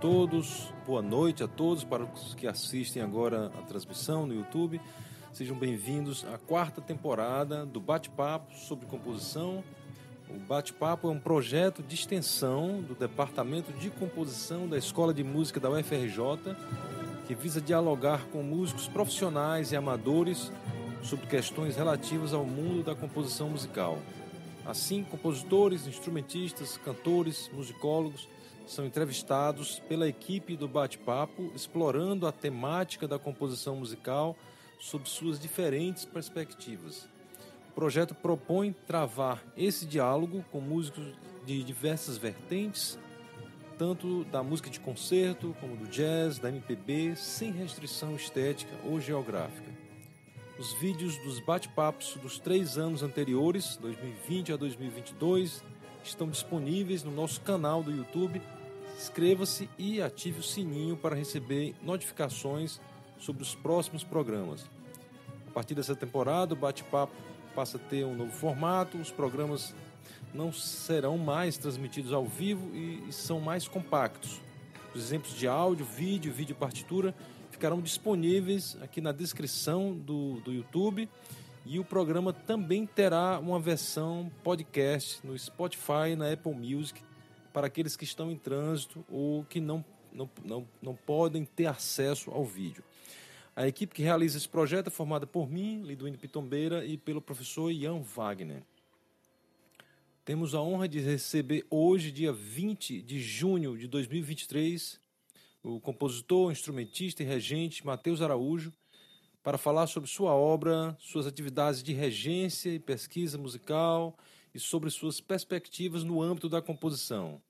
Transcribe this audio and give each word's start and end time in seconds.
todos, 0.00 0.72
boa 0.86 1.00
noite 1.00 1.42
a 1.42 1.48
todos 1.48 1.82
para 1.82 2.04
os 2.04 2.34
que 2.34 2.46
assistem 2.46 3.02
agora 3.02 3.46
a 3.58 3.62
transmissão 3.62 4.26
no 4.26 4.34
YouTube. 4.34 4.80
Sejam 5.32 5.56
bem-vindos 5.56 6.24
à 6.32 6.36
quarta 6.36 6.82
temporada 6.82 7.64
do 7.64 7.80
Bate-Papo 7.80 8.54
sobre 8.54 8.84
Composição. 8.86 9.64
O 10.28 10.38
Bate-Papo 10.38 11.08
é 11.08 11.10
um 11.10 11.18
projeto 11.18 11.82
de 11.82 11.94
extensão 11.94 12.82
do 12.82 12.94
Departamento 12.94 13.72
de 13.72 13.88
Composição 13.88 14.68
da 14.68 14.76
Escola 14.76 15.14
de 15.14 15.24
Música 15.24 15.58
da 15.58 15.70
UFRJ, 15.70 16.54
que 17.26 17.34
visa 17.34 17.60
dialogar 17.60 18.26
com 18.26 18.42
músicos 18.42 18.86
profissionais 18.86 19.72
e 19.72 19.76
amadores 19.76 20.52
sobre 21.02 21.26
questões 21.26 21.74
relativas 21.74 22.34
ao 22.34 22.44
mundo 22.44 22.82
da 22.82 22.94
composição 22.94 23.48
musical. 23.48 23.98
Assim, 24.66 25.04
compositores, 25.04 25.86
instrumentistas, 25.86 26.76
cantores, 26.84 27.50
musicólogos 27.54 28.28
são 28.66 28.84
entrevistados 28.84 29.78
pela 29.88 30.08
equipe 30.08 30.56
do 30.56 30.66
Bate-Papo, 30.66 31.52
explorando 31.54 32.26
a 32.26 32.32
temática 32.32 33.06
da 33.06 33.18
composição 33.18 33.76
musical 33.76 34.36
sob 34.80 35.08
suas 35.08 35.38
diferentes 35.38 36.04
perspectivas. 36.04 37.08
O 37.70 37.74
projeto 37.74 38.14
propõe 38.14 38.74
travar 38.86 39.42
esse 39.56 39.86
diálogo 39.86 40.44
com 40.50 40.60
músicos 40.60 41.14
de 41.46 41.62
diversas 41.62 42.18
vertentes, 42.18 42.98
tanto 43.78 44.24
da 44.24 44.42
música 44.42 44.68
de 44.68 44.80
concerto 44.80 45.54
como 45.60 45.76
do 45.76 45.86
jazz, 45.86 46.38
da 46.38 46.48
MPB, 46.48 47.14
sem 47.14 47.52
restrição 47.52 48.16
estética 48.16 48.74
ou 48.84 49.00
geográfica. 49.00 49.70
Os 50.58 50.72
vídeos 50.72 51.16
dos 51.18 51.38
bate-papos 51.38 52.16
dos 52.16 52.38
três 52.38 52.78
anos 52.78 53.02
anteriores, 53.02 53.76
2020 53.76 54.54
a 54.54 54.56
2022, 54.56 55.62
estão 56.02 56.28
disponíveis 56.28 57.04
no 57.04 57.10
nosso 57.10 57.40
canal 57.42 57.82
do 57.82 57.90
YouTube 57.90 58.40
inscreva-se 58.96 59.68
e 59.78 60.00
ative 60.00 60.40
o 60.40 60.42
sininho 60.42 60.96
para 60.96 61.14
receber 61.14 61.74
notificações 61.82 62.80
sobre 63.18 63.42
os 63.42 63.54
próximos 63.54 64.02
programas. 64.02 64.68
A 65.48 65.50
partir 65.52 65.74
dessa 65.74 65.94
temporada, 65.94 66.54
o 66.54 66.56
bate-papo 66.56 67.14
passa 67.54 67.76
a 67.76 67.80
ter 67.80 68.04
um 68.04 68.14
novo 68.14 68.32
formato, 68.32 68.98
os 68.98 69.10
programas 69.10 69.74
não 70.34 70.52
serão 70.52 71.16
mais 71.16 71.56
transmitidos 71.56 72.12
ao 72.12 72.24
vivo 72.24 72.74
e 72.74 73.12
são 73.12 73.40
mais 73.40 73.68
compactos. 73.68 74.40
Os 74.94 75.02
exemplos 75.02 75.34
de 75.34 75.46
áudio, 75.46 75.84
vídeo, 75.84 76.32
vídeo 76.32 76.54
partitura 76.56 77.14
ficarão 77.50 77.80
disponíveis 77.80 78.76
aqui 78.82 79.00
na 79.00 79.12
descrição 79.12 79.94
do, 79.94 80.40
do 80.40 80.52
YouTube 80.52 81.08
e 81.64 81.78
o 81.78 81.84
programa 81.84 82.32
também 82.32 82.86
terá 82.86 83.38
uma 83.38 83.58
versão 83.58 84.30
podcast 84.44 85.26
no 85.26 85.38
Spotify 85.38 86.10
e 86.12 86.16
na 86.16 86.32
Apple 86.32 86.54
Music 86.54 87.00
para 87.56 87.68
aqueles 87.68 87.96
que 87.96 88.04
estão 88.04 88.30
em 88.30 88.36
trânsito 88.36 89.02
ou 89.08 89.42
que 89.46 89.60
não, 89.60 89.82
não, 90.12 90.28
não, 90.44 90.68
não 90.82 90.94
podem 90.94 91.42
ter 91.42 91.64
acesso 91.64 92.30
ao 92.30 92.44
vídeo. 92.44 92.84
A 93.56 93.66
equipe 93.66 93.94
que 93.94 94.02
realiza 94.02 94.36
esse 94.36 94.46
projeto 94.46 94.88
é 94.88 94.90
formada 94.90 95.26
por 95.26 95.48
mim, 95.48 95.80
Liduíno 95.80 96.18
Pitombeira, 96.18 96.84
e 96.84 96.98
pelo 96.98 97.18
professor 97.18 97.70
Ian 97.70 98.02
Wagner. 98.02 98.62
Temos 100.22 100.54
a 100.54 100.60
honra 100.60 100.86
de 100.86 101.00
receber 101.00 101.64
hoje, 101.70 102.12
dia 102.12 102.30
20 102.30 103.00
de 103.00 103.18
junho 103.18 103.78
de 103.78 103.88
2023, 103.88 105.00
o 105.62 105.80
compositor, 105.80 106.52
instrumentista 106.52 107.22
e 107.22 107.26
regente 107.26 107.86
Matheus 107.86 108.20
Araújo, 108.20 108.70
para 109.42 109.56
falar 109.56 109.86
sobre 109.86 110.10
sua 110.10 110.34
obra, 110.34 110.94
suas 111.00 111.26
atividades 111.26 111.82
de 111.82 111.94
regência 111.94 112.68
e 112.68 112.78
pesquisa 112.78 113.38
musical 113.38 114.14
e 114.52 114.60
sobre 114.60 114.90
suas 114.90 115.22
perspectivas 115.22 116.04
no 116.04 116.20
âmbito 116.20 116.50
da 116.50 116.60
composição. 116.60 117.40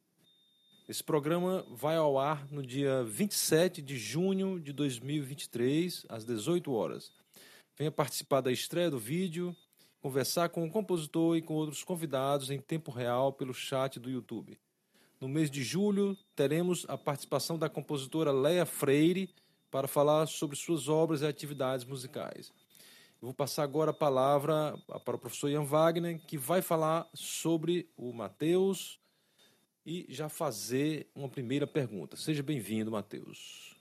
Esse 0.88 1.02
programa 1.02 1.66
vai 1.68 1.96
ao 1.96 2.16
ar 2.16 2.46
no 2.48 2.64
dia 2.64 3.02
27 3.02 3.82
de 3.82 3.98
junho 3.98 4.60
de 4.60 4.72
2023, 4.72 6.06
às 6.08 6.24
18 6.24 6.72
horas. 6.72 7.10
Venha 7.76 7.90
participar 7.90 8.40
da 8.40 8.52
estreia 8.52 8.88
do 8.88 8.96
vídeo, 8.96 9.54
conversar 10.00 10.48
com 10.48 10.64
o 10.64 10.70
compositor 10.70 11.36
e 11.36 11.42
com 11.42 11.54
outros 11.54 11.82
convidados 11.82 12.50
em 12.52 12.60
tempo 12.60 12.92
real 12.92 13.32
pelo 13.32 13.52
chat 13.52 13.98
do 13.98 14.08
YouTube. 14.08 14.56
No 15.20 15.26
mês 15.26 15.50
de 15.50 15.60
julho, 15.64 16.16
teremos 16.36 16.86
a 16.88 16.96
participação 16.96 17.58
da 17.58 17.68
compositora 17.68 18.30
Leia 18.30 18.64
Freire 18.64 19.34
para 19.72 19.88
falar 19.88 20.28
sobre 20.28 20.54
suas 20.54 20.88
obras 20.88 21.20
e 21.20 21.26
atividades 21.26 21.84
musicais. 21.84 22.52
Eu 23.20 23.26
vou 23.26 23.34
passar 23.34 23.64
agora 23.64 23.90
a 23.90 23.94
palavra 23.94 24.78
para 25.04 25.16
o 25.16 25.18
professor 25.18 25.48
Ian 25.48 25.64
Wagner, 25.64 26.20
que 26.28 26.38
vai 26.38 26.62
falar 26.62 27.08
sobre 27.12 27.90
o 27.96 28.12
Mateus, 28.12 29.00
e 29.86 30.04
já 30.08 30.28
fazer 30.28 31.08
uma 31.14 31.28
primeira 31.28 31.64
pergunta. 31.64 32.16
Seja 32.16 32.42
bem-vindo, 32.42 32.90
Matheus. 32.90 33.76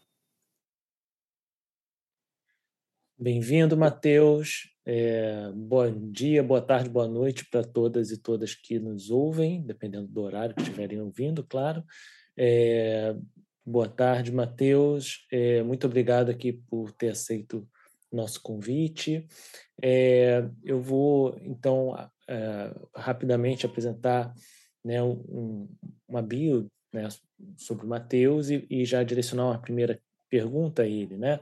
Bem-vindo, 3.18 3.76
Matheus. 3.76 4.70
É, 4.86 5.52
bom 5.52 6.12
dia, 6.12 6.44
boa 6.44 6.62
tarde, 6.62 6.90
boa 6.90 7.08
noite 7.08 7.50
para 7.50 7.64
todas 7.64 8.12
e 8.12 8.22
todas 8.22 8.54
que 8.54 8.78
nos 8.78 9.10
ouvem, 9.10 9.66
dependendo 9.66 10.08
do 10.08 10.22
horário 10.22 10.54
que 10.54 10.62
estiverem 10.62 11.02
ouvindo, 11.02 11.44
claro. 11.44 11.84
É, 12.38 13.16
boa 13.66 13.90
tarde, 13.90 14.32
Matheus. 14.32 15.26
É, 15.32 15.64
muito 15.64 15.88
obrigado 15.88 16.30
aqui 16.30 16.54
por 16.54 16.92
ter 16.92 17.10
aceito 17.10 17.68
nosso 18.12 18.40
convite. 18.44 19.28
É, 19.82 20.48
eu 20.64 20.80
vou, 20.80 21.36
então, 21.42 21.96
é, 22.28 22.76
rapidamente 22.96 23.66
apresentar 23.66 24.32
né, 24.86 25.02
um, 25.02 25.68
uma 26.08 26.22
bio 26.22 26.68
né, 26.94 27.10
sobre 27.58 27.88
Mateus 27.88 28.52
e, 28.52 28.66
e, 28.70 28.86
já 28.86 29.02
direcionar 29.02 29.48
uma 29.48 29.60
primeira 29.60 30.00
pergunta 30.30 30.84
a 30.84 30.88
ele. 30.88 31.18
Né? 31.18 31.40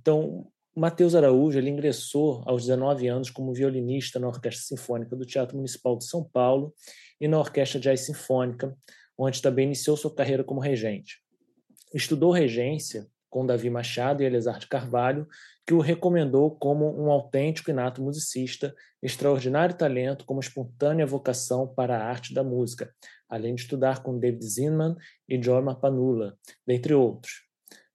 Então, 0.00 0.46
Mateus 0.76 1.14
Araújo 1.14 1.58
ele 1.58 1.70
ingressou 1.70 2.42
aos 2.46 2.62
19 2.62 3.08
anos 3.08 3.30
como 3.30 3.52
violinista 3.52 4.20
na 4.20 4.28
Orquestra 4.28 4.64
Sinfônica 4.64 5.16
do 5.16 5.26
Teatro 5.26 5.56
Municipal 5.56 5.98
de 5.98 6.06
São 6.06 6.22
Paulo 6.22 6.72
e 7.20 7.26
na 7.26 7.38
Orquestra 7.38 7.80
Jazz 7.80 8.06
Sinfônica, 8.06 8.76
onde 9.18 9.42
também 9.42 9.66
iniciou 9.66 9.96
sua 9.96 10.14
carreira 10.14 10.44
como 10.44 10.60
regente. 10.60 11.18
Estudou 11.92 12.30
regência 12.30 13.06
com 13.28 13.44
Davi 13.44 13.68
Machado 13.68 14.22
e 14.22 14.26
Elezar 14.26 14.60
de 14.60 14.68
Carvalho, 14.68 15.26
que 15.66 15.72
o 15.72 15.80
recomendou 15.80 16.50
como 16.50 16.86
um 17.00 17.10
autêntico 17.10 17.70
e 17.70 17.74
nato 17.74 18.02
musicista, 18.02 18.74
extraordinário 19.02 19.76
talento 19.76 20.24
como 20.24 20.40
espontânea 20.40 21.06
vocação 21.06 21.66
para 21.66 21.96
a 21.96 22.04
arte 22.04 22.34
da 22.34 22.44
música, 22.44 22.92
além 23.28 23.54
de 23.54 23.62
estudar 23.62 24.02
com 24.02 24.18
David 24.18 24.44
Zinman 24.44 24.94
e 25.28 25.42
Jorma 25.42 25.74
Panula, 25.74 26.36
dentre 26.66 26.92
outros. 26.92 27.44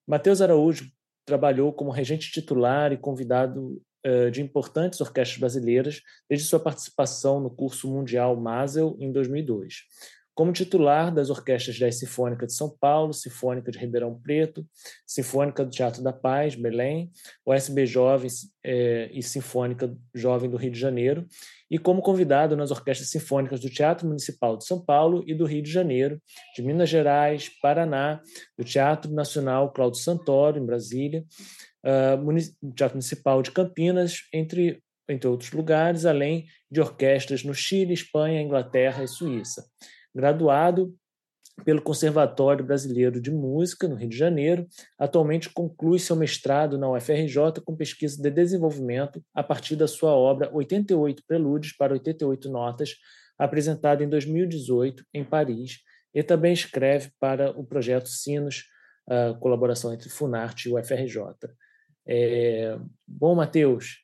Mateus 0.07 0.41
Araújo 0.41 0.89
trabalhou 1.25 1.71
como 1.71 1.91
regente 1.91 2.31
titular 2.31 2.91
e 2.91 2.97
convidado 2.97 3.79
uh, 4.05 4.31
de 4.31 4.41
importantes 4.41 4.99
orquestras 4.99 5.39
brasileiras 5.39 6.01
desde 6.27 6.47
sua 6.47 6.59
participação 6.59 7.39
no 7.39 7.51
curso 7.51 7.87
mundial 7.87 8.35
Masel 8.35 8.97
em 8.99 9.11
2002 9.11 9.83
como 10.39 10.53
titular 10.53 11.13
das 11.13 11.29
orquestras 11.29 11.77
da 11.77 11.91
Sinfônica 11.91 12.47
de 12.47 12.53
São 12.53 12.73
Paulo, 12.79 13.11
Sinfônica 13.11 13.69
de 13.69 13.77
Ribeirão 13.77 14.17
Preto, 14.17 14.65
Sinfônica 15.05 15.65
do 15.65 15.69
Teatro 15.69 16.01
da 16.01 16.13
Paz, 16.13 16.55
Belém, 16.55 17.11
USB 17.45 17.85
Jovens 17.85 18.49
eh, 18.63 19.09
e 19.11 19.21
Sinfônica 19.21 19.93
Jovem 20.15 20.49
do 20.49 20.55
Rio 20.55 20.71
de 20.71 20.79
Janeiro, 20.79 21.27
e 21.69 21.77
como 21.77 22.01
convidado 22.01 22.55
nas 22.55 22.71
orquestras 22.71 23.09
sinfônicas 23.09 23.59
do 23.59 23.69
Teatro 23.69 24.07
Municipal 24.07 24.55
de 24.55 24.65
São 24.65 24.79
Paulo 24.79 25.25
e 25.27 25.35
do 25.35 25.45
Rio 25.45 25.61
de 25.61 25.69
Janeiro, 25.69 26.21
de 26.55 26.61
Minas 26.61 26.87
Gerais, 26.87 27.49
Paraná, 27.61 28.21
do 28.57 28.63
Teatro 28.63 29.11
Nacional 29.11 29.73
Cláudio 29.73 29.99
Santoro, 29.99 30.57
em 30.57 30.65
Brasília, 30.65 31.25
uh, 31.83 32.73
Teatro 32.73 32.95
Municipal 32.95 33.41
de 33.41 33.51
Campinas, 33.51 34.19
entre, 34.33 34.81
entre 35.09 35.27
outros 35.27 35.51
lugares, 35.51 36.05
além 36.05 36.45
de 36.71 36.79
orquestras 36.79 37.43
no 37.43 37.53
Chile, 37.53 37.93
Espanha, 37.93 38.41
Inglaterra 38.41 39.03
e 39.03 39.07
Suíça 39.09 39.65
graduado 40.13 40.93
pelo 41.63 41.81
Conservatório 41.81 42.65
Brasileiro 42.65 43.21
de 43.21 43.31
Música, 43.31 43.87
no 43.87 43.95
Rio 43.95 44.09
de 44.09 44.17
Janeiro. 44.17 44.67
Atualmente 44.97 45.49
conclui 45.49 45.99
seu 45.99 46.15
mestrado 46.15 46.77
na 46.77 46.89
UFRJ 46.89 47.61
com 47.65 47.75
pesquisa 47.75 48.21
de 48.21 48.29
desenvolvimento 48.29 49.23
a 49.33 49.43
partir 49.43 49.75
da 49.75 49.87
sua 49.87 50.11
obra 50.11 50.49
88 50.53 51.23
Prelúdios 51.27 51.73
para 51.73 51.93
88 51.93 52.49
Notas, 52.49 52.95
apresentada 53.37 54.03
em 54.03 54.09
2018 54.09 55.03
em 55.13 55.23
Paris, 55.23 55.79
e 56.13 56.23
também 56.23 56.53
escreve 56.53 57.11
para 57.19 57.51
o 57.51 57.63
projeto 57.63 58.07
Sinos, 58.07 58.65
colaboração 59.39 59.93
entre 59.93 60.09
Funarte 60.09 60.69
e 60.69 60.73
UFRJ. 60.73 61.23
É, 62.07 62.77
bom, 63.07 63.35
Matheus, 63.35 63.97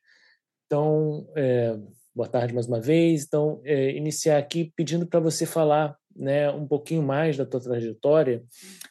então, 0.66 1.28
é, 1.36 1.78
boa 2.15 2.29
tarde 2.29 2.53
mais 2.53 2.65
uma 2.65 2.79
vez. 2.79 3.25
Então, 3.25 3.62
é, 3.65 3.91
iniciar 3.91 4.38
aqui 4.38 4.71
pedindo 4.75 5.06
para 5.06 5.19
você 5.19 5.45
falar 5.45 5.97
né, 6.15 6.50
um 6.50 6.65
pouquinho 6.65 7.03
mais 7.03 7.35
da 7.35 7.45
tua 7.45 7.59
trajetória, 7.59 8.41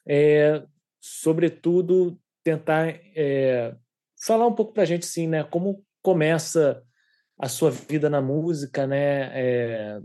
é, 0.07 0.63
sobretudo 1.01 2.21
tentar 2.45 2.89
é, 3.17 3.75
falar 4.23 4.47
um 4.47 4.55
pouco 4.55 4.75
para 4.75 4.83
a 4.83 4.87
gente, 4.87 5.07
sim, 5.07 5.27
né, 5.27 5.43
como 5.43 5.83
começa 6.03 6.83
a 7.39 7.49
sua 7.49 7.71
vida 7.71 8.11
na 8.11 8.21
música, 8.21 8.87
né, 8.87 9.31
é, 9.33 10.01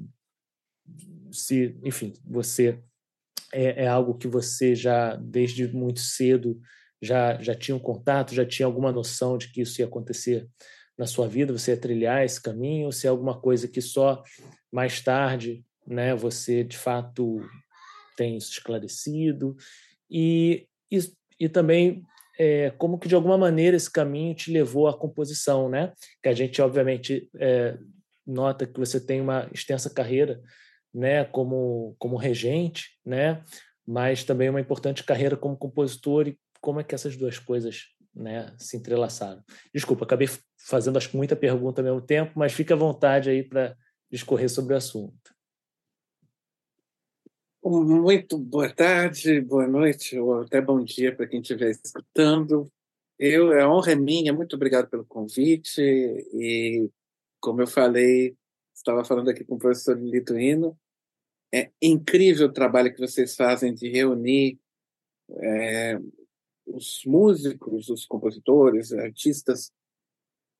se, 1.29 1.77
enfim, 1.83 2.13
você 2.25 2.79
é, 3.53 3.83
é 3.83 3.87
algo 3.87 4.17
que 4.17 4.27
você 4.27 4.73
já, 4.73 5.15
desde 5.17 5.67
muito 5.67 5.99
cedo, 5.99 6.57
já, 7.01 7.41
já 7.41 7.53
tinha 7.53 7.75
um 7.75 7.79
contato, 7.79 8.33
já 8.33 8.45
tinha 8.45 8.65
alguma 8.65 8.91
noção 8.93 9.37
de 9.37 9.51
que 9.51 9.61
isso 9.61 9.81
ia 9.81 9.87
acontecer 9.87 10.47
na 10.99 11.07
sua 11.07 11.29
vida, 11.29 11.53
você 11.53 11.77
trilhar 11.77 12.25
esse 12.25 12.41
caminho, 12.41 12.91
se 12.91 13.07
é 13.07 13.09
alguma 13.09 13.39
coisa 13.39 13.69
que 13.69 13.81
só 13.81 14.21
mais 14.69 14.99
tarde 14.99 15.63
né, 15.87 16.13
você 16.13 16.61
de 16.61 16.77
fato 16.77 17.41
tem 18.17 18.35
esclarecido, 18.35 19.55
e, 20.11 20.67
e, 20.91 20.99
e 21.39 21.47
também 21.47 22.03
é, 22.37 22.71
como 22.71 22.99
que 22.99 23.07
de 23.07 23.15
alguma 23.15 23.37
maneira 23.37 23.77
esse 23.77 23.89
caminho 23.89 24.35
te 24.35 24.51
levou 24.51 24.89
à 24.89 24.97
composição, 24.97 25.69
né? 25.69 25.93
Que 26.21 26.27
a 26.27 26.33
gente 26.33 26.61
obviamente 26.61 27.29
é, 27.37 27.77
nota 28.27 28.67
que 28.67 28.77
você 28.77 28.99
tem 28.99 29.21
uma 29.21 29.49
extensa 29.53 29.89
carreira, 29.89 30.41
né, 30.93 31.23
como 31.23 31.95
como 31.97 32.17
regente, 32.17 32.97
né? 33.05 33.43
Mas 33.87 34.23
também 34.25 34.49
uma 34.49 34.59
importante 34.59 35.03
carreira 35.03 35.37
como 35.37 35.57
compositor 35.57 36.27
e 36.27 36.37
como 36.59 36.81
é 36.81 36.83
que 36.83 36.93
essas 36.93 37.15
duas 37.15 37.39
coisas 37.39 37.87
né, 38.19 38.53
se 38.57 38.77
entrelaçaram. 38.77 39.43
Desculpa, 39.73 40.05
acabei 40.05 40.27
fazendo 40.57 40.97
acho 40.97 41.15
muita 41.15 41.35
pergunta 41.35 41.81
ao 41.81 41.85
mesmo 41.85 42.01
tempo, 42.01 42.33
mas 42.35 42.53
fica 42.53 42.73
à 42.73 42.77
vontade 42.77 43.29
aí 43.29 43.43
para 43.43 43.75
discorrer 44.11 44.49
sobre 44.49 44.73
o 44.73 44.77
assunto. 44.77 45.33
Muito 47.63 48.37
boa 48.37 48.73
tarde, 48.73 49.41
boa 49.41 49.67
noite, 49.67 50.17
ou 50.17 50.41
até 50.41 50.61
bom 50.61 50.83
dia 50.83 51.15
para 51.15 51.27
quem 51.27 51.41
estiver 51.41 51.69
escutando. 51.71 52.71
Eu, 53.17 53.51
a 53.51 53.69
honra 53.69 53.91
é 53.91 53.95
minha, 53.95 54.33
muito 54.33 54.55
obrigado 54.55 54.89
pelo 54.89 55.05
convite. 55.05 55.81
E, 55.81 56.89
como 57.39 57.61
eu 57.61 57.67
falei, 57.67 58.35
estava 58.73 59.03
falando 59.03 59.29
aqui 59.29 59.43
com 59.43 59.55
o 59.55 59.59
professor 59.59 59.99
Lituino, 59.99 60.77
é 61.53 61.69
incrível 61.81 62.47
o 62.47 62.53
trabalho 62.53 62.93
que 62.93 62.99
vocês 62.99 63.35
fazem 63.35 63.73
de 63.73 63.89
reunir 63.89 64.57
é, 65.37 65.99
os 66.73 67.03
músicos, 67.05 67.89
os 67.89 68.05
compositores, 68.05 68.93
artistas, 68.93 69.71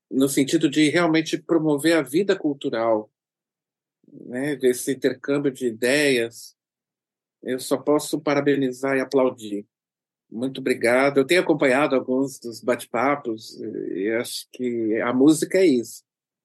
no 0.09 0.27
sentido 0.27 0.69
de 0.69 0.89
realmente 0.89 1.37
promover 1.37 1.95
a 1.95 2.01
vida 2.01 2.37
cultural, 2.37 3.11
né, 4.11 4.55
desse 4.55 4.91
intercâmbio 4.91 5.51
de 5.51 5.67
ideias. 5.67 6.55
Eu 7.43 7.59
só 7.59 7.77
posso 7.77 8.19
parabenizar 8.19 8.97
e 8.97 9.01
aplaudir. 9.01 9.65
Muito 10.31 10.61
obrigado. 10.61 11.17
Eu 11.17 11.25
tenho 11.25 11.41
acompanhado 11.41 11.95
alguns 11.95 12.39
dos 12.39 12.61
bate-papos 12.61 13.59
e 13.59 14.11
acho 14.11 14.47
que 14.51 14.99
a 15.01 15.13
música 15.13 15.59
é 15.59 15.65
isso. 15.65 16.03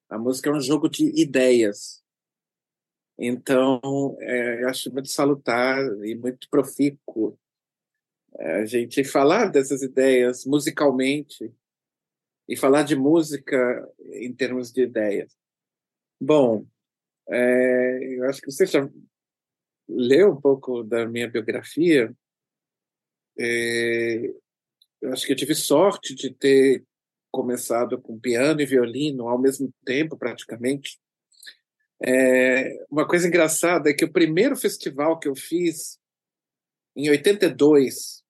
A 0.09 0.17
música 0.17 0.49
é 0.49 0.53
um 0.53 0.61
jogo 0.61 0.87
de 0.87 1.05
ideias. 1.19 2.03
Então, 3.17 3.81
é, 4.19 4.65
acho 4.65 4.91
muito 4.91 5.09
salutar 5.09 5.79
e 6.03 6.15
muito 6.15 6.49
profícuo 6.49 7.37
a 8.39 8.65
gente 8.65 9.03
falar 9.03 9.47
dessas 9.47 9.81
ideias 9.81 10.45
musicalmente 10.45 11.53
e 12.47 12.55
falar 12.55 12.83
de 12.83 12.95
música 12.95 13.91
em 14.13 14.33
termos 14.33 14.71
de 14.71 14.83
ideias. 14.83 15.35
Bom, 16.19 16.65
é, 17.29 18.17
eu 18.17 18.25
acho 18.25 18.41
que 18.41 18.51
você 18.51 18.65
já 18.65 18.89
leu 19.87 20.31
um 20.31 20.41
pouco 20.41 20.83
da 20.83 21.07
minha 21.07 21.29
biografia. 21.29 22.15
É, 23.37 24.33
eu 25.01 25.11
acho 25.11 25.25
que 25.25 25.33
eu 25.33 25.37
tive 25.37 25.55
sorte 25.55 26.15
de 26.15 26.33
ter 26.33 26.83
começado 27.31 28.01
com 28.01 28.19
piano 28.19 28.61
e 28.61 28.65
violino 28.65 29.27
ao 29.27 29.39
mesmo 29.39 29.73
tempo, 29.85 30.17
praticamente. 30.17 30.99
É, 32.03 32.85
uma 32.89 33.07
coisa 33.07 33.27
engraçada 33.27 33.89
é 33.89 33.93
que 33.93 34.05
o 34.05 34.11
primeiro 34.11 34.55
festival 34.55 35.19
que 35.19 35.27
eu 35.27 35.35
fiz 35.35 35.99
em 36.95 37.09
82 37.09 38.24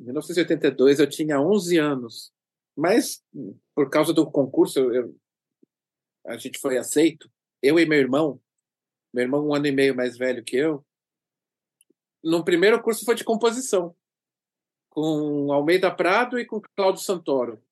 em 0.00 0.04
1982 0.04 0.98
eu 0.98 1.08
tinha 1.08 1.40
11 1.40 1.76
anos, 1.76 2.32
mas 2.74 3.22
por 3.74 3.90
causa 3.90 4.14
do 4.14 4.30
concurso 4.30 4.78
eu, 4.78 5.14
a 6.26 6.38
gente 6.38 6.58
foi 6.58 6.78
aceito, 6.78 7.30
eu 7.62 7.78
e 7.78 7.84
meu 7.84 7.98
irmão, 7.98 8.40
meu 9.12 9.24
irmão 9.24 9.46
um 9.46 9.54
ano 9.54 9.66
e 9.66 9.72
meio 9.72 9.94
mais 9.94 10.16
velho 10.16 10.42
que 10.42 10.56
eu. 10.56 10.84
No 12.24 12.44
primeiro 12.44 12.82
curso 12.82 13.04
foi 13.04 13.14
de 13.14 13.24
composição, 13.24 13.94
com 14.88 15.52
Almeida 15.52 15.94
Prado 15.94 16.38
e 16.38 16.46
com 16.46 16.62
Cláudio 16.74 17.02
Santoro, 17.02 17.62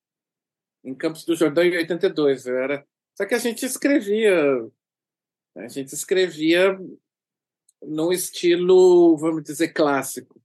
em 0.84 0.94
Campos 0.94 1.24
do 1.24 1.34
Jordão 1.34 1.64
em 1.64 1.76
82. 1.76 2.46
Eu 2.46 2.58
era... 2.58 2.86
Só 3.14 3.26
que 3.26 3.34
a 3.34 3.38
gente 3.38 3.64
escrevia, 3.64 4.34
a 5.56 5.68
gente 5.68 5.92
escrevia 5.92 6.78
num 7.82 8.12
estilo, 8.12 9.16
vamos 9.16 9.42
dizer, 9.42 9.68
clássico. 9.68 10.40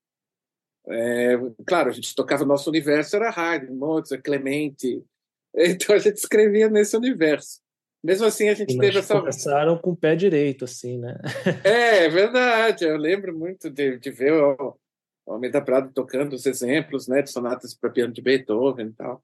É, 0.88 1.38
claro, 1.65 1.89
a 1.89 1.94
gente 1.94 2.13
tocava 2.13 2.45
nosso 2.45 2.69
universo, 2.69 3.15
era 3.15 3.30
Haydn, 3.30 3.74
Mozart, 3.74 4.21
Clemente, 4.21 5.01
então 5.56 5.95
a 5.95 6.00
gente 6.00 6.18
escrevia 6.18 6.69
nesse 6.69 6.95
universo. 6.95 7.62
Mesmo 8.03 8.25
assim, 8.25 8.50
a 8.50 8.53
gente 8.53 8.77
teve 8.77 9.00
essa. 9.00 9.18
Começaram 9.18 9.77
com 9.77 9.91
o 9.91 9.95
pé 9.95 10.13
direito, 10.13 10.65
assim, 10.65 10.97
né? 10.97 11.18
é, 11.63 12.06
é 12.06 12.09
verdade. 12.09 12.83
Eu 12.83 12.97
lembro 12.97 13.38
muito 13.38 13.69
de, 13.69 13.97
de 13.97 14.12
ver 14.12 14.33
o, 14.33 14.77
o 15.25 15.31
Almeida 15.31 15.62
Prado 15.62 15.89
tocando 15.94 16.33
os 16.33 16.45
exemplos 16.45 17.07
né, 17.07 17.21
de 17.21 17.31
sonatas 17.31 17.74
para 17.74 17.89
piano 17.89 18.12
de 18.12 18.21
Beethoven 18.21 18.88
e 18.88 18.91
tal. 18.91 19.24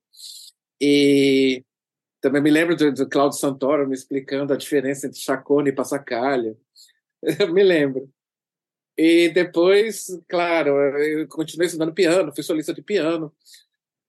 E 0.80 1.66
também 2.22 2.42
me 2.42 2.50
lembro 2.50 2.74
do, 2.74 2.94
do 2.94 3.10
Claudio 3.10 3.38
Santoro 3.38 3.86
me 3.86 3.94
explicando 3.94 4.54
a 4.54 4.58
diferença 4.58 5.08
entre 5.08 5.20
chacone 5.20 5.72
e 5.72 5.76
passacalha. 5.76 6.56
Eu 7.38 7.54
me 7.54 7.64
lembro. 7.64 8.10
E 9.01 9.30
depois, 9.30 10.07
claro, 10.28 10.72
eu 11.01 11.25
continuei 11.30 11.68
estudando 11.68 11.94
piano, 11.94 12.36
fui 12.36 12.44
solista 12.44 12.74
de 12.74 12.81
piano, 12.81 13.34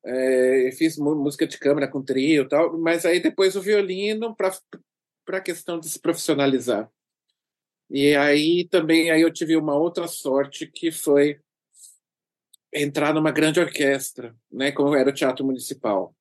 é, 0.05 0.73
fiz 0.77 0.99
música 0.99 1.47
de 1.47 1.57
câmara 1.59 1.87
com 1.87 2.03
trio 2.03 2.43
e 2.43 2.49
tal, 2.49 2.77
mas 2.77 3.07
aí 3.07 3.21
depois 3.21 3.55
o 3.55 3.63
violino 3.63 4.35
para 4.35 5.39
a 5.39 5.41
questão 5.41 5.79
de 5.79 5.89
se 5.89 6.01
profissionalizar. 6.01 6.91
E 7.89 8.17
aí 8.17 8.67
também 8.67 9.13
aí 9.13 9.23
eu 9.23 9.33
tive 9.33 9.57
uma 9.57 9.77
outra 9.77 10.09
sorte 10.09 10.67
que 10.67 10.91
foi 10.91 11.39
entrar 12.75 13.15
numa 13.15 13.31
grande 13.31 13.61
orquestra, 13.61 14.35
né, 14.51 14.73
como 14.73 14.97
era 14.97 15.11
o 15.11 15.15
Teatro 15.15 15.47
Municipal. 15.47 16.17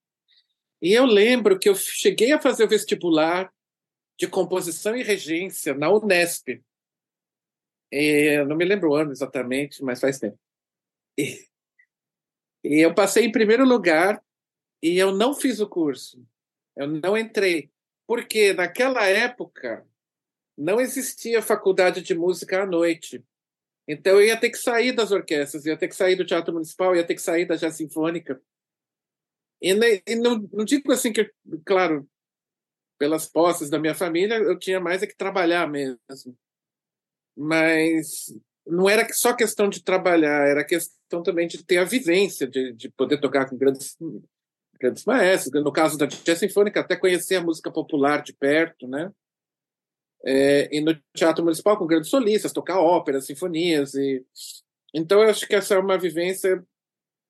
E 0.79 0.93
eu 0.93 1.05
lembro 1.05 1.57
que 1.57 1.69
eu 1.69 1.73
cheguei 1.73 2.33
a 2.33 2.39
fazer 2.39 2.65
o 2.65 2.69
vestibular 2.69 3.51
de 4.15 4.27
composição 4.27 4.95
e 4.95 5.01
regência 5.01 5.73
na 5.73 5.89
Unesp. 5.89 6.61
É, 7.91 8.43
não 8.45 8.55
me 8.55 8.65
lembro 8.65 8.91
o 8.91 8.95
ano 8.95 9.11
exatamente, 9.11 9.83
mas 9.83 9.99
faz 9.99 10.19
tempo. 10.19 10.37
E, 11.17 11.47
e 12.63 12.85
eu 12.85 12.93
passei 12.93 13.25
em 13.25 13.31
primeiro 13.31 13.65
lugar 13.65 14.23
e 14.81 14.97
eu 14.97 15.11
não 15.11 15.33
fiz 15.33 15.59
o 15.59 15.67
curso. 15.67 16.25
Eu 16.75 16.87
não 16.87 17.17
entrei. 17.17 17.71
Porque 18.07 18.53
naquela 18.53 19.05
época 19.05 19.85
não 20.57 20.79
existia 20.79 21.41
faculdade 21.41 22.01
de 22.01 22.15
música 22.15 22.63
à 22.63 22.65
noite. 22.65 23.23
Então 23.87 24.13
eu 24.13 24.25
ia 24.25 24.39
ter 24.39 24.49
que 24.49 24.57
sair 24.57 24.91
das 24.91 25.11
orquestras, 25.11 25.65
ia 25.65 25.77
ter 25.77 25.87
que 25.87 25.95
sair 25.95 26.15
do 26.15 26.25
Teatro 26.25 26.53
Municipal, 26.53 26.95
ia 26.95 27.05
ter 27.05 27.15
que 27.15 27.21
sair 27.21 27.45
da 27.45 27.55
Jazz 27.55 27.75
Sinfônica. 27.75 28.41
E, 29.61 29.73
não, 30.15 30.39
não 30.53 30.63
digo 30.63 30.91
assim 30.91 31.11
que, 31.11 31.31
claro, 31.65 32.07
pelas 32.97 33.27
posses 33.27 33.69
da 33.69 33.79
minha 33.79 33.95
família, 33.95 34.35
eu 34.35 34.57
tinha 34.57 34.79
mais 34.79 35.01
é 35.03 35.07
que 35.07 35.15
trabalhar 35.15 35.67
mesmo 35.67 35.99
mas 37.39 38.35
não 38.67 38.89
era 38.89 39.07
só 39.13 39.33
questão 39.33 39.69
de 39.69 39.81
trabalhar, 39.81 40.45
era 40.45 40.63
questão 40.63 41.23
também 41.23 41.47
de 41.47 41.63
ter 41.63 41.77
a 41.77 41.85
vivência, 41.85 42.45
de, 42.45 42.73
de 42.73 42.89
poder 42.89 43.19
tocar 43.21 43.49
com 43.49 43.57
grandes, 43.57 43.97
grandes 44.77 45.05
maestros. 45.05 45.63
No 45.63 45.71
caso 45.71 45.97
da 45.97 46.05
Jazz 46.05 46.37
Sinfônica, 46.37 46.81
até 46.81 46.97
conhecer 46.97 47.37
a 47.37 47.41
música 47.41 47.71
popular 47.71 48.21
de 48.21 48.33
perto, 48.33 48.87
né? 48.87 49.09
É, 50.25 50.67
e 50.75 50.81
no 50.81 50.93
Teatro 51.15 51.45
Municipal 51.45 51.77
com 51.77 51.87
grandes 51.87 52.09
solistas, 52.09 52.51
tocar 52.51 52.77
óperas, 52.79 53.25
sinfonias. 53.25 53.93
E... 53.93 54.21
Então, 54.93 55.23
eu 55.23 55.29
acho 55.29 55.47
que 55.47 55.55
essa 55.55 55.75
é 55.75 55.79
uma 55.79 55.97
vivência 55.97 56.61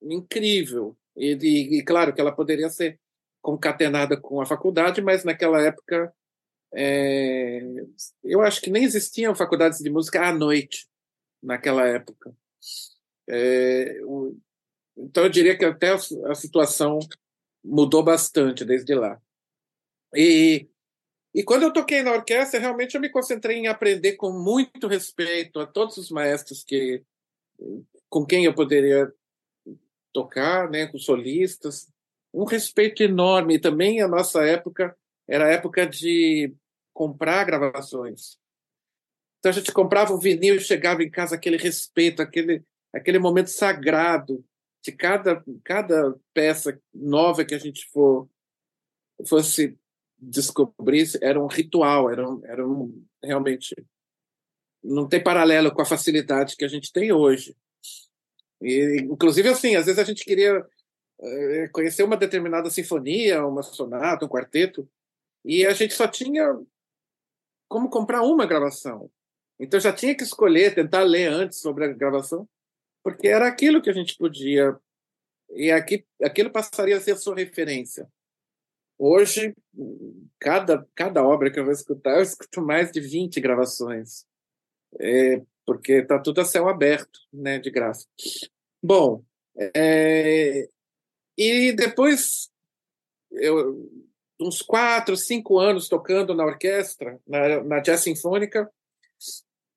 incrível. 0.01 0.97
E, 1.15 1.37
e, 1.39 1.77
e 1.77 1.83
claro 1.83 2.11
que 2.11 2.19
ela 2.19 2.31
poderia 2.31 2.69
ser 2.69 2.99
concatenada 3.43 4.17
com 4.19 4.41
a 4.41 4.45
faculdade, 4.45 5.03
mas 5.03 5.23
naquela 5.23 5.61
época 5.61 6.11
é, 6.73 7.61
eu 8.23 8.41
acho 8.41 8.61
que 8.61 8.69
nem 8.69 8.83
existiam 8.83 9.33
faculdades 9.33 9.79
de 9.79 9.89
música 9.89 10.27
à 10.27 10.33
noite 10.33 10.87
naquela 11.41 11.87
época. 11.87 12.35
É, 13.27 13.99
o, 14.03 14.37
então 14.97 15.23
eu 15.23 15.29
diria 15.29 15.57
que 15.57 15.65
até 15.65 15.91
a, 15.91 15.97
a, 16.29 16.35
situação 16.35 16.99
mudou 17.63 18.03
bastante 18.03 18.65
desde 18.65 18.93
lá. 18.93 19.19
E, 20.15 20.67
e 21.33 21.43
quando 21.43 21.63
eu 21.63 21.73
toquei 21.73 22.03
na 22.03 22.13
orquestra, 22.13 22.59
realmente 22.59 22.95
eu 22.95 23.01
me 23.01 23.09
concentrei 23.09 23.57
em 23.57 23.67
aprender 23.67 24.13
com 24.13 24.31
muito 24.31 24.87
respeito 24.87 25.59
a 25.59 25.67
todos 25.67 25.97
os 25.97 26.09
maestros 26.09 26.63
que 26.63 27.03
com 28.09 28.25
quem 28.25 28.45
eu 28.45 28.53
poderia 28.53 29.11
tocar, 30.11 30.69
né, 30.69 30.87
com 30.87 30.97
solistas, 30.97 31.87
um 32.33 32.43
respeito 32.43 33.03
enorme. 33.03 33.59
Também 33.59 34.01
a 34.01 34.07
nossa 34.07 34.43
época 34.45 34.95
era 35.27 35.45
a 35.45 35.51
época 35.51 35.85
de 35.85 36.53
comprar 36.99 37.45
gravações. 37.45 38.37
Então 39.39 39.51
a 39.51 39.53
gente 39.53 39.71
comprava 39.71 40.13
o 40.13 40.19
vinil 40.19 40.55
e 40.55 40.59
chegava 40.59 41.01
em 41.01 41.09
casa 41.09 41.33
aquele 41.33 41.55
respeito, 41.55 42.21
aquele, 42.21 42.61
aquele 42.93 43.17
momento 43.17 43.47
sagrado 43.47 44.43
de 44.83 44.91
cada, 44.91 45.41
cada 45.63 46.13
peça 46.33 46.77
nova 46.93 47.45
que 47.45 47.55
a 47.55 47.57
gente 47.57 47.89
for 47.89 48.29
fosse 49.25 49.77
descobrir, 50.17 51.07
era 51.21 51.41
um 51.41 51.47
ritual, 51.47 52.09
era, 52.09 52.29
um, 52.29 52.45
era 52.45 52.67
um, 52.67 53.05
realmente 53.23 53.73
não 54.83 55.07
tem 55.07 55.23
paralelo 55.23 55.73
com 55.73 55.81
a 55.81 55.85
facilidade 55.85 56.57
que 56.57 56.65
a 56.65 56.67
gente 56.67 56.91
tem 56.91 57.13
hoje. 57.13 57.55
E, 58.61 58.97
inclusive, 59.03 59.47
assim, 59.47 59.77
às 59.77 59.85
vezes 59.85 59.99
a 59.99 60.03
gente 60.03 60.25
queria 60.25 60.65
é, 61.21 61.69
conhecer 61.69 62.03
uma 62.03 62.17
determinada 62.17 62.69
sinfonia, 62.69 63.45
uma 63.45 63.63
sonata, 63.63 64.25
um 64.25 64.29
quarteto, 64.29 64.89
e 65.45 65.65
a 65.65 65.73
gente 65.73 65.93
só 65.93 66.05
tinha 66.05 66.59
como 67.69 67.89
comprar 67.89 68.23
uma 68.23 68.45
gravação. 68.45 69.09
Então 69.57 69.79
já 69.79 69.93
tinha 69.93 70.15
que 70.15 70.23
escolher, 70.23 70.75
tentar 70.75 71.03
ler 71.03 71.27
antes 71.27 71.59
sobre 71.59 71.85
a 71.85 71.93
gravação, 71.93 72.49
porque 73.01 73.29
era 73.29 73.47
aquilo 73.47 73.81
que 73.81 73.89
a 73.89 73.93
gente 73.93 74.17
podia 74.17 74.77
e 75.51 75.71
aqui, 75.71 76.05
aquilo 76.21 76.51
passaria 76.51 76.97
a 76.97 77.01
ser 77.01 77.11
a 77.11 77.17
sua 77.17 77.35
referência. 77.35 78.07
Hoje, 78.97 79.55
cada, 80.39 80.87
cada 80.93 81.23
obra 81.23 81.49
que 81.49 81.59
eu 81.59 81.63
vou 81.63 81.73
escutar, 81.73 82.17
eu 82.17 82.21
escuto 82.21 82.61
mais 82.61 82.91
de 82.91 82.99
20 82.99 83.39
gravações, 83.39 84.25
é, 84.99 85.41
porque 85.65 85.93
está 85.93 86.19
tudo 86.19 86.41
a 86.41 86.45
céu 86.45 86.67
aberto, 86.67 87.19
né, 87.31 87.59
de 87.59 87.71
graça. 87.71 88.05
Bom, 88.83 89.23
é, 89.55 90.69
e 91.37 91.71
depois, 91.71 92.49
eu, 93.31 93.89
uns 94.39 94.61
quatro, 94.61 95.17
cinco 95.17 95.59
anos 95.59 95.89
tocando 95.89 96.33
na 96.33 96.45
orquestra, 96.45 97.19
na, 97.27 97.63
na 97.63 97.79
jazz 97.79 98.01
sinfônica, 98.01 98.71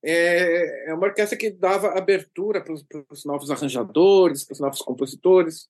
é, 0.05 0.91
é 0.91 0.95
uma 0.95 1.07
orquestra 1.07 1.39
que 1.39 1.51
dava 1.51 1.97
abertura 1.97 2.63
para 2.63 2.73
os 2.73 3.25
novos 3.25 3.51
arranjadores, 3.51 4.45
para 4.45 4.55
os 4.55 4.61
novos 4.61 4.83
compositores. 4.83 5.69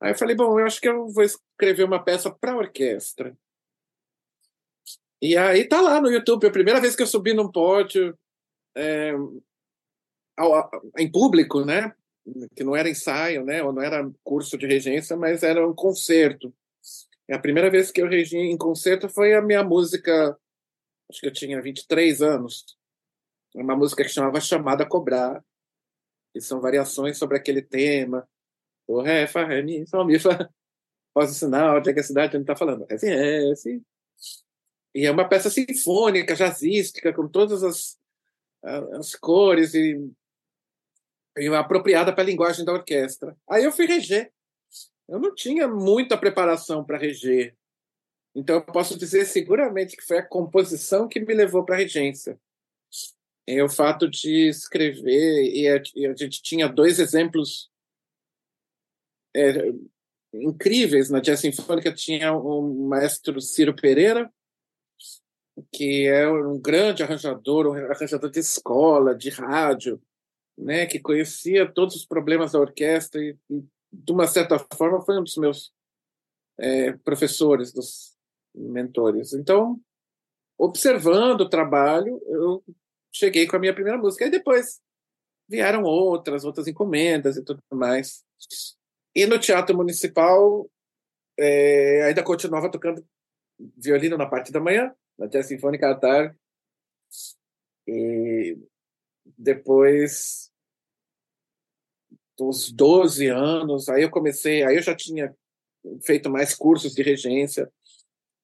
Aí 0.00 0.12
eu 0.12 0.18
falei, 0.18 0.36
bom, 0.36 0.58
eu 0.58 0.66
acho 0.66 0.80
que 0.80 0.88
eu 0.88 1.08
vou 1.08 1.24
escrever 1.24 1.84
uma 1.84 2.02
peça 2.02 2.30
para 2.30 2.56
orquestra. 2.56 3.36
E 5.20 5.36
aí 5.36 5.66
tá 5.66 5.80
lá 5.80 6.00
no 6.00 6.10
YouTube, 6.10 6.46
a 6.46 6.52
primeira 6.52 6.80
vez 6.80 6.94
que 6.94 7.02
eu 7.02 7.06
subi 7.06 7.32
num 7.32 7.50
pódio 7.50 8.16
é, 8.76 9.12
em 10.98 11.10
público, 11.10 11.64
né? 11.64 11.94
Que 12.54 12.62
não 12.62 12.76
era 12.76 12.90
ensaio, 12.90 13.44
né? 13.44 13.62
Ou 13.62 13.72
não 13.72 13.82
era 13.82 14.08
curso 14.22 14.58
de 14.58 14.66
regência, 14.66 15.16
mas 15.16 15.42
era 15.42 15.66
um 15.66 15.74
concerto. 15.74 16.52
E 17.28 17.34
a 17.34 17.38
primeira 17.38 17.70
vez 17.70 17.90
que 17.90 18.00
eu 18.00 18.08
regi 18.08 18.36
em 18.36 18.56
concerto 18.56 19.08
foi 19.08 19.34
a 19.34 19.42
minha 19.42 19.62
música, 19.64 20.38
acho 21.10 21.20
que 21.20 21.26
eu 21.26 21.32
tinha 21.32 21.60
23 21.60 22.22
anos 22.22 22.76
uma 23.60 23.76
música 23.76 24.04
que 24.04 24.10
chamava 24.10 24.40
Chamada 24.40 24.84
a 24.84 24.86
Cobrar, 24.86 25.44
que 26.32 26.40
são 26.40 26.60
variações 26.60 27.18
sobre 27.18 27.36
aquele 27.36 27.62
tema. 27.62 28.28
O 28.86 29.00
ré, 29.00 29.26
fá, 29.26 29.44
ré, 29.44 29.62
mi, 29.62 29.86
sol, 29.86 30.04
mi, 30.04 30.18
fá. 30.18 30.48
Pós 31.14 31.30
o 31.30 31.34
sinal, 31.34 31.78
até 31.78 31.92
que 31.92 32.00
a 32.00 32.04
cidade 32.04 32.36
está 32.36 32.54
falando. 32.54 32.86
Ré, 32.88 32.96
ré, 32.96 33.54
si. 33.54 33.82
E 34.94 35.06
é 35.06 35.10
uma 35.10 35.28
peça 35.28 35.50
sinfônica, 35.50 36.34
jazzística, 36.34 37.12
com 37.12 37.28
todas 37.28 37.62
as, 37.62 37.98
as 38.62 39.14
cores 39.14 39.74
e, 39.74 40.10
e 41.38 41.48
apropriada 41.48 42.12
para 42.12 42.22
a 42.22 42.26
linguagem 42.26 42.64
da 42.64 42.72
orquestra. 42.72 43.36
Aí 43.48 43.64
eu 43.64 43.72
fui 43.72 43.86
reger. 43.86 44.32
Eu 45.08 45.18
não 45.18 45.34
tinha 45.34 45.68
muita 45.68 46.18
preparação 46.18 46.84
para 46.84 46.98
reger. 46.98 47.56
Então 48.34 48.56
eu 48.56 48.62
posso 48.62 48.98
dizer 48.98 49.24
seguramente 49.24 49.96
que 49.96 50.04
foi 50.04 50.18
a 50.18 50.26
composição 50.26 51.08
que 51.08 51.20
me 51.20 51.34
levou 51.34 51.64
para 51.64 51.76
a 51.76 51.78
regência 51.78 52.38
é 53.46 53.62
o 53.62 53.68
fato 53.68 54.08
de 54.08 54.48
escrever, 54.48 55.44
e 55.54 55.68
a, 55.68 55.80
e 55.94 56.06
a 56.06 56.14
gente 56.14 56.42
tinha 56.42 56.68
dois 56.68 56.98
exemplos 56.98 57.70
é, 59.34 59.72
incríveis 60.34 61.08
na 61.10 61.20
jazz 61.20 61.40
sinfônica. 61.40 61.94
Tinha 61.94 62.32
o 62.32 62.88
maestro 62.88 63.40
Ciro 63.40 63.74
Pereira, 63.74 64.30
que 65.72 66.06
é 66.06 66.28
um 66.28 66.58
grande 66.58 67.02
arranjador, 67.02 67.68
um 67.68 67.72
arranjador 67.72 68.30
de 68.30 68.40
escola, 68.40 69.14
de 69.14 69.30
rádio, 69.30 70.02
né, 70.58 70.86
que 70.86 70.98
conhecia 70.98 71.70
todos 71.70 71.94
os 71.94 72.04
problemas 72.04 72.52
da 72.52 72.58
orquestra 72.58 73.22
e, 73.22 73.36
e 73.48 73.62
de 74.04 74.12
uma 74.12 74.26
certa 74.26 74.58
forma, 74.76 75.00
foi 75.00 75.18
um 75.18 75.22
dos 75.22 75.36
meus 75.36 75.72
é, 76.58 76.92
professores, 76.92 77.72
dos 77.72 78.16
mentores. 78.54 79.32
Então, 79.32 79.80
observando 80.58 81.42
o 81.42 81.48
trabalho, 81.48 82.20
eu 82.26 82.64
cheguei 83.12 83.46
com 83.46 83.56
a 83.56 83.58
minha 83.58 83.74
primeira 83.74 83.98
música. 83.98 84.26
E 84.26 84.30
depois 84.30 84.80
vieram 85.48 85.82
outras, 85.82 86.44
outras 86.44 86.66
encomendas 86.66 87.36
e 87.36 87.44
tudo 87.44 87.62
mais. 87.72 88.24
E 89.14 89.26
no 89.26 89.38
Teatro 89.38 89.76
Municipal, 89.76 90.68
é, 91.38 92.04
ainda 92.04 92.22
continuava 92.22 92.70
tocando 92.70 93.06
violino 93.76 94.16
na 94.16 94.26
parte 94.26 94.52
da 94.52 94.60
manhã, 94.60 94.94
na 95.18 95.26
Jazz 95.26 95.46
Sinfônica 95.46 95.90
à 95.90 95.94
tarde. 95.94 96.36
E 97.86 98.58
depois 99.38 100.50
dos 102.38 102.70
12 102.70 103.28
anos, 103.28 103.88
aí 103.88 104.02
eu 104.02 104.10
comecei, 104.10 104.62
aí 104.62 104.76
eu 104.76 104.82
já 104.82 104.94
tinha 104.94 105.34
feito 106.04 106.28
mais 106.30 106.54
cursos 106.54 106.94
de 106.94 107.02
regência, 107.02 107.70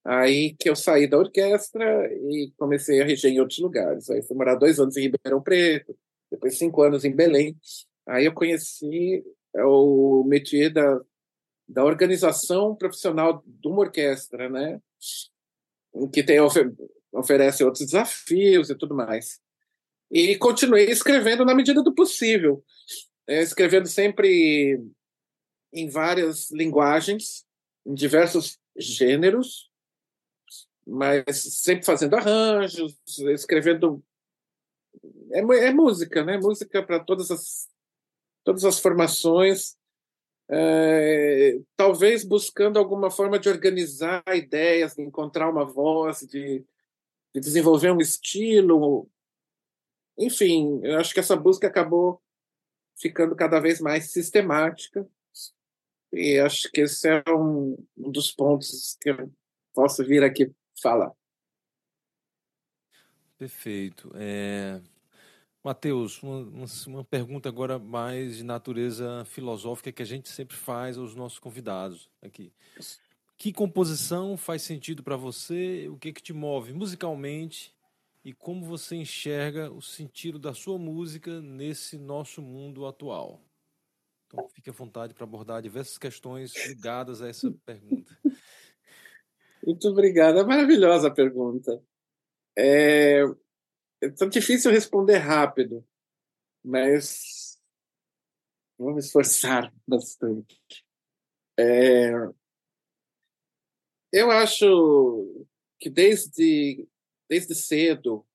Aí 0.05 0.55
que 0.59 0.69
eu 0.69 0.75
saí 0.75 1.07
da 1.07 1.17
orquestra 1.17 2.13
e 2.13 2.53
comecei 2.57 3.01
a 3.01 3.05
reger 3.05 3.33
em 3.33 3.41
outros 3.41 3.61
lugares. 3.61 4.11
Aí 4.11 4.23
fui 4.23 4.37
morar 4.37 4.57
dois 4.57 4.81
anos 4.81 4.97
em 4.97 5.03
Ribeirão 5.03 5.41
Preto, 5.41 5.97
depois 6.31 6.59
cinco 6.59 6.83
anos 6.83 7.05
em 7.05 7.15
Belém. 7.15 7.57
Aí 8.07 8.25
eu 8.25 8.35
conheci 8.35 9.25
é, 9.55 9.65
o 9.65 10.25
métier 10.27 10.73
da, 10.73 11.01
da 11.69 11.85
organização 11.85 12.75
profissional 12.75 13.45
de 13.47 13.69
uma 13.69 13.81
orquestra, 13.81 14.49
né? 14.49 14.81
Que 16.13 16.25
tem, 16.25 16.39
oferece 17.13 17.63
outros 17.63 17.85
desafios 17.85 18.71
e 18.71 18.75
tudo 18.75 18.97
mais. 18.97 19.41
E 20.11 20.37
continuei 20.37 20.87
escrevendo 20.87 21.45
na 21.45 21.55
medida 21.55 21.81
do 21.81 21.95
possível, 21.95 22.63
escrevendo 23.27 23.87
sempre 23.87 24.81
em 25.73 25.89
várias 25.89 26.51
linguagens, 26.51 27.47
em 27.87 27.95
diversos 27.95 28.59
gêneros, 28.77 29.71
mas 30.87 31.37
sempre 31.63 31.85
fazendo 31.85 32.15
arranjos, 32.15 32.99
escrevendo. 33.31 34.03
É, 35.31 35.41
é 35.41 35.73
música, 35.73 36.25
né? 36.25 36.39
Música 36.39 36.83
para 36.83 37.01
todas 37.01 37.31
as, 37.31 37.69
todas 38.45 38.65
as 38.65 38.79
formações. 38.79 39.77
É, 40.51 41.59
talvez 41.77 42.25
buscando 42.25 42.79
alguma 42.79 43.11
forma 43.11 43.39
de 43.39 43.49
organizar 43.49 44.23
ideias, 44.35 44.95
de 44.95 45.03
encontrar 45.03 45.49
uma 45.49 45.65
voz, 45.65 46.21
de, 46.21 46.65
de 47.35 47.41
desenvolver 47.41 47.91
um 47.91 48.01
estilo. 48.01 49.09
Enfim, 50.19 50.81
eu 50.83 50.99
acho 50.99 51.15
que 51.15 51.21
essa 51.21 51.37
busca 51.37 51.69
acabou 51.69 52.22
ficando 53.03 53.37
cada 53.37 53.61
vez 53.61 53.81
mais 53.81 54.11
sistemática. 54.11 55.07
E 56.13 56.39
acho 56.39 56.71
que 56.71 56.83
esse 56.83 57.09
é 57.09 57.23
um, 57.29 57.77
um 57.97 58.11
dos 58.11 58.31
pontos 58.31 58.97
que 59.01 59.11
eu 59.11 59.31
posso 59.75 60.05
vir 60.05 60.23
aqui 60.23 60.51
Fala. 60.83 61.15
Perfeito. 63.39 64.11
É... 64.17 64.81
Matheus, 65.63 66.21
uma, 66.25 66.67
uma, 66.89 67.05
pergunta 67.05 67.49
agora 67.49 67.79
mais 67.79 68.39
de 68.39 68.43
natureza 68.43 69.25
filosófica 69.27 69.93
que 69.93 70.03
a 70.03 70.07
gente 70.07 70.29
sempre 70.29 70.57
faz 70.57 70.99
aos 70.99 71.15
nossos 71.15 71.39
convidados 71.39 72.11
aqui. 72.21 72.53
Que 73.39 73.53
composição 73.53 74.37
faz 74.37 74.63
sentido 74.63 75.05
para 75.05 75.17
você? 75.17 75.89
O 75.89 75.97
que, 75.97 76.13
que 76.13 76.21
te 76.21 76.33
move 76.33 76.73
musicalmente? 76.73 77.73
E 78.25 78.33
como 78.33 78.65
você 78.65 78.95
enxerga 78.95 79.71
o 79.73 79.83
sentido 79.83 80.39
da 80.39 80.55
sua 80.55 80.79
música 80.79 81.41
nesse 81.41 81.99
nosso 81.99 82.41
mundo 82.41 82.87
atual? 82.87 83.43
Então, 84.27 84.49
fique 84.49 84.71
à 84.71 84.73
vontade 84.73 85.13
para 85.13 85.25
abordar 85.25 85.61
diversas 85.61 85.99
questões 85.99 86.55
ligadas 86.69 87.21
a 87.21 87.29
essa 87.29 87.53
pergunta. 87.67 88.17
Muito 89.67 89.89
obrigado. 89.89 90.39
É 90.39 90.45
maravilhosa 90.45 91.09
a 91.09 91.15
pergunta. 91.15 91.83
É, 92.57 93.23
é 94.01 94.09
tão 94.11 94.29
difícil 94.29 94.71
responder 94.71 95.19
rápido, 95.19 95.85
mas 96.65 97.61
vou 98.79 98.93
me 98.93 99.01
esforçar 99.01 99.73
bastante. 99.87 100.61
É, 101.59 102.11
eu 104.13 104.31
acho 104.31 105.47
que 105.79 105.91
desde, 105.91 106.87
desde 107.33 107.55
cedo, 107.55 108.27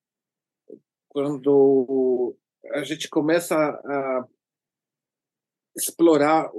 quando 1.07 2.35
a 2.71 2.83
gente 2.83 3.07
começa 3.07 3.55
a 3.55 4.27
explorar 5.75 6.51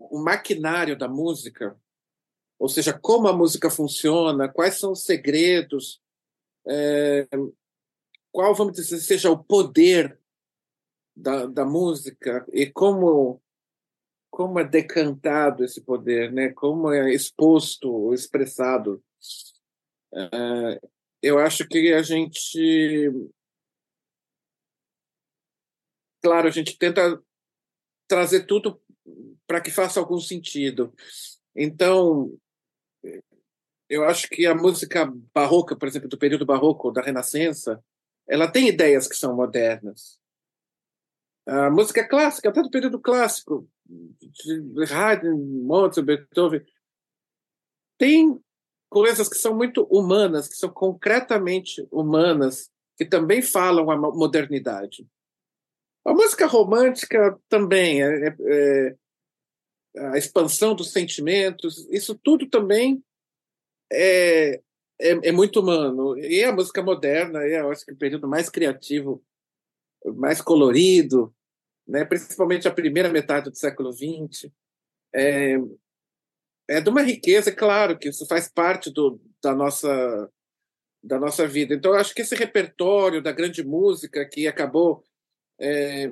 o 0.00 0.18
maquinário 0.18 0.98
da 0.98 1.06
música, 1.06 1.80
ou 2.58 2.68
seja, 2.68 2.92
como 2.92 3.28
a 3.28 3.32
música 3.32 3.70
funciona, 3.70 4.48
quais 4.48 4.80
são 4.80 4.90
os 4.90 5.04
segredos, 5.04 6.02
é, 6.66 7.28
qual, 8.32 8.52
vamos 8.52 8.72
dizer, 8.72 8.98
seja 8.98 9.30
o 9.30 9.38
poder 9.38 10.20
da, 11.14 11.46
da 11.46 11.64
música 11.64 12.44
e 12.52 12.66
como 12.66 13.40
como 14.28 14.58
é 14.58 14.64
decantado 14.64 15.64
esse 15.64 15.80
poder, 15.80 16.32
né? 16.32 16.50
Como 16.52 16.92
é 16.92 17.12
exposto, 17.12 18.12
expressado. 18.12 19.02
Uh, 20.12 20.97
eu 21.22 21.38
acho 21.38 21.66
que 21.66 21.92
a 21.92 22.02
gente, 22.02 23.10
claro, 26.22 26.48
a 26.48 26.50
gente 26.50 26.78
tenta 26.78 27.22
trazer 28.06 28.46
tudo 28.46 28.80
para 29.46 29.60
que 29.60 29.70
faça 29.70 30.00
algum 30.00 30.20
sentido. 30.20 30.94
Então, 31.54 32.38
eu 33.88 34.04
acho 34.04 34.28
que 34.28 34.46
a 34.46 34.54
música 34.54 35.10
barroca, 35.34 35.76
por 35.76 35.88
exemplo, 35.88 36.08
do 36.08 36.18
período 36.18 36.46
barroco, 36.46 36.92
da 36.92 37.02
Renascença, 37.02 37.82
ela 38.26 38.50
tem 38.50 38.68
ideias 38.68 39.08
que 39.08 39.16
são 39.16 39.34
modernas. 39.34 40.20
A 41.46 41.70
música 41.70 42.06
clássica, 42.06 42.50
até 42.50 42.62
do 42.62 42.70
período 42.70 43.00
clássico, 43.00 43.66
de 43.86 44.92
Haydn, 44.92 45.64
Mozart, 45.64 46.04
Beethoven, 46.04 46.62
tem 47.96 48.38
coisas 48.88 49.28
que 49.28 49.36
são 49.36 49.54
muito 49.54 49.82
humanas, 49.84 50.48
que 50.48 50.56
são 50.56 50.70
concretamente 50.70 51.86
humanas, 51.90 52.70
que 52.96 53.04
também 53.04 53.42
falam 53.42 53.90
a 53.90 53.96
modernidade. 53.96 55.06
A 56.04 56.12
música 56.12 56.46
romântica 56.46 57.38
também, 57.48 58.02
é, 58.02 58.28
é, 58.28 58.96
é 59.96 60.06
a 60.08 60.18
expansão 60.18 60.74
dos 60.74 60.92
sentimentos, 60.92 61.86
isso 61.90 62.18
tudo 62.22 62.48
também 62.48 63.02
é, 63.92 64.60
é, 65.00 65.28
é, 65.28 65.32
muito 65.32 65.60
humano. 65.60 66.18
E 66.18 66.42
a 66.42 66.52
música 66.52 66.82
moderna 66.82 67.42
é, 67.44 67.60
eu 67.60 67.70
acho 67.70 67.84
que 67.84 67.92
o 67.92 67.96
período 67.96 68.26
mais 68.26 68.48
criativo, 68.48 69.22
mais 70.16 70.40
colorido, 70.40 71.34
né? 71.86 72.04
principalmente 72.04 72.66
a 72.66 72.74
primeira 72.74 73.08
metade 73.08 73.50
do 73.50 73.56
século 73.56 73.92
XX, 73.92 74.50
é, 75.14 75.56
é 76.68 76.80
de 76.80 76.90
uma 76.90 77.02
riqueza, 77.02 77.50
claro, 77.50 77.98
que 77.98 78.08
isso 78.08 78.26
faz 78.26 78.48
parte 78.48 78.90
do, 78.90 79.20
da 79.42 79.54
nossa 79.54 80.30
da 81.00 81.18
nossa 81.18 81.46
vida. 81.46 81.74
Então, 81.74 81.92
acho 81.94 82.12
que 82.12 82.22
esse 82.22 82.34
repertório 82.34 83.22
da 83.22 83.30
grande 83.30 83.64
música 83.64 84.28
que 84.28 84.48
acabou 84.48 85.04
é, 85.60 86.10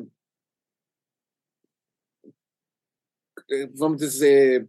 vamos 3.75 3.99
dizer, 3.99 4.69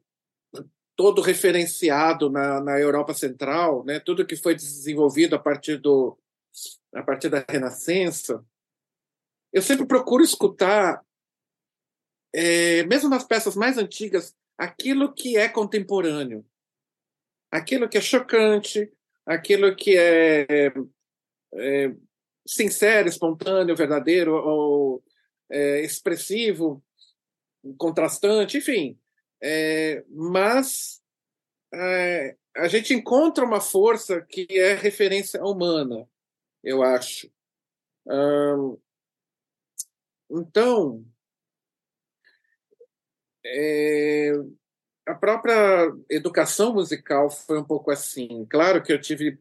todo 0.96 1.22
referenciado 1.22 2.30
na, 2.30 2.62
na 2.62 2.80
Europa 2.80 3.14
Central, 3.14 3.84
né? 3.84 4.00
tudo 4.00 4.26
que 4.26 4.36
foi 4.36 4.56
desenvolvido 4.56 5.36
a 5.36 5.40
partir, 5.40 5.78
do, 5.78 6.18
a 6.94 7.04
partir 7.04 7.30
da 7.30 7.44
Renascença, 7.48 8.44
eu 9.52 9.62
sempre 9.62 9.88
procuro 9.88 10.24
escutar, 10.24 11.04
é, 12.34 12.84
mesmo 12.84 13.10
nas 13.10 13.24
peças 13.24 13.56
mais 13.56 13.78
antigas, 13.78 14.36
aquilo 14.58 15.14
que 15.14 15.38
é 15.38 15.48
contemporâneo, 15.48 16.46
aquilo 17.52 17.88
que 17.88 17.98
é 17.98 18.02
chocante, 18.02 18.92
aquilo 19.26 19.76
que 19.76 19.98
é, 19.98 20.74
é 21.54 21.96
sincero, 22.48 23.08
espontâneo, 23.08 23.76
verdadeiro 23.76 24.34
ou 24.34 25.04
é, 25.50 25.82
expressivo, 25.82 26.84
contrastante, 27.78 28.58
enfim. 28.58 28.98
É, 29.42 30.04
mas 30.10 31.02
é, 31.74 32.36
a 32.56 32.68
gente 32.68 32.94
encontra 32.94 33.46
uma 33.46 33.62
força 33.62 34.22
que 34.22 34.48
é 34.52 34.74
referência 34.74 35.44
humana, 35.44 36.08
eu 36.64 36.82
acho. 36.82 37.30
Hum, 38.08 38.78
então, 40.30 41.06
é, 43.56 44.34
a 45.08 45.16
própria 45.16 45.92
educação 46.10 46.74
musical 46.74 47.30
foi 47.30 47.60
um 47.60 47.64
pouco 47.64 47.92
assim. 47.92 48.46
Claro 48.50 48.84
que 48.84 48.92
eu 48.92 49.00
tive 49.00 49.38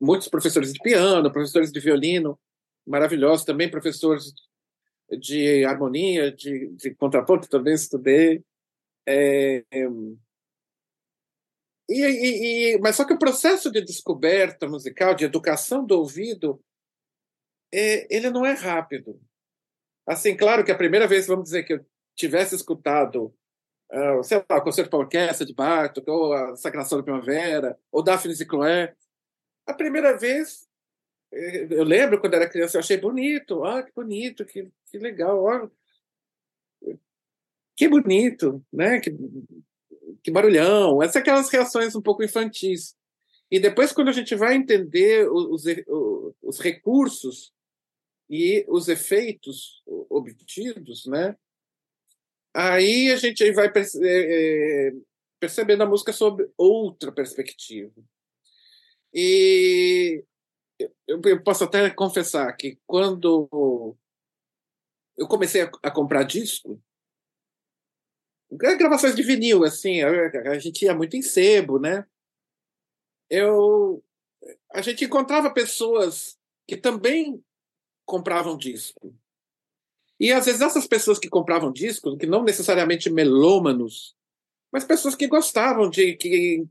muitos 0.00 0.28
professores 0.28 0.72
de 0.72 0.80
piano, 0.80 1.32
professores 1.32 1.72
de 1.72 1.80
violino 1.80 2.38
maravilhosos, 2.86 3.44
também 3.44 3.70
professores 3.70 4.32
de 5.20 5.64
harmonia, 5.64 6.30
de, 6.32 6.68
de 6.76 6.94
contraponto 6.94 7.48
também 7.48 7.74
estudei. 7.74 8.44
É, 9.06 9.64
é, 9.70 9.86
e, 11.88 12.02
e, 12.02 12.74
e, 12.74 12.78
mas 12.78 12.96
só 12.96 13.04
que 13.04 13.14
o 13.14 13.18
processo 13.18 13.70
de 13.70 13.80
descoberta 13.80 14.68
musical, 14.68 15.14
de 15.14 15.24
educação 15.24 15.84
do 15.84 15.98
ouvido, 15.98 16.62
é, 17.72 18.14
ele 18.14 18.30
não 18.30 18.44
é 18.44 18.52
rápido. 18.52 19.18
Assim, 20.06 20.36
claro 20.36 20.64
que 20.64 20.72
a 20.72 20.76
primeira 20.76 21.06
vez, 21.06 21.26
vamos 21.26 21.44
dizer, 21.44 21.64
que 21.64 21.74
eu 21.74 21.86
tivesse 22.18 22.54
escutado, 22.54 23.34
uh, 23.92 24.22
sei 24.22 24.44
lá, 24.48 24.58
o 24.58 24.62
Concerto 24.62 24.90
para 24.90 24.98
Orquestra 24.98 25.46
de 25.46 25.54
Bartok, 25.54 26.10
ou 26.10 26.32
a 26.32 26.56
Sagração 26.56 26.98
da 26.98 27.04
Primavera, 27.04 27.78
ou 27.90 28.02
Daphne 28.02 28.34
e 28.34 28.94
a 29.66 29.74
primeira 29.74 30.16
vez 30.16 30.68
eu 31.30 31.84
lembro 31.84 32.20
quando 32.20 32.34
era 32.34 32.48
criança, 32.48 32.76
eu 32.76 32.80
achei 32.80 32.96
bonito. 32.96 33.64
Ah, 33.64 33.82
que 33.82 33.92
bonito, 33.92 34.44
que, 34.44 34.70
que 34.90 34.98
legal. 34.98 35.44
Ó, 35.44 35.68
que 37.76 37.88
bonito, 37.88 38.64
né? 38.72 38.98
Que, 39.00 39.10
que 40.22 40.30
barulhão. 40.30 41.02
Essas 41.02 41.16
aquelas 41.16 41.50
reações 41.50 41.94
um 41.94 42.02
pouco 42.02 42.24
infantis. 42.24 42.96
E 43.50 43.60
depois, 43.60 43.92
quando 43.92 44.08
a 44.08 44.12
gente 44.12 44.34
vai 44.34 44.54
entender 44.54 45.30
os, 45.30 45.64
os 46.42 46.58
recursos 46.58 47.52
e 48.28 48.64
os 48.68 48.88
efeitos 48.88 49.82
obtidos, 49.86 51.06
né? 51.06 51.36
Aí 52.54 53.10
a 53.12 53.16
gente 53.16 53.50
vai 53.52 53.68
é, 53.68 54.92
percebendo 55.38 55.82
a 55.82 55.86
música 55.86 56.12
sob 56.12 56.48
outra 56.56 57.12
perspectiva. 57.12 57.92
E 59.12 60.24
eu, 61.06 61.20
eu 61.24 61.42
posso 61.42 61.64
até 61.64 61.90
confessar 61.90 62.52
que 62.56 62.78
quando 62.86 63.96
eu 65.16 65.26
comecei 65.26 65.62
a, 65.62 65.70
a 65.82 65.90
comprar 65.90 66.22
disco, 66.22 66.80
gravações 68.50 69.14
de 69.14 69.22
vinil, 69.22 69.64
assim, 69.64 70.00
a, 70.02 70.52
a, 70.52 70.58
gente 70.58 70.84
ia 70.84 70.94
muito 70.94 71.16
em 71.16 71.22
sebo, 71.22 71.78
né? 71.78 72.06
Eu, 73.28 74.02
a 74.72 74.80
gente 74.80 75.04
encontrava 75.04 75.52
pessoas 75.52 76.38
que 76.66 76.76
também 76.76 77.44
compravam 78.06 78.56
disco. 78.56 79.14
E 80.20 80.32
às 80.32 80.46
vezes 80.46 80.60
essas 80.60 80.86
pessoas 80.86 81.18
que 81.18 81.28
compravam 81.28 81.72
disco, 81.72 82.16
que 82.16 82.26
não 82.26 82.42
necessariamente 82.42 83.08
melômanos, 83.08 84.16
mas 84.72 84.84
pessoas 84.84 85.14
que 85.14 85.26
gostavam 85.26 85.88
de 85.88 86.14
que 86.14 86.66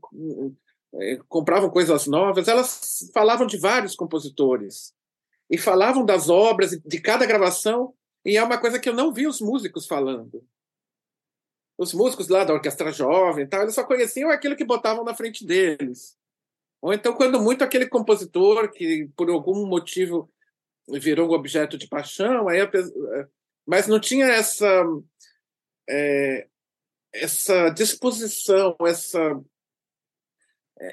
é, 0.94 1.16
compravam 1.28 1.70
coisas 1.70 2.06
novas, 2.06 2.48
elas 2.48 3.10
falavam 3.12 3.46
de 3.46 3.58
vários 3.58 3.94
compositores 3.96 4.94
e 5.50 5.56
falavam 5.56 6.04
das 6.04 6.28
obras 6.28 6.70
de 6.70 7.00
cada 7.00 7.26
gravação 7.26 7.94
e 8.24 8.36
é 8.36 8.44
uma 8.44 8.58
coisa 8.58 8.78
que 8.78 8.88
eu 8.88 8.94
não 8.94 9.12
vi 9.12 9.26
os 9.26 9.40
músicos 9.40 9.86
falando. 9.86 10.44
Os 11.78 11.94
músicos 11.94 12.28
lá 12.28 12.44
da 12.44 12.52
orquestra 12.52 12.92
jovem, 12.92 13.46
tal, 13.46 13.62
eles 13.62 13.74
só 13.74 13.84
conheciam 13.84 14.30
aquilo 14.30 14.56
que 14.56 14.64
botavam 14.64 15.04
na 15.04 15.14
frente 15.14 15.46
deles. 15.46 16.16
Ou 16.82 16.92
então, 16.92 17.14
quando 17.14 17.40
muito, 17.40 17.62
aquele 17.62 17.88
compositor 17.88 18.70
que 18.70 19.08
por 19.16 19.30
algum 19.30 19.66
motivo 19.66 20.30
virou 20.88 21.30
um 21.30 21.34
objeto 21.34 21.76
de 21.78 21.88
paixão, 21.88 22.48
aí 22.48 22.60
a, 22.60 22.70
mas 23.68 23.86
não 23.86 24.00
tinha 24.00 24.24
essa 24.24 24.66
é, 25.86 26.48
essa 27.12 27.68
disposição, 27.68 28.74
essa 28.86 29.38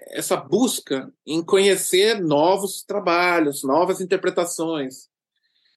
essa 0.09 0.35
busca 0.35 1.13
em 1.25 1.45
conhecer 1.45 2.19
novos 2.19 2.83
trabalhos, 2.83 3.63
novas 3.63 4.01
interpretações. 4.01 5.07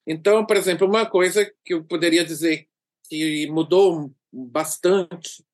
Então, 0.05 0.43
por 0.45 0.57
exemplo, 0.57 0.87
uma 0.87 1.05
coisa 1.05 1.45
que 1.63 1.75
eu 1.75 1.85
poderia 1.85 2.25
dizer 2.25 2.67
que 3.07 3.47
mudou 3.51 4.11
bastante, 4.31 5.45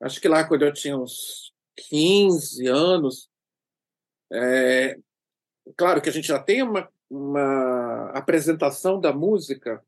acho 0.00 0.20
que 0.20 0.28
lá 0.28 0.44
quando 0.44 0.62
eu 0.62 0.72
tinha 0.72 0.98
uns 0.98 1.54
15 1.88 2.66
anos, 2.66 3.30
é, 4.32 4.98
claro 5.76 6.02
que 6.02 6.08
a 6.08 6.12
gente 6.12 6.26
já 6.26 6.40
tem 6.40 6.62
uma, 6.62 6.92
uma 7.08 8.10
apresentação 8.10 9.00
da 9.00 9.12
música 9.12 9.80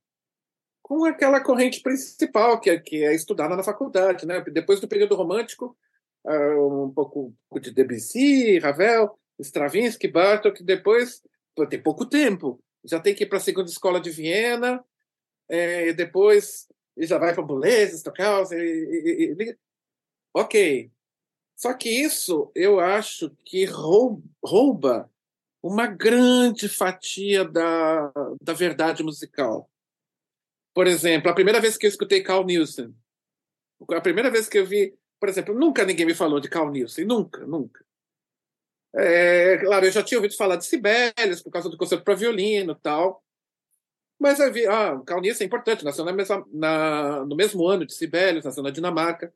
com 0.84 1.06
aquela 1.06 1.40
corrente 1.40 1.80
principal 1.80 2.60
que 2.60 2.68
é, 2.68 2.78
que 2.78 3.02
é 3.02 3.14
estudada 3.14 3.56
na 3.56 3.62
faculdade, 3.62 4.26
né? 4.26 4.44
Depois 4.52 4.80
do 4.80 4.86
período 4.86 5.14
romântico, 5.14 5.74
um 6.26 6.92
pouco 6.94 7.34
de 7.58 7.70
Debussy, 7.70 8.58
Ravel, 8.58 9.18
Stravinsky, 9.40 10.06
Bartok, 10.08 10.62
depois 10.62 11.22
tem 11.70 11.82
pouco 11.82 12.04
tempo. 12.04 12.62
Já 12.84 13.00
tem 13.00 13.14
que 13.14 13.24
ir 13.24 13.26
para 13.26 13.38
a 13.38 13.40
segunda 13.40 13.70
escola 13.70 13.98
de 13.98 14.10
Viena, 14.10 14.84
é, 15.48 15.94
depois 15.94 16.68
já 16.98 17.16
vai 17.16 17.32
para 17.32 17.42
Boulez, 17.42 17.94
Stockhausen. 17.94 18.58
E, 18.58 18.62
e, 18.62 19.42
e, 19.42 19.56
ok. 20.34 20.90
Só 21.56 21.72
que 21.72 21.88
isso 21.88 22.52
eu 22.54 22.78
acho 22.78 23.34
que 23.42 23.64
rouba 23.64 25.10
uma 25.62 25.86
grande 25.86 26.68
fatia 26.68 27.42
da, 27.42 28.12
da 28.42 28.52
verdade 28.52 29.02
musical. 29.02 29.70
Por 30.74 30.86
exemplo, 30.86 31.30
a 31.30 31.34
primeira 31.34 31.60
vez 31.60 31.78
que 31.78 31.86
eu 31.86 31.88
escutei 31.88 32.22
Carl 32.22 32.44
Nielsen, 32.44 32.94
a 33.90 34.00
primeira 34.00 34.30
vez 34.30 34.48
que 34.48 34.58
eu 34.58 34.66
vi, 34.66 34.94
por 35.20 35.28
exemplo, 35.28 35.54
nunca 35.54 35.84
ninguém 35.84 36.04
me 36.04 36.14
falou 36.14 36.40
de 36.40 36.48
Carl 36.48 36.70
Nielsen, 36.70 37.04
nunca, 37.04 37.46
nunca. 37.46 37.84
É, 38.96 39.58
claro, 39.58 39.86
eu 39.86 39.90
já 39.90 40.02
tinha 40.02 40.18
ouvido 40.18 40.36
falar 40.36 40.56
de 40.56 40.66
Sibelius 40.66 41.42
por 41.42 41.50
causa 41.50 41.68
do 41.68 41.76
concerto 41.76 42.04
para 42.04 42.14
violino 42.14 42.74
tal, 42.74 43.24
mas 44.18 44.38
eu 44.38 44.52
vi, 44.52 44.66
ah, 44.66 45.00
Carl 45.06 45.20
Nielsen 45.20 45.44
é 45.44 45.46
importante, 45.46 45.84
nasceu 45.84 46.04
na 46.04 46.12
mesma, 46.12 46.46
na, 46.52 47.24
no 47.24 47.36
mesmo 47.36 47.66
ano 47.66 47.84
de 47.86 47.94
Sibelius, 47.94 48.44
nasceu 48.44 48.62
na 48.62 48.70
Dinamarca. 48.70 49.32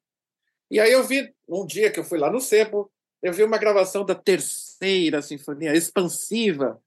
E 0.70 0.78
aí 0.80 0.92
eu 0.92 1.02
vi, 1.04 1.34
um 1.48 1.66
dia 1.66 1.90
que 1.90 1.98
eu 1.98 2.04
fui 2.04 2.18
lá 2.18 2.30
no 2.30 2.40
Sebo, 2.40 2.90
eu 3.22 3.32
vi 3.32 3.42
uma 3.42 3.58
gravação 3.58 4.04
da 4.04 4.14
terceira 4.14 5.20
sinfonia 5.22 5.74
expansiva 5.74 6.80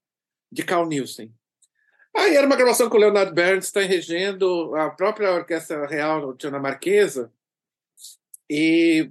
de 0.51 0.63
Carl 0.63 0.87
Nielsen. 0.87 1.33
Aí 2.15 2.35
era 2.35 2.45
uma 2.45 2.55
gravação 2.55 2.89
com 2.89 2.97
o 2.97 2.99
Leonard 2.99 3.33
Bernstein 3.33 3.87
regendo 3.87 4.75
a 4.75 4.89
própria 4.89 5.31
Orquestra 5.31 5.87
Real 5.87 6.33
Dinamarquesa 6.33 7.31
e 8.49 9.09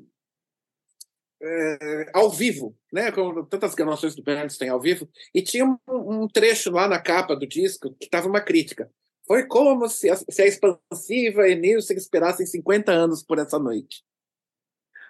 é, 1.42 2.10
ao 2.12 2.30
vivo, 2.30 2.76
né, 2.92 3.10
com 3.10 3.44
tantas 3.46 3.74
gravações 3.74 4.14
do 4.14 4.22
Bernstein 4.22 4.68
ao 4.68 4.80
vivo, 4.80 5.08
e 5.34 5.40
tinha 5.40 5.64
um, 5.64 5.78
um 5.88 6.28
trecho 6.28 6.70
lá 6.70 6.86
na 6.86 7.00
capa 7.00 7.34
do 7.34 7.46
disco 7.46 7.94
que 7.98 8.04
estava 8.04 8.28
uma 8.28 8.40
crítica. 8.40 8.90
Foi 9.26 9.46
como 9.46 9.88
se 9.88 10.10
a, 10.10 10.16
se 10.16 10.42
a 10.42 10.46
expansiva 10.46 11.48
e 11.48 11.54
Nielsen 11.54 11.96
esperassem 11.96 12.44
50 12.44 12.92
anos 12.92 13.22
por 13.22 13.38
essa 13.38 13.58
noite. 13.58 14.04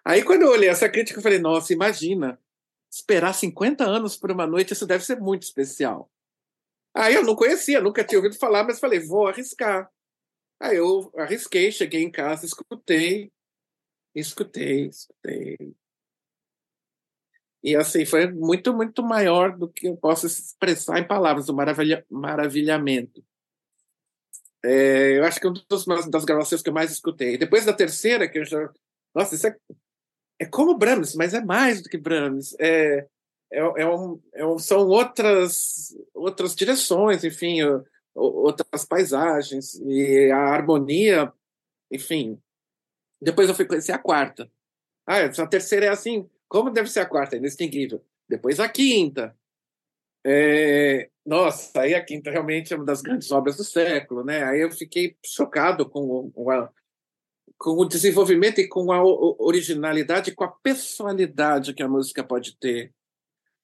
Aí, 0.04 0.22
quando 0.22 0.42
eu 0.42 0.50
olhei 0.50 0.68
essa 0.68 0.88
crítica, 0.88 1.18
eu 1.18 1.22
falei: 1.22 1.38
nossa, 1.38 1.72
imagina, 1.72 2.38
esperar 2.90 3.32
50 3.32 3.84
anos 3.84 4.16
por 4.16 4.30
uma 4.30 4.46
noite, 4.46 4.72
isso 4.72 4.86
deve 4.86 5.04
ser 5.04 5.18
muito 5.18 5.42
especial. 5.42 6.10
Aí 6.94 7.14
eu 7.14 7.22
não 7.24 7.36
conhecia, 7.36 7.80
nunca 7.80 8.04
tinha 8.04 8.18
ouvido 8.18 8.38
falar, 8.38 8.64
mas 8.64 8.80
falei: 8.80 9.00
vou 9.00 9.28
arriscar. 9.28 9.90
Aí 10.60 10.76
eu 10.76 11.10
arrisquei, 11.16 11.72
cheguei 11.72 12.02
em 12.02 12.10
casa, 12.10 12.44
escutei, 12.46 13.32
escutei, 14.14 14.86
escutei. 14.86 15.56
E 17.62 17.76
assim, 17.76 18.06
foi 18.06 18.30
muito, 18.30 18.72
muito 18.74 19.02
maior 19.02 19.56
do 19.56 19.68
que 19.68 19.86
eu 19.88 19.96
posso 19.96 20.26
expressar 20.26 20.98
em 20.98 21.06
palavras, 21.06 21.48
o 21.48 21.54
maravilha, 21.54 22.04
maravilhamento. 22.10 23.24
É, 24.62 25.18
eu 25.18 25.24
acho 25.24 25.40
que 25.40 25.46
é 25.46 25.50
uma 25.50 26.10
das 26.10 26.24
gravações 26.24 26.62
que 26.62 26.68
eu 26.68 26.74
mais 26.74 26.90
escutei. 26.90 27.38
Depois 27.38 27.64
da 27.64 27.72
terceira, 27.72 28.28
que 28.28 28.38
eu 28.38 28.44
já. 28.44 28.70
Nossa, 29.14 29.34
isso 29.34 29.46
é 29.46 29.56
é 30.40 30.46
como 30.46 30.76
Brahms, 30.76 31.14
mas 31.14 31.34
é 31.34 31.40
mais 31.42 31.82
do 31.82 31.88
que 31.90 31.98
Brahms. 31.98 32.56
É, 32.58 33.06
é, 33.52 33.58
é, 33.58 33.86
um, 33.88 34.20
é 34.34 34.46
um, 34.46 34.58
são 34.58 34.86
outras, 34.86 35.96
outras 36.14 36.54
direções, 36.54 37.24
enfim, 37.24 37.58
outras 38.14 38.84
paisagens, 38.84 39.74
e 39.74 40.30
a 40.30 40.38
harmonia, 40.38 41.32
enfim. 41.90 42.40
Depois 43.20 43.48
eu 43.48 43.54
fui 43.54 43.64
conhecer 43.64 43.92
a 43.92 43.98
quarta. 43.98 44.50
Ah, 45.06 45.24
a 45.24 45.46
terceira 45.46 45.86
é 45.86 45.88
assim, 45.88 46.28
como 46.48 46.70
deve 46.70 46.88
ser 46.88 47.00
a 47.00 47.06
quarta? 47.06 47.36
É 47.36 47.38
inextinguível. 47.38 48.04
Depois 48.28 48.60
a 48.60 48.68
quinta. 48.68 49.36
É, 50.24 51.10
nossa, 51.24 51.80
aí 51.80 51.94
a 51.94 52.04
quinta 52.04 52.30
realmente 52.30 52.72
é 52.72 52.76
uma 52.76 52.84
das 52.84 53.00
grandes 53.00 53.30
obras 53.32 53.56
do 53.56 53.64
século, 53.64 54.24
né? 54.24 54.44
Aí 54.44 54.60
eu 54.60 54.70
fiquei 54.70 55.16
chocado 55.24 55.88
com, 55.88 56.30
a, 56.50 56.70
com 57.58 57.70
o 57.70 57.84
desenvolvimento 57.84 58.60
e 58.60 58.68
com 58.68 58.92
a 58.92 59.02
originalidade, 59.02 60.34
com 60.34 60.44
a 60.44 60.50
personalidade 60.50 61.74
que 61.74 61.82
a 61.82 61.88
música 61.88 62.22
pode 62.22 62.56
ter. 62.58 62.92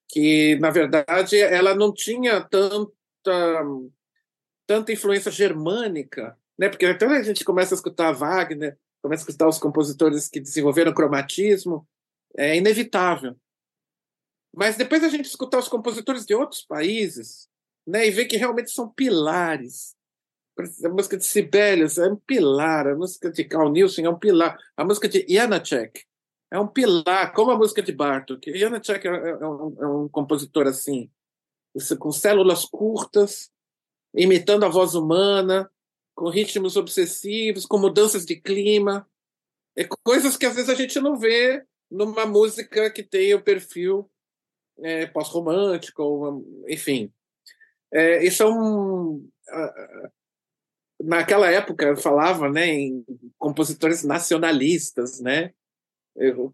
Que, 0.08 0.56
na 0.56 0.70
verdade, 0.70 1.36
ela 1.38 1.74
não 1.74 1.92
tinha 1.92 2.40
tanta, 2.40 3.64
tanta 4.66 4.92
influência 4.92 5.30
germânica, 5.30 6.36
né? 6.58 6.68
porque 6.68 6.86
então 6.86 7.10
a 7.10 7.22
gente 7.22 7.44
começa 7.44 7.74
a 7.74 7.76
escutar 7.76 8.12
Wagner, 8.12 8.78
começa 9.02 9.22
a 9.22 9.26
escutar 9.26 9.48
os 9.48 9.58
compositores 9.58 10.28
que 10.28 10.40
desenvolveram 10.40 10.94
cromatismo, 10.94 11.86
é 12.36 12.56
inevitável. 12.56 13.36
Mas 14.54 14.76
depois 14.76 15.04
a 15.04 15.08
gente 15.08 15.26
escutar 15.26 15.58
os 15.58 15.68
compositores 15.68 16.24
de 16.24 16.34
outros 16.34 16.62
países 16.62 17.48
né, 17.86 18.06
e 18.06 18.10
ver 18.10 18.26
que 18.26 18.36
realmente 18.36 18.70
são 18.70 18.88
pilares 18.88 19.96
a 20.84 20.88
música 20.88 21.16
de 21.16 21.24
Sibelius 21.24 21.98
é 21.98 22.08
um 22.08 22.16
pilar, 22.16 22.86
a 22.86 22.96
música 22.96 23.30
de 23.30 23.44
Carl 23.44 23.70
Nielsen 23.70 24.06
é 24.06 24.10
um 24.10 24.18
pilar, 24.18 24.58
a 24.76 24.84
música 24.84 25.08
de 25.08 25.26
Janacek 25.28 26.04
é 26.56 26.60
um 26.60 26.66
pilar, 26.66 27.32
como 27.34 27.50
a 27.50 27.56
música 27.56 27.82
de 27.82 27.92
Bartók. 27.92 28.56
Janacek 28.56 29.06
é, 29.06 29.10
é, 29.10 29.30
é, 29.30 29.46
um, 29.46 29.76
é 29.78 29.86
um 29.86 30.08
compositor 30.08 30.66
assim, 30.66 31.10
com 31.98 32.10
células 32.10 32.64
curtas, 32.64 33.50
imitando 34.14 34.64
a 34.64 34.68
voz 34.68 34.94
humana, 34.94 35.70
com 36.14 36.30
ritmos 36.30 36.76
obsessivos, 36.76 37.66
com 37.66 37.78
mudanças 37.78 38.24
de 38.24 38.36
clima, 38.36 39.06
é 39.76 39.86
coisas 40.02 40.38
que 40.38 40.46
às 40.46 40.54
vezes 40.54 40.70
a 40.70 40.74
gente 40.74 40.98
não 40.98 41.18
vê 41.18 41.62
numa 41.90 42.24
música 42.24 42.90
que 42.90 43.02
tem 43.02 43.34
o 43.34 43.42
perfil 43.42 44.10
é, 44.78 45.06
pós-romântico, 45.06 46.42
enfim. 46.66 47.12
É, 47.92 48.24
isso 48.24 48.42
é 48.42 48.46
um 48.46 49.28
naquela 50.98 51.50
época 51.50 51.94
falava 51.96 52.48
né, 52.48 52.66
em 52.66 53.04
compositores 53.38 54.02
nacionalistas, 54.02 55.20
né? 55.20 55.52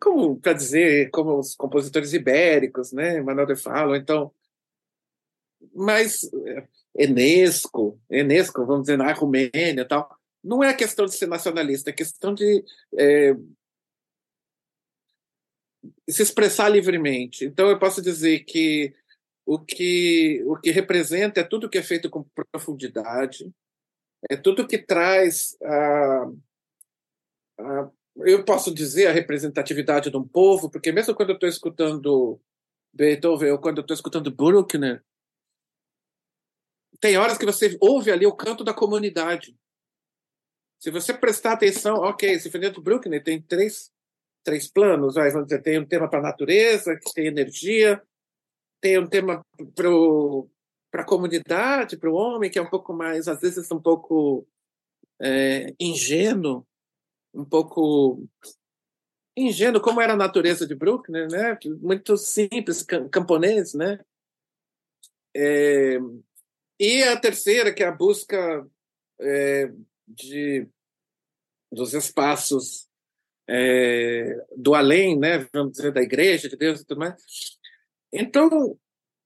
Como 0.01 0.41
para 0.41 0.53
dizer, 0.55 1.11
como 1.11 1.39
os 1.39 1.55
compositores 1.55 2.13
ibéricos, 2.13 2.93
né? 2.93 3.21
Manuel 3.21 3.47
de 3.47 3.57
Falo, 3.57 3.95
então. 3.95 4.33
Mas 5.75 6.25
eh, 6.47 6.67
Enesco, 6.97 8.01
Enesco, 8.11 8.67
vamos 8.67 8.83
dizer, 8.83 8.97
na 8.99 9.13
Romênia 9.13 9.87
tal, 9.87 10.11
não 10.43 10.63
é 10.63 10.75
questão 10.75 11.07
de 11.07 11.15
ser 11.15 11.27
nacionalista, 11.29 11.91
é 11.91 11.93
questão 11.93 12.35
de 12.35 12.65
é, 12.99 13.35
se 16.09 16.23
expressar 16.23 16.69
livremente. 16.69 17.45
Então, 17.45 17.69
eu 17.69 17.79
posso 17.79 18.03
dizer 18.03 18.41
que 18.41 18.93
o 19.47 19.59
que, 19.59 20.43
o 20.47 20.57
que 20.57 20.71
representa 20.71 21.41
é 21.41 21.45
tudo 21.45 21.69
que 21.69 21.79
é 21.79 21.83
feito 21.83 22.11
com 22.11 22.25
profundidade, 22.53 23.53
é 24.31 24.37
tudo 24.37 24.67
que 24.67 24.79
traz 24.79 25.57
a, 25.63 26.31
a, 27.59 27.91
eu 28.17 28.45
posso 28.45 28.73
dizer 28.75 29.07
a 29.07 29.13
representatividade 29.13 30.11
de 30.11 30.17
um 30.17 30.27
povo, 30.27 30.71
porque 30.71 30.93
mesmo 30.93 31.15
quando 31.15 31.31
eu 31.31 31.35
estou 31.35 31.49
escutando 31.49 32.41
Beethoven 32.93 33.53
ou 33.53 33.59
quando 33.59 33.79
eu 33.79 33.83
estou 33.83 33.95
escutando 33.95 34.31
Bruckner, 34.31 35.03
tem 37.01 37.17
horas 37.17 37.39
que 37.39 37.47
você 37.47 37.77
ouve 37.81 38.13
ali 38.13 38.27
o 38.27 38.37
canto 38.37 38.63
da 38.63 38.73
comunidade. 38.75 39.57
Se 40.79 40.91
você 40.91 41.15
prestar 41.15 41.53
atenção, 41.53 41.97
ok, 41.97 42.39
Sinfonia 42.39 42.71
do 42.71 42.83
Bruckner 42.83 43.23
tem 43.23 43.41
três, 43.41 43.91
três 44.45 44.69
planos. 44.69 45.15
Vai, 45.15 45.31
vamos 45.31 45.47
dizer, 45.47 45.63
tem 45.63 45.79
um 45.79 45.87
tema 45.87 46.09
para 46.09 46.19
a 46.19 46.23
natureza, 46.23 46.97
que 46.97 47.13
tem 47.15 47.27
energia, 47.27 48.03
tem 48.81 48.99
um 48.99 49.07
tema 49.07 49.45
para 49.75 51.03
a 51.03 51.05
comunidade, 51.05 51.97
para 51.97 52.11
o 52.11 52.15
homem, 52.15 52.51
que 52.51 52.59
é 52.59 52.63
um 52.63 52.69
pouco 52.69 52.93
mais, 52.93 53.27
às 53.27 53.41
vezes, 53.41 53.71
um 53.71 53.81
pouco 53.81 54.47
é, 55.21 55.73
ingênuo, 55.79 56.67
um 57.35 57.45
pouco 57.45 58.27
ingênuo, 59.37 59.81
como 59.81 60.01
era 60.01 60.13
a 60.13 60.17
natureza 60.17 60.67
de 60.67 60.75
Bruckner, 60.75 61.29
né? 61.31 61.59
Muito 61.81 62.17
simples, 62.17 62.85
camponês, 63.11 63.75
né? 63.75 63.99
É, 65.35 65.99
e 66.79 67.03
a 67.05 67.19
terceira, 67.19 67.73
que 67.73 67.83
é 67.83 67.87
a 67.87 67.93
busca 67.93 68.67
é, 69.21 69.73
de, 70.07 70.69
dos 71.71 71.95
espaços 71.95 72.89
é, 73.49 74.45
do 74.57 74.75
além, 74.75 75.19
né? 75.19 75.49
Vamos 75.53 75.73
dizer, 75.73 75.93
da 75.93 76.03
igreja, 76.03 76.49
de 76.49 76.57
Deus 76.57 76.81
e 76.81 76.85
tudo 76.85 76.99
mais. 76.99 77.23
Então, 78.13 78.79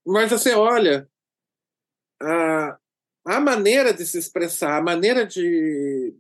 mas 0.07 0.31
você 0.31 0.55
olha 0.55 1.09
a, 2.23 2.79
a 3.25 3.41
maneira 3.41 3.93
de 3.93 4.07
se 4.07 4.19
expressar, 4.19 4.79
a 4.79 4.83
maneira 4.83 5.27
de, 5.27 6.15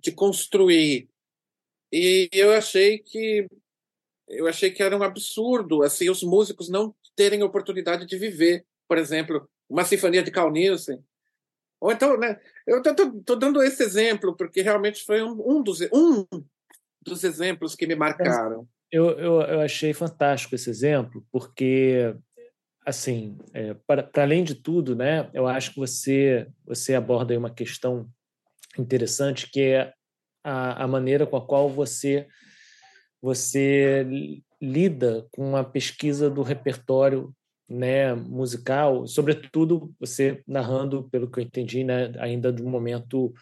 de 0.00 0.12
construir. 0.12 1.08
E 1.92 2.28
eu 2.32 2.52
achei 2.52 2.98
que 2.98 3.46
eu 4.28 4.46
achei 4.46 4.70
que 4.70 4.82
era 4.82 4.96
um 4.96 5.02
absurdo 5.02 5.82
assim 5.82 6.08
os 6.08 6.22
músicos 6.22 6.68
não 6.68 6.94
terem 7.16 7.42
oportunidade 7.42 8.06
de 8.06 8.16
viver, 8.16 8.64
por 8.88 8.96
exemplo, 8.96 9.48
uma 9.68 9.84
sinfonia 9.84 10.22
de 10.22 10.30
Carl 10.30 10.50
Nielsen. 10.50 11.02
Ou 11.80 11.90
então, 11.92 12.16
né, 12.16 12.38
eu 12.66 12.80
estou 12.80 13.36
dando 13.36 13.62
esse 13.62 13.82
exemplo 13.82 14.36
porque 14.36 14.62
realmente 14.62 15.04
foi 15.04 15.22
um, 15.22 15.32
um, 15.44 15.62
dos, 15.62 15.80
um 15.92 16.26
dos 17.02 17.24
exemplos 17.24 17.74
que 17.74 17.86
me 17.86 17.94
marcaram. 17.94 18.68
Eu, 18.92 19.10
eu, 19.18 19.40
eu 19.42 19.60
achei 19.60 19.92
fantástico 19.92 20.54
esse 20.54 20.68
exemplo, 20.68 21.24
porque 21.32 22.14
assim, 22.84 23.38
é, 23.54 23.74
para, 23.86 24.02
para 24.02 24.22
além 24.22 24.44
de 24.44 24.54
tudo, 24.54 24.96
né, 24.96 25.30
eu 25.32 25.46
acho 25.46 25.72
que 25.72 25.78
você 25.78 26.46
você 26.64 26.94
aborda 26.94 27.32
aí 27.32 27.38
uma 27.38 27.52
questão 27.52 28.08
interessante 28.78 29.50
que 29.50 29.60
é 29.60 29.92
a, 30.44 30.84
a 30.84 30.88
maneira 30.88 31.26
com 31.26 31.36
a 31.36 31.44
qual 31.44 31.68
você 31.68 32.26
você 33.22 34.06
lida 34.60 35.26
com 35.30 35.56
a 35.56 35.62
pesquisa 35.62 36.30
do 36.30 36.42
repertório 36.42 37.34
né, 37.68 38.14
musical, 38.14 39.06
sobretudo 39.06 39.92
você 40.00 40.42
narrando, 40.46 41.08
pelo 41.10 41.30
que 41.30 41.38
eu 41.38 41.44
entendi, 41.44 41.84
né, 41.84 42.12
ainda 42.18 42.50
do 42.50 42.64
momento 42.64 43.32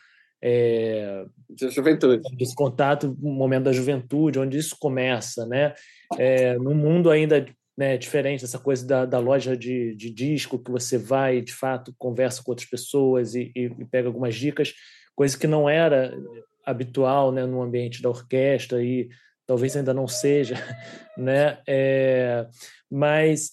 é, 0.43 1.25
de 1.49 1.71
juventude, 1.71 2.23
desse 2.37 2.55
contato, 2.55 3.17
momento 3.21 3.64
da 3.64 3.73
juventude, 3.73 4.38
onde 4.38 4.59
isso 4.59 4.77
começa, 4.79 5.47
né, 5.47 5.75
é, 6.19 6.59
num 6.59 6.75
mundo 6.75 7.11
ainda 7.11 7.47
né, 7.77 7.97
diferente, 7.97 8.45
essa 8.45 8.59
coisa 8.59 8.87
da, 8.87 9.07
da 9.07 9.19
loja 9.19 9.57
de, 9.57 9.95
de, 9.95 10.11
disco 10.11 10.59
que 10.59 10.71
você 10.71 10.99
vai, 10.99 11.41
de 11.41 11.55
fato, 11.55 11.95
conversa 11.97 12.43
com 12.43 12.51
outras 12.51 12.69
pessoas 12.69 13.35
e, 13.35 13.53
e, 13.55 13.67
e 13.67 13.85
pega 13.85 14.09
algumas 14.09 14.35
dicas, 14.35 14.75
coisa 15.19 15.37
que 15.37 15.49
não 15.49 15.69
era 15.69 16.17
habitual, 16.65 17.33
né, 17.33 17.45
no 17.45 17.61
ambiente 17.61 18.01
da 18.01 18.09
orquestra 18.09 18.81
e 18.81 19.09
talvez 19.45 19.77
ainda 19.77 19.93
não 19.93 20.07
seja, 20.07 20.55
né, 21.19 21.61
é, 21.67 22.47
mas 22.89 23.51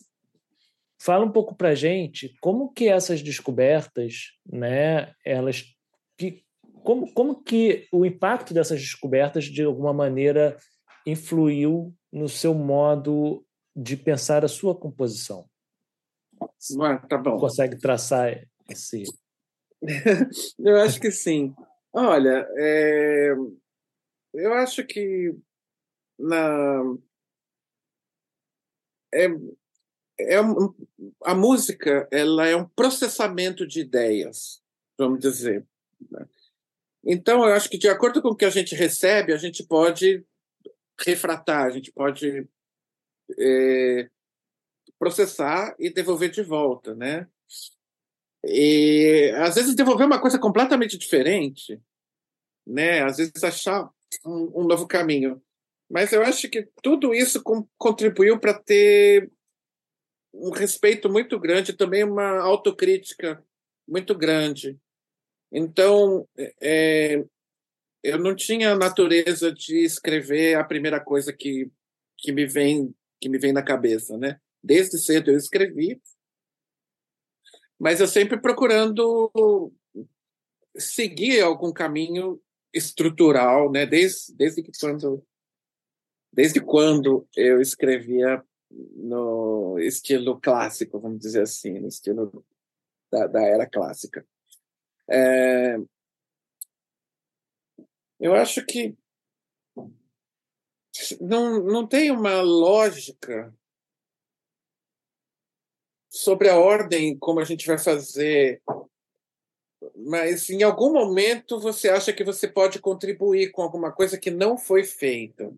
Fala 1.06 1.24
um 1.24 1.32
pouco 1.32 1.54
para 1.54 1.76
gente 1.76 2.36
como 2.42 2.74
que 2.74 2.88
essas 2.88 3.22
descobertas, 3.22 4.32
né, 4.44 5.14
elas 5.24 5.64
que 6.18 6.44
como, 6.84 7.14
como 7.14 7.44
que 7.44 7.88
o 7.92 8.04
impacto 8.04 8.56
dessas 8.56 8.82
descobertas 8.82 9.44
de 9.44 9.62
alguma 9.64 9.94
maneira 9.94 10.58
influiu 11.06 11.94
no 12.12 12.28
seu 12.28 12.56
modo 12.56 13.46
de 13.76 13.96
pensar 13.96 14.44
a 14.44 14.48
sua 14.48 14.74
composição? 14.74 15.48
Ah, 16.82 16.98
tá 16.98 17.20
bom. 17.20 17.38
Consegue 17.38 17.78
traçar 17.78 18.44
esse? 18.68 19.04
eu 20.60 20.78
acho 20.78 21.00
que 21.00 21.12
sim. 21.12 21.54
Olha, 21.94 22.48
é... 22.58 23.34
eu 24.34 24.54
acho 24.54 24.86
que 24.86 25.36
na 26.18 26.82
é, 29.14 29.28
é 30.20 30.42
um, 30.42 30.74
a 31.24 31.34
música 31.34 32.08
ela 32.12 32.48
é 32.48 32.56
um 32.56 32.68
processamento 32.68 33.66
de 33.66 33.82
ideias, 33.82 34.62
vamos 34.98 35.20
dizer. 35.20 35.66
Né? 36.12 36.28
Então, 37.06 37.46
eu 37.46 37.54
acho 37.54 37.70
que 37.70 37.78
de 37.78 37.88
acordo 37.88 38.22
com 38.22 38.30
o 38.30 38.36
que 38.36 38.46
a 38.46 38.50
gente 38.50 38.76
recebe, 38.76 39.32
a 39.32 39.38
gente 39.38 39.64
pode 39.64 40.26
refratar, 41.00 41.66
a 41.66 41.70
gente 41.70 41.92
pode 41.92 42.48
é, 43.38 44.10
processar 44.98 45.76
e 45.80 45.90
devolver 45.90 46.30
de 46.30 46.42
volta, 46.42 46.96
né? 46.96 47.28
E 48.46 49.32
às 49.38 49.56
vezes 49.56 49.76
devolver 49.76 50.06
uma 50.06 50.22
coisa 50.22 50.38
completamente 50.38 50.98
diferente, 50.98 51.80
né? 52.66 53.04
Às 53.04 53.18
vezes 53.18 53.44
achar 53.44 53.90
um, 54.26 54.62
um 54.62 54.64
novo 54.64 54.88
caminho. 54.88 55.42
Mas 55.90 56.12
eu 56.14 56.22
acho 56.22 56.50
que 56.50 56.68
tudo 56.82 57.14
isso 57.14 57.42
com, 57.44 57.68
contribuiu 57.78 58.40
para 58.40 58.54
ter 58.54 59.32
um 60.34 60.52
respeito 60.52 61.10
muito 61.10 61.40
grande, 61.40 61.74
também 61.74 62.04
uma 62.04 62.40
autocrítica 62.42 63.44
muito 63.88 64.16
grande. 64.16 64.78
Então, 65.52 66.28
é, 66.62 67.24
eu 68.04 68.20
não 68.20 68.36
tinha 68.36 68.74
a 68.74 68.78
natureza 68.78 69.52
de 69.52 69.84
escrever 69.84 70.56
a 70.56 70.64
primeira 70.64 71.00
coisa 71.00 71.32
que, 71.32 71.72
que 72.18 72.32
me 72.32 72.46
vem 72.46 72.94
que 73.20 73.30
me 73.30 73.40
vem 73.40 73.54
na 73.54 73.64
cabeça, 73.64 74.18
né? 74.18 74.40
Desde 74.62 75.00
cedo 75.00 75.32
eu 75.32 75.38
escrevi, 75.38 76.00
mas 77.80 78.00
eu 78.00 78.08
sempre 78.08 78.40
procurando 78.40 79.72
seguir 80.78 81.42
algum 81.42 81.72
caminho 81.72 82.42
estrutural, 82.74 83.72
né? 83.72 83.86
Desde 83.86 84.34
desde 84.36 84.62
que 84.62 84.72
quando 84.80 85.26
desde 86.32 86.60
quando 86.60 87.28
eu 87.36 87.62
escrevia 87.62 88.44
no 88.70 89.80
estilo 89.80 90.40
clássico, 90.40 91.00
vamos 91.00 91.20
dizer 91.20 91.44
assim, 91.44 91.80
no 91.80 91.88
estilo 91.88 92.46
da, 93.12 93.28
da 93.28 93.42
era 93.44 93.70
clássica. 93.70 94.26
É, 95.10 95.78
eu 98.20 98.34
acho 98.34 98.66
que 98.66 98.98
não, 101.22 101.64
não 101.64 101.88
tem 101.88 102.12
uma 102.12 102.42
lógica 102.42 103.54
sobre 106.16 106.50
a 106.50 106.58
ordem 106.58 107.18
como 107.18 107.40
a 107.40 107.44
gente 107.44 107.68
vai 107.68 107.78
fazer, 107.78 108.62
mas 109.96 110.50
em 110.50 110.64
algum 110.64 110.94
momento 110.94 111.60
você 111.60 111.90
acha 111.90 112.14
que 112.14 112.24
você 112.24 112.48
pode 112.48 112.80
contribuir 112.80 113.52
com 113.52 113.62
alguma 113.62 113.92
coisa 113.92 114.18
que 114.18 114.32
não 114.32 114.58
foi 114.58 114.84
feita 114.84 115.52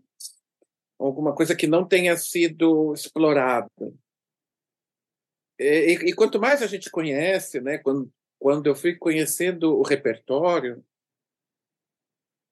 alguma 1.00 1.34
coisa 1.34 1.56
que 1.56 1.68
não 1.68 1.88
tenha 1.88 2.18
sido 2.18 2.94
explorada. 2.94 3.70
E, 5.60 5.94
e, 6.10 6.14
quanto 6.14 6.40
mais 6.40 6.62
a 6.62 6.68
gente 6.68 6.90
conhece, 6.90 7.60
né, 7.60 7.78
quando, 7.78 8.12
quando 8.40 8.68
eu 8.68 8.76
fui 8.76 8.96
conhecendo 8.96 9.76
o 9.78 9.84
repertório, 9.84 10.84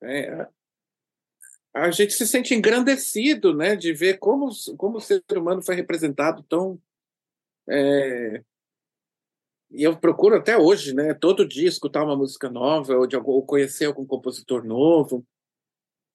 é, 0.04 0.48
a 1.74 1.92
gente 1.92 2.14
se 2.14 2.26
sente 2.28 2.54
engrandecido 2.54 3.56
né, 3.56 3.76
de 3.76 3.94
ver 3.94 4.18
como, 4.18 4.50
como 4.78 4.98
o 4.98 5.02
ser 5.02 5.24
humano 5.36 5.62
foi 5.62 5.76
representado 5.76 6.44
tão. 6.44 6.80
É, 7.68 8.44
e 9.72 9.84
eu 9.84 9.98
procuro 9.98 10.36
até 10.36 10.58
hoje, 10.58 10.94
né, 10.94 11.14
todo 11.14 11.48
dia 11.48 11.68
escutar 11.68 12.04
uma 12.04 12.16
música 12.16 12.50
nova 12.50 12.96
ou, 12.96 13.08
de, 13.08 13.18
ou 13.18 13.46
conhecer 13.46 13.86
algum 13.86 14.06
compositor 14.06 14.64
novo 14.64 15.26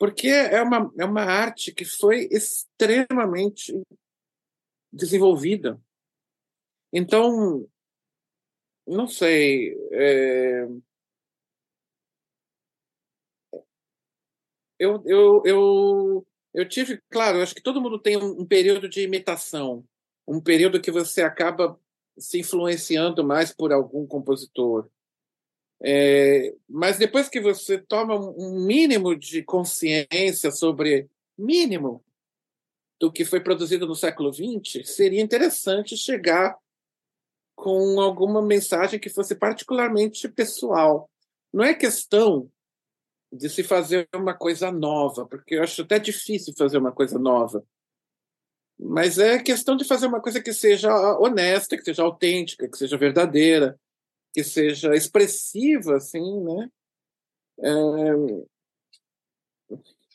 porque 0.01 0.29
é 0.29 0.63
uma, 0.63 0.91
é 0.99 1.05
uma 1.05 1.25
arte 1.25 1.75
que 1.75 1.85
foi 1.85 2.27
extremamente 2.33 3.71
desenvolvida. 4.91 5.79
Então, 6.91 7.69
não 8.87 9.07
sei. 9.07 9.77
É... 9.93 10.67
Eu, 14.79 15.03
eu, 15.05 15.43
eu, 15.45 16.27
eu 16.55 16.67
tive, 16.67 16.99
claro, 17.11 17.43
acho 17.43 17.55
que 17.55 17.63
todo 17.63 17.83
mundo 17.83 17.99
tem 17.99 18.17
um, 18.17 18.41
um 18.41 18.47
período 18.47 18.89
de 18.89 19.03
imitação, 19.03 19.87
um 20.31 20.41
período 20.41 20.81
que 20.81 20.93
você 20.93 21.23
acaba 21.23 21.79
se 22.17 22.39
influenciando 22.39 23.25
mais 23.25 23.53
por 23.53 23.73
algum 23.73 24.07
compositor. 24.07 24.89
É, 25.83 26.55
mas 26.69 26.99
depois 26.99 27.29
que 27.29 27.41
você 27.41 27.79
toma 27.79 28.15
um 28.15 28.65
mínimo 28.65 29.17
de 29.17 29.43
consciência 29.43 30.53
sobre 30.53 31.09
mínimo 31.37 32.05
do 33.01 33.11
que 33.11 33.25
foi 33.25 33.41
produzido 33.41 33.87
no 33.87 33.95
século 33.97 34.33
XX, 34.33 34.87
seria 34.89 35.21
interessante 35.21 35.97
chegar 35.97 36.57
com 37.57 38.01
alguma 38.01 38.41
mensagem 38.41 39.01
que 39.01 39.11
fosse 39.11 39.35
particularmente 39.35 40.29
pessoal. 40.29 41.11
Não 41.53 41.65
é 41.65 41.75
questão 41.75 42.49
de 43.33 43.49
se 43.49 43.65
fazer 43.65 44.09
uma 44.15 44.35
coisa 44.35 44.71
nova, 44.71 45.27
porque 45.27 45.57
eu 45.57 45.63
acho 45.63 45.83
até 45.83 45.99
difícil 45.99 46.55
fazer 46.57 46.79
uma 46.79 46.93
coisa 46.93 47.19
nova. 47.19 47.65
Mas 48.83 49.19
é 49.19 49.39
questão 49.39 49.77
de 49.77 49.85
fazer 49.85 50.07
uma 50.07 50.23
coisa 50.23 50.41
que 50.41 50.55
seja 50.55 50.91
honesta, 51.19 51.77
que 51.77 51.85
seja 51.85 52.03
autêntica, 52.03 52.67
que 52.67 52.79
seja 52.79 52.97
verdadeira, 52.97 53.79
que 54.33 54.43
seja 54.43 54.95
expressiva, 54.95 55.97
assim, 55.97 56.41
né? 56.43 56.71
É... 57.63 57.71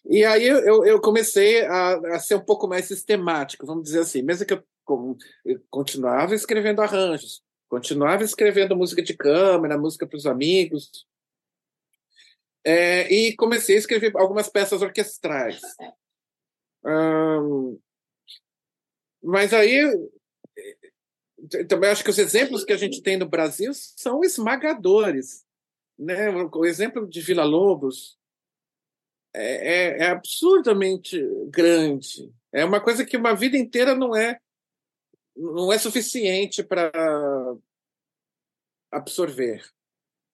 E 0.07 0.25
aí 0.25 0.45
eu, 0.47 0.85
eu 0.85 0.99
comecei 0.99 1.63
a, 1.65 2.15
a, 2.15 2.19
ser 2.19 2.35
um 2.35 2.45
pouco 2.45 2.67
mais 2.67 2.85
sistemático, 2.85 3.65
vamos 3.65 3.83
dizer 3.83 3.99
assim, 3.99 4.21
mesmo 4.21 4.45
que 4.45 4.53
eu, 4.53 4.63
eu 5.43 5.61
continuava 5.69 6.35
escrevendo 6.35 6.81
arranjos, 6.81 7.43
continuava 7.67 8.23
escrevendo 8.23 8.75
música 8.75 9.01
de 9.01 9.15
câmera, 9.15 9.77
música 9.77 10.05
para 10.07 10.17
os 10.17 10.27
amigos, 10.27 11.07
é, 12.63 13.11
e 13.13 13.35
comecei 13.35 13.75
a 13.75 13.79
escrever 13.79 14.15
algumas 14.15 14.49
peças 14.49 14.81
orquestrais. 14.81 15.61
Mas 19.25 19.53
aí 19.53 19.81
também 21.67 21.89
acho 21.89 22.03
que 22.03 22.09
os 22.09 22.17
exemplos 22.17 22.63
que 22.63 22.73
a 22.73 22.77
gente 22.77 23.01
tem 23.01 23.17
no 23.17 23.27
Brasil 23.27 23.71
são 23.73 24.23
esmagadores. 24.23 25.43
Né? 25.97 26.29
O 26.53 26.65
exemplo 26.65 27.07
de 27.07 27.21
Vila 27.21 27.43
Lobos 27.43 28.17
é, 29.33 29.73
é, 29.73 29.97
é 30.03 30.07
absurdamente 30.07 31.19
grande. 31.47 32.31
É 32.53 32.63
uma 32.63 32.79
coisa 32.79 33.05
que 33.05 33.17
uma 33.17 33.35
vida 33.35 33.57
inteira 33.57 33.95
não 33.95 34.15
é 34.15 34.39
não 35.35 35.73
é 35.73 35.77
suficiente 35.77 36.63
para 36.63 36.91
absorver. 38.89 39.61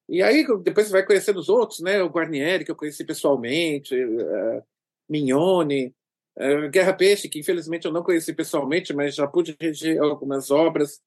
E 0.08 0.22
aí 0.22 0.46
depois 0.62 0.88
você 0.88 0.94
vai 0.94 1.06
conhecendo 1.06 1.40
os 1.40 1.50
outros, 1.50 1.80
né? 1.80 2.04
O 2.04 2.10
Guarnieri, 2.10 2.66
que 2.66 2.72
eu 2.72 2.76
conheci 2.76 3.04
pessoalmente, 3.04 3.96
uh, 3.96 4.64
Mignone, 5.10 5.96
Guerra 6.72 6.94
Peixe, 6.94 7.30
que 7.30 7.39
infelizmente 7.39 7.86
eu 7.86 7.91
não 7.91 8.04
conheci 8.04 8.34
pessoalmente, 8.34 8.94
mas 8.94 9.15
já 9.15 9.28
pude 9.28 9.56
reger 9.60 10.02
algumas 10.02 10.50
obras. 10.50 11.02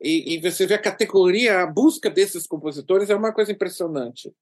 E, 0.00 0.34
e, 0.34 0.40
você 0.40 0.66
vê 0.66 0.74
a 0.74 0.82
categoria, 0.82 1.62
a 1.62 1.66
busca 1.66 2.10
desses 2.10 2.46
compositores 2.46 3.10
é 3.10 3.14
uma 3.14 3.32
coisa 3.32 3.52
impressionante. 3.52 4.32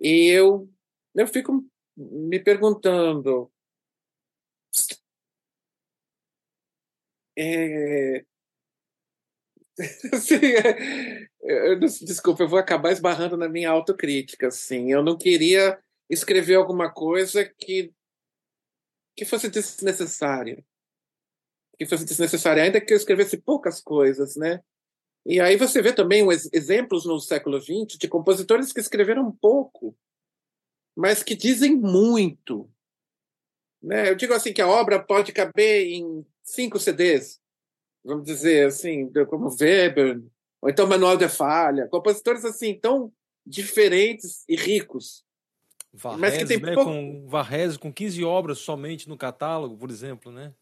E 0.00 0.26
eu, 0.28 0.68
eu 1.14 1.26
fico 1.26 1.64
me 1.96 2.38
perguntando. 2.40 3.50
É, 7.36 8.24
é, 11.42 11.74
desculpa, 11.76 12.42
eu 12.42 12.48
vou 12.48 12.58
acabar 12.58 12.90
esbarrando 12.90 13.36
na 13.36 13.48
minha 13.48 13.70
autocrítica. 13.70 14.48
Assim. 14.48 14.92
Eu 14.92 15.02
não 15.02 15.16
queria 15.16 15.78
escrever 16.10 16.56
alguma 16.56 16.90
coisa 16.90 17.44
que, 17.44 17.92
que 19.18 19.24
fosse 19.24 19.48
desnecessária. 19.48 20.64
Que 21.76 21.84
fosse 21.84 22.04
desnecessária, 22.04 22.62
ainda 22.62 22.80
que 22.80 22.92
eu 22.92 22.96
escrevesse 22.96 23.36
poucas 23.36 23.80
coisas, 23.80 24.36
né? 24.36 24.62
E 25.26 25.40
aí 25.40 25.56
você 25.56 25.82
vê 25.82 25.92
também 25.92 26.24
exemplos 26.52 27.04
no 27.04 27.18
século 27.18 27.60
XX 27.60 27.98
de 27.98 28.06
compositores 28.06 28.72
que 28.72 28.78
escreveram 28.78 29.30
pouco, 29.32 29.96
mas 30.96 31.24
que 31.24 31.34
dizem 31.34 31.76
muito. 31.76 32.70
Né? 33.82 34.08
Eu 34.08 34.14
digo 34.14 34.32
assim 34.32 34.52
que 34.52 34.62
a 34.62 34.68
obra 34.68 35.02
pode 35.02 35.32
caber 35.32 35.88
em 35.88 36.24
cinco 36.44 36.78
CDs, 36.78 37.40
vamos 38.04 38.24
dizer 38.24 38.68
assim, 38.68 39.10
como 39.28 39.54
Weber, 39.60 40.22
ou 40.62 40.70
então 40.70 40.86
Manuel 40.86 41.16
de 41.16 41.28
Falha, 41.28 41.88
compositores 41.88 42.44
assim 42.44 42.78
tão 42.78 43.12
diferentes 43.44 44.44
e 44.48 44.54
ricos. 44.54 45.24
Varese, 45.92 46.20
mas 46.20 46.36
que 46.36 46.44
tem 46.44 46.60
né? 46.60 46.74
pouco... 46.74 46.90
com 46.90 47.26
Varese 47.26 47.78
com 47.78 47.92
15 47.92 48.24
obras 48.24 48.58
somente 48.58 49.08
no 49.08 49.16
catálogo, 49.16 49.76
por 49.76 49.90
exemplo, 49.90 50.30
né? 50.30 50.52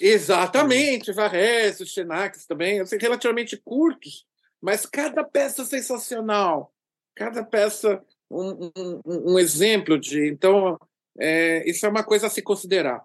exatamente, 0.00 1.12
Varese, 1.12 1.86
Xenax 1.86 2.46
também, 2.46 2.80
assim, 2.80 2.96
relativamente 2.96 3.56
curtos, 3.56 4.24
mas 4.60 4.86
cada 4.86 5.24
peça 5.24 5.64
sensacional, 5.64 6.72
cada 7.14 7.44
peça 7.44 8.02
um, 8.30 8.70
um, 8.76 9.32
um 9.32 9.38
exemplo 9.38 9.98
de. 9.98 10.28
Então, 10.28 10.78
é, 11.18 11.68
isso 11.68 11.86
é 11.86 11.88
uma 11.88 12.04
coisa 12.04 12.26
a 12.26 12.30
se 12.30 12.42
considerar. 12.42 13.02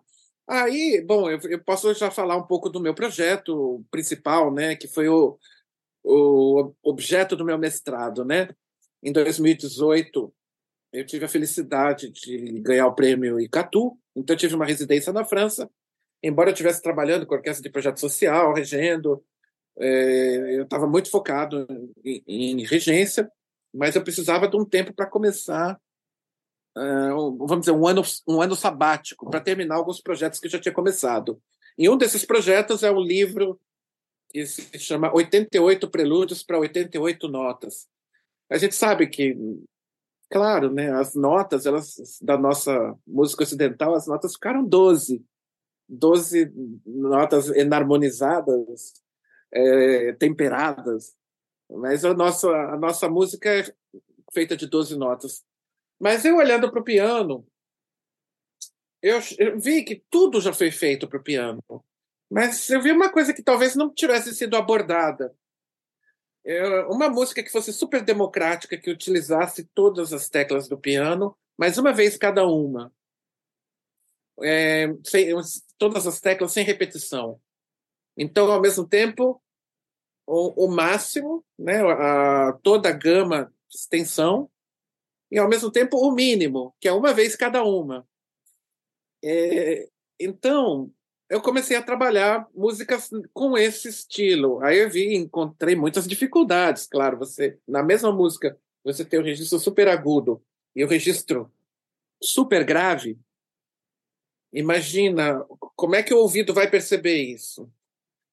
Aí, 0.48 1.02
bom, 1.06 1.30
eu, 1.30 1.40
eu, 1.50 1.64
posso 1.64 1.94
já 1.94 2.12
falar 2.12 2.36
um 2.36 2.44
pouco 2.46 2.70
do 2.70 2.80
meu 2.80 2.94
projeto 2.94 3.84
principal, 3.90 4.52
né, 4.52 4.76
que 4.76 4.88
foi 4.88 5.08
o, 5.08 5.38
o 6.04 6.74
objeto 6.84 7.36
do 7.36 7.46
meu 7.46 7.58
mestrado, 7.58 8.26
né? 8.26 8.50
Em 9.02 9.12
2018, 9.12 10.34
eu 10.92 11.06
tive 11.06 11.26
a 11.26 11.30
felicidade 11.30 12.10
de 12.10 12.60
ganhar 12.60 12.88
o 12.88 12.94
prêmio 12.94 13.40
Icatu, 13.40 13.98
então 14.16 14.34
eu 14.34 14.40
tive 14.40 14.56
uma 14.56 14.66
residência 14.66 15.14
na 15.14 15.24
França. 15.24 15.70
Embora 16.22 16.50
eu 16.50 16.54
estivesse 16.54 16.82
trabalhando 16.82 17.26
com 17.26 17.34
orquestra 17.34 17.64
de 17.64 17.70
projeto 17.70 18.00
social, 18.00 18.54
regendo, 18.54 19.24
é, 19.80 20.58
eu 20.58 20.64
estava 20.64 20.86
muito 20.86 21.10
focado 21.10 21.66
em, 22.04 22.24
em, 22.28 22.66
regência, 22.66 23.32
mas 23.74 23.96
eu 23.96 24.04
precisava 24.04 24.48
de 24.48 24.58
um 24.58 24.66
tempo 24.66 24.94
para 24.94 25.06
começar, 25.06 25.80
uh, 26.78 27.38
vamos 27.38 27.62
dizer, 27.62 27.72
um 27.72 27.88
ano, 27.88 28.04
um 28.28 28.42
ano 28.42 28.56
sabático, 28.56 29.30
para 29.30 29.40
terminar 29.40 29.76
alguns 29.76 30.02
projetos 30.02 30.40
que 30.40 30.48
eu 30.48 30.52
já 30.52 30.60
tinha 30.60 30.74
começado. 30.74 31.42
E 31.78 31.90
um 31.90 31.98
desses 31.98 32.26
projetos 32.26 32.84
é 32.84 32.92
um 32.92 33.00
livro 33.00 33.60
que 34.30 34.46
se 34.46 34.78
chama 34.78 35.14
88 35.14 35.90
Prelúdios 35.90 36.44
para 36.44 36.60
88 36.60 37.28
Notas. 37.28 37.88
A 38.50 38.58
gente 38.58 38.76
sabe 38.76 39.08
que 39.08 39.36
Claro, 40.32 40.72
né? 40.72 40.90
As 40.94 41.14
notas, 41.14 41.66
elas 41.66 42.18
da 42.22 42.38
nossa 42.38 42.98
música 43.06 43.44
ocidental, 43.44 43.94
as 43.94 44.08
notas 44.08 44.34
ficaram 44.34 44.66
12. 44.66 45.24
12 45.90 46.50
notas 46.86 47.50
enarmonizadas, 47.50 48.94
é, 49.54 50.14
temperadas. 50.14 51.14
Mas 51.70 52.06
a 52.06 52.14
nossa, 52.14 52.48
a 52.50 52.78
nossa 52.78 53.10
música 53.10 53.50
é 53.50 53.74
feita 54.32 54.56
de 54.56 54.68
12 54.68 54.96
notas. 54.98 55.44
Mas 56.00 56.24
eu 56.24 56.38
olhando 56.38 56.72
para 56.72 56.80
o 56.80 56.84
piano, 56.84 57.46
eu, 59.02 59.20
eu, 59.38 59.60
vi 59.60 59.84
que 59.84 60.02
tudo 60.10 60.40
já 60.40 60.54
foi 60.54 60.72
feito 60.72 61.10
para 61.10 61.20
o 61.20 61.24
piano. 61.24 61.62
Mas 62.32 62.70
eu 62.70 62.82
vi 62.82 62.94
uma 62.94 63.12
coisa 63.12 63.34
que 63.34 63.44
talvez 63.44 63.76
não 63.76 63.94
tivesse 63.94 64.34
sido 64.34 64.56
abordada 64.56 65.36
uma 66.90 67.10
música 67.10 67.44
que 67.44 67.52
fosse 67.52 67.72
super 67.72 68.04
democrática, 68.04 68.78
que 68.78 68.90
utilizasse 68.90 69.64
todas 69.76 70.12
as 70.12 70.28
teclas 70.28 70.68
do 70.68 70.78
piano, 70.78 71.38
mas 71.58 71.78
uma 71.78 71.94
vez 71.94 72.18
cada 72.18 72.46
uma. 72.46 72.92
É, 74.44 74.88
sem, 75.04 75.30
todas 75.78 76.08
as 76.08 76.20
teclas 76.20 76.52
sem 76.52 76.66
repetição. 76.66 77.40
Então, 78.18 78.52
ao 78.52 78.60
mesmo 78.60 78.88
tempo, 78.88 79.42
o, 80.26 80.66
o 80.66 80.72
máximo, 80.72 81.46
né, 81.58 81.82
a, 81.84 82.54
toda 82.64 82.90
a 82.90 82.94
gama 82.94 83.54
de 83.70 83.78
extensão, 83.78 84.50
e 85.30 85.38
ao 85.38 85.48
mesmo 85.48 85.72
tempo 85.72 85.98
o 85.98 86.12
mínimo, 86.12 86.76
que 86.80 86.88
é 86.88 86.92
uma 86.92 87.14
vez 87.14 87.36
cada 87.36 87.64
uma. 87.64 88.08
É, 89.24 89.88
então, 90.20 90.92
eu 91.32 91.42
comecei 91.42 91.78
a 91.78 91.82
trabalhar 91.82 92.46
músicas 92.54 93.10
com 93.34 93.58
esse 93.58 93.88
estilo. 93.88 94.62
Aí 94.62 94.80
eu 94.80 94.90
vi, 94.90 95.16
encontrei 95.16 95.78
muitas 95.78 96.06
dificuldades, 96.06 96.86
claro, 96.86 97.18
você 97.18 97.58
na 97.66 97.82
mesma 97.82 98.12
música, 98.12 98.60
você 98.84 99.06
tem 99.06 99.18
o 99.18 99.24
registro 99.24 99.58
super 99.58 99.88
agudo 99.88 100.44
e 100.76 100.84
o 100.84 100.88
registro 100.90 101.50
super 102.22 102.66
grave. 102.66 103.18
Imagina 104.52 105.42
como 105.74 105.96
é 105.96 106.04
que 106.04 106.14
o 106.14 106.18
ouvido 106.18 106.54
vai 106.54 106.70
perceber 106.70 107.24
isso. 107.24 107.72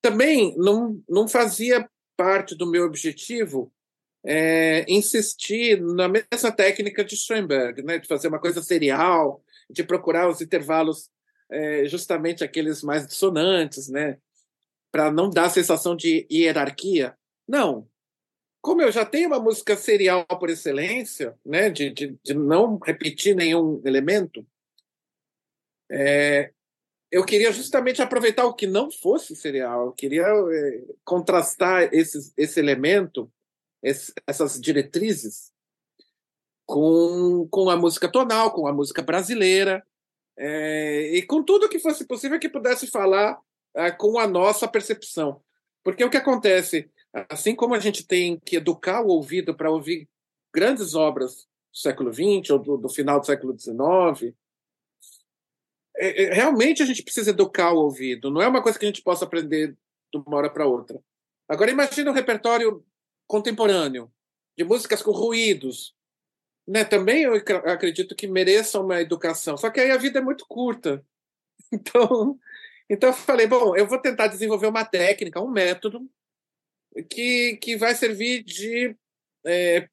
Também 0.03 0.57
não, 0.57 1.01
não 1.09 1.29
fazia 1.29 1.89
parte 2.17 2.57
do 2.57 2.67
meu 2.67 2.85
objetivo 2.85 3.73
é, 4.25 4.85
insistir 4.89 5.81
na 5.81 6.09
mesma 6.09 6.51
técnica 6.51 7.05
de 7.05 7.17
Schoenberg, 7.17 7.81
né, 7.81 7.99
de 7.99 8.09
fazer 8.09 8.27
uma 8.27 8.41
coisa 8.41 8.61
serial, 8.61 9.41
de 9.71 9.85
procurar 9.85 10.29
os 10.29 10.41
intervalos 10.41 11.09
é, 11.51 11.87
justamente 11.87 12.45
aqueles 12.45 12.83
mais 12.83 13.07
dissonantes, 13.07 13.89
né? 13.89 14.19
Para 14.91 15.11
não 15.11 15.31
dar 15.31 15.47
a 15.47 15.51
sensação 15.51 15.97
de 15.97 16.27
hierarquia. 16.31 17.17
Não. 17.47 17.89
Como 18.61 18.83
eu 18.83 18.91
já 18.91 19.05
tenho 19.05 19.29
uma 19.29 19.41
música 19.41 19.77
serial 19.77 20.27
por 20.27 20.51
excelência, 20.51 21.39
né? 21.45 21.71
De, 21.71 21.91
de, 21.91 22.19
de 22.23 22.35
não 22.35 22.79
repetir 22.79 23.35
nenhum 23.35 23.81
elemento, 23.85 24.47
é, 25.91 26.53
eu 27.11 27.25
queria 27.25 27.53
justamente 27.53 28.03
aproveitar 28.03 28.45
o 28.45 28.55
que 28.55 28.67
não 28.67 28.91
fosse 28.91 29.35
serial. 29.35 29.87
Eu 29.87 29.93
queria 29.93 30.27
é, 30.27 30.85
contrastar 31.05 31.89
esses, 31.93 32.33
esse 32.37 32.61
elemento, 32.61 33.31
esse, 33.83 34.13
essas 34.27 34.61
diretrizes, 34.61 35.51
com, 36.67 37.49
com 37.51 37.71
a 37.71 37.77
música 37.77 38.11
tonal, 38.11 38.53
com 38.53 38.67
a 38.67 38.73
música 38.73 39.01
brasileira, 39.01 39.83
é, 40.38 41.16
e 41.16 41.22
com 41.22 41.42
tudo 41.42 41.68
que 41.68 41.81
fosse 41.81 42.07
possível 42.07 42.38
que 42.38 42.48
pudesse 42.48 42.87
falar 42.87 43.38
é, 43.74 43.90
com 43.90 44.18
a 44.18 44.27
nossa 44.27 44.68
percepção. 44.68 45.42
Porque 45.83 46.05
o 46.05 46.11
que 46.11 46.16
acontece, 46.16 46.88
assim 47.29 47.55
como 47.55 47.74
a 47.74 47.81
gente 47.81 48.07
tem 48.07 48.38
que 48.38 48.57
educar 48.57 49.03
o 49.03 49.09
ouvido 49.09 49.55
para 49.55 49.70
ouvir 49.70 50.09
grandes 50.55 50.94
obras 50.94 51.46
do 51.72 51.79
século 51.79 52.12
XX 52.12 52.51
ou 52.51 52.59
do, 52.59 52.77
do 52.77 52.88
final 52.88 53.18
do 53.18 53.27
século 53.27 53.59
XIX, 53.59 54.35
é, 55.96 56.24
é, 56.24 56.33
realmente 56.33 56.83
a 56.83 56.87
gente 56.87 57.03
precisa 57.03 57.31
educar 57.31 57.72
o 57.72 57.79
ouvido. 57.79 58.31
Não 58.31 58.40
é 58.40 58.46
uma 58.46 58.62
coisa 58.62 58.79
que 58.79 58.85
a 58.85 58.88
gente 58.88 59.03
possa 59.03 59.24
aprender 59.24 59.77
de 60.12 60.22
uma 60.24 60.37
hora 60.37 60.51
para 60.51 60.66
outra. 60.66 61.01
Agora 61.48 61.70
imagine 61.70 62.09
um 62.09 62.14
repertório 62.14 62.85
contemporâneo 63.27 64.11
de 64.57 64.64
músicas 64.64 65.03
com 65.03 65.11
ruídos, 65.11 65.94
né, 66.69 66.85
também 66.85 67.23
eu 67.23 67.33
acredito 67.65 68.15
que 68.15 68.29
mereçam 68.29 68.85
uma 68.85 69.01
educação. 69.01 69.57
Só 69.57 69.71
que 69.71 69.81
aí 69.81 69.91
a 69.91 69.97
vida 69.97 70.19
é 70.19 70.23
muito 70.23 70.47
curta. 70.47 71.05
Então, 71.71 72.39
então 72.89 73.11
eu 73.11 73.15
falei, 73.15 73.47
bom, 73.47 73.77
eu 73.77 73.87
vou 73.87 74.01
tentar 74.01 74.29
desenvolver 74.29 74.69
uma 74.69 74.87
técnica, 74.87 75.39
um 75.39 75.51
método 75.51 76.09
que, 77.11 77.59
que 77.61 77.77
vai 77.77 77.95
servir 77.95 78.43
de 78.43 78.97
é, 79.45 79.87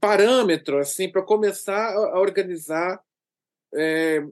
parâmetro 0.00 0.78
assim 0.78 1.08
para 1.08 1.22
começar 1.22 1.94
a 1.94 2.18
organizar. 2.18 3.00
É, 3.72 4.26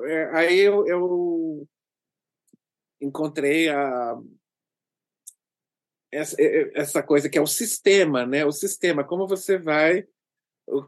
é, 0.00 0.24
aí 0.34 0.58
eu, 0.58 0.88
eu 0.88 1.68
encontrei 3.00 3.68
a, 3.68 4.18
essa, 6.10 6.34
essa 6.74 7.00
coisa 7.00 7.28
que 7.28 7.38
é 7.38 7.40
o 7.40 7.46
sistema, 7.46 8.26
né? 8.26 8.44
O 8.44 8.50
sistema, 8.50 9.04
como 9.04 9.28
você 9.28 9.56
vai 9.56 10.04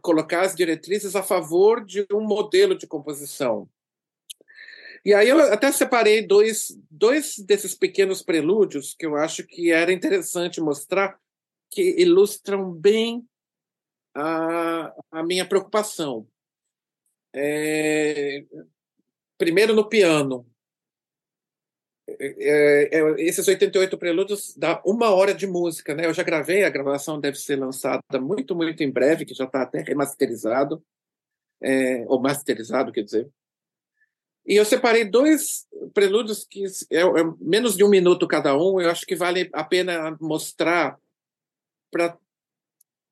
colocar 0.02 0.42
as 0.42 0.54
diretrizes 0.54 1.16
a 1.16 1.22
favor 1.22 1.84
de 1.84 2.06
um 2.12 2.20
modelo 2.20 2.76
de 2.76 2.86
composição. 2.86 3.68
E 5.04 5.14
aí 5.14 5.28
eu 5.28 5.40
até 5.52 5.72
separei 5.72 6.26
dois, 6.26 6.78
dois 6.90 7.38
desses 7.38 7.74
pequenos 7.74 8.22
prelúdios 8.22 8.94
que 8.94 9.06
eu 9.06 9.16
acho 9.16 9.46
que 9.46 9.70
era 9.70 9.92
interessante 9.92 10.60
mostrar, 10.60 11.18
que 11.70 12.00
ilustram 12.00 12.70
bem 12.70 13.26
a, 14.14 14.92
a 15.10 15.22
minha 15.22 15.46
preocupação. 15.46 16.26
É, 17.34 18.44
primeiro 19.38 19.74
no 19.74 19.88
piano. 19.88 20.46
É, 22.18 22.98
é, 22.98 23.22
esses 23.22 23.46
88 23.46 23.96
prelúdios 23.98 24.54
dá 24.56 24.80
uma 24.84 25.10
hora 25.10 25.34
de 25.34 25.46
música, 25.46 25.94
né? 25.94 26.06
Eu 26.06 26.14
já 26.14 26.22
gravei, 26.22 26.64
a 26.64 26.70
gravação 26.70 27.20
deve 27.20 27.38
ser 27.38 27.56
lançada 27.56 28.20
muito, 28.20 28.54
muito 28.54 28.82
em 28.82 28.90
breve, 28.90 29.24
que 29.24 29.34
já 29.34 29.44
está 29.44 29.62
até 29.62 29.82
remasterizado, 29.82 30.82
é, 31.60 32.04
ou 32.08 32.20
masterizado, 32.20 32.92
quer 32.92 33.02
dizer. 33.02 33.30
E 34.46 34.56
eu 34.56 34.64
separei 34.64 35.04
dois 35.04 35.66
prelúdios 35.92 36.44
que 36.44 36.64
é, 36.90 37.00
é 37.02 37.24
menos 37.38 37.76
de 37.76 37.84
um 37.84 37.88
minuto 37.88 38.26
cada 38.26 38.56
um. 38.56 38.80
Eu 38.80 38.90
acho 38.90 39.06
que 39.06 39.14
vale 39.14 39.50
a 39.52 39.62
pena 39.62 40.16
mostrar 40.20 40.98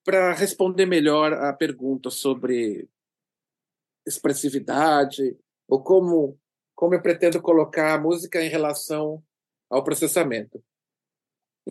para 0.05 0.33
responder 0.33 0.87
melhor 0.87 1.33
a 1.33 1.53
pergunta 1.53 2.11
sobre 2.11 2.89
expressividade 4.07 5.37
ou 5.69 5.83
como 5.83 6.39
como 6.79 6.95
eu 6.95 7.03
pretendo 7.03 7.43
colocar 7.43 7.93
a 7.93 7.99
música 7.99 8.41
em 8.41 8.49
relação 8.49 9.21
ao 9.69 9.83
processamento. 9.83 10.63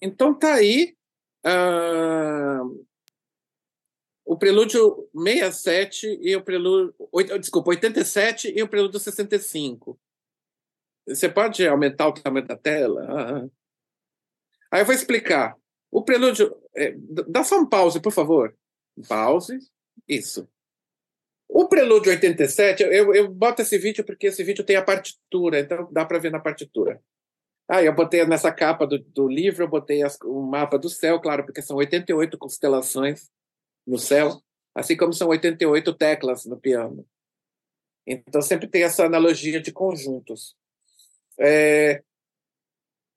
Então 0.03 0.37
tá 0.37 0.55
aí 0.55 0.97
uh, 1.45 2.85
o 4.25 4.37
prelúdio 4.37 5.09
67 5.15 6.19
e 6.21 6.35
o 6.35 6.43
prelúdio. 6.43 6.93
Desculpa, 7.39 7.69
87 7.69 8.51
e 8.53 8.61
o 8.61 8.67
prelúdio 8.67 8.99
65. 8.99 9.97
Você 11.07 11.29
pode 11.29 11.65
aumentar 11.65 12.09
o 12.09 12.13
tamanho 12.13 12.45
da 12.45 12.57
tela? 12.57 13.49
Aí 14.69 14.81
eu 14.81 14.85
vou 14.85 14.93
explicar. 14.93 15.55
O 15.89 16.03
prelúdio. 16.03 16.53
É, 16.75 16.93
dá 17.29 17.45
só 17.45 17.57
um 17.57 17.65
pause, 17.65 18.01
por 18.01 18.11
favor. 18.11 18.53
Pause. 19.07 19.57
Isso. 20.05 20.49
O 21.49 21.67
prelúdio 21.67 22.11
87, 22.11 22.83
eu, 22.83 23.15
eu 23.15 23.29
boto 23.29 23.61
esse 23.61 23.77
vídeo 23.77 24.03
porque 24.03 24.27
esse 24.27 24.43
vídeo 24.43 24.65
tem 24.65 24.75
a 24.75 24.83
partitura, 24.83 25.59
então 25.59 25.89
dá 25.91 26.05
para 26.05 26.19
ver 26.19 26.31
na 26.31 26.39
partitura. 26.39 27.01
Ah, 27.69 27.83
eu 27.83 27.93
botei 27.93 28.25
nessa 28.25 28.51
capa 28.51 28.85
do, 28.85 28.99
do 28.99 29.27
livro, 29.27 29.63
eu 29.63 29.67
botei 29.67 30.01
o 30.23 30.41
mapa 30.41 30.77
do 30.77 30.89
céu, 30.89 31.19
claro, 31.19 31.45
porque 31.45 31.61
são 31.61 31.77
88 31.77 32.37
constelações 32.37 33.29
no 33.85 33.97
céu, 33.97 34.41
assim 34.73 34.95
como 34.95 35.13
são 35.13 35.29
88 35.29 35.93
teclas 35.93 36.45
no 36.45 36.59
piano. 36.59 37.05
Então 38.05 38.41
sempre 38.41 38.67
tem 38.67 38.83
essa 38.83 39.05
analogia 39.05 39.59
de 39.59 39.71
conjuntos. 39.71 40.55
É, 41.39 42.01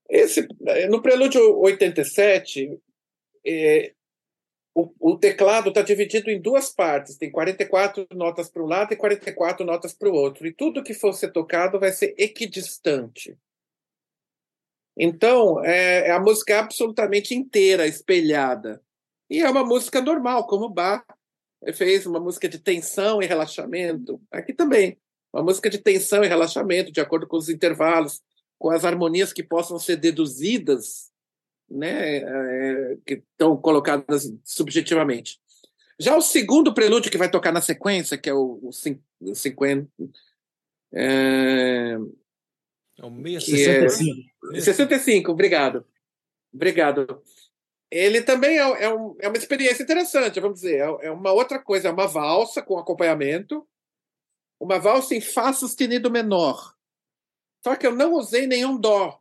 esse, 0.09 0.49
no 0.89 1.01
prelúdio 1.01 1.41
87, 1.61 2.77
é, 3.47 3.95
o, 4.75 4.93
o 4.99 5.19
teclado 5.19 5.69
está 5.69 5.83
dividido 5.83 6.31
em 6.31 6.41
duas 6.41 6.71
partes, 6.71 7.17
tem 7.17 7.31
44 7.31 8.07
notas 8.13 8.49
para 8.49 8.63
um 8.63 8.67
lado 8.67 8.93
e 8.93 8.97
44 8.97 9.65
notas 9.67 9.93
para 9.93 10.09
o 10.09 10.15
outro, 10.15 10.47
e 10.47 10.53
tudo 10.53 10.83
que 10.83 10.95
for 10.95 11.13
ser 11.13 11.33
tocado 11.33 11.79
vai 11.79 11.93
ser 11.93 12.15
equidistante. 12.17 13.37
Então, 14.97 15.65
é, 15.65 16.09
é 16.09 16.11
a 16.11 16.21
música 16.21 16.59
absolutamente 16.59 17.35
inteira, 17.35 17.87
espelhada. 17.87 18.83
E 19.29 19.41
é 19.41 19.49
uma 19.49 19.65
música 19.65 20.01
normal, 20.01 20.47
como 20.47 20.69
Bach 20.69 21.05
fez 21.75 22.07
uma 22.07 22.21
música 22.21 22.49
de 22.49 22.59
tensão 22.59 23.23
e 23.23 23.27
relaxamento. 23.27 24.21
Aqui 24.31 24.53
também, 24.53 24.99
uma 25.33 25.43
música 25.43 25.71
de 25.71 25.79
tensão 25.79 26.25
e 26.25 26.29
relaxamento, 26.29 26.93
de 26.93 27.01
acordo 27.01 27.27
com 27.27 27.37
os 27.37 27.49
intervalos, 27.49 28.21
com 28.59 28.71
as 28.71 28.85
harmonias 28.85 29.33
que 29.33 29.43
possam 29.43 29.79
ser 29.79 29.97
deduzidas, 29.97 31.10
né, 31.71 32.19
é, 32.19 32.97
que 33.07 33.15
estão 33.15 33.57
colocadas 33.57 34.33
subjetivamente. 34.45 35.41
Já 35.99 36.17
o 36.17 36.23
segundo 36.23 36.75
prelúdio 36.75 37.11
que 37.11 37.19
vai 37.19 37.31
tocar 37.31 37.53
na 37.53 37.61
sequência, 37.61 38.19
que 38.19 38.29
é 38.29 38.35
o, 38.35 38.59
o 38.63 38.73
50. 39.35 39.91
É, 40.93 41.97
é 42.99 43.07
o 43.07 43.41
65. 43.41 44.31
É, 44.55 44.61
65, 44.61 45.31
obrigado. 45.31 45.85
Obrigado 46.53 47.23
ele 47.91 48.23
também 48.23 48.59
é, 48.59 48.85
é, 48.85 48.95
um, 48.95 49.17
é, 49.19 49.29
uma 49.29 49.37
experiência 49.37 49.83
interessante, 49.83 50.39
vamos 50.39 50.61
dizer. 50.61 50.77
É, 50.77 51.07
é, 51.07 51.11
uma 51.11 51.33
outra 51.33 51.59
coisa, 51.59 51.89
é 51.89 51.91
uma 51.91 52.07
valsa 52.07 52.63
com 52.63 52.79
acompanhamento, 52.79 53.67
uma 54.61 54.79
valsa 54.79 55.15
em 55.15 55.21
Fá 55.21 55.53
sustenido 55.53 56.11
menor. 56.11 56.75
Só 57.65 57.75
que 57.75 57.87
eu 57.87 57.95
não 57.95 58.15
usei 58.15 58.47
nenhum 58.47 58.79
Dó, 58.79 59.20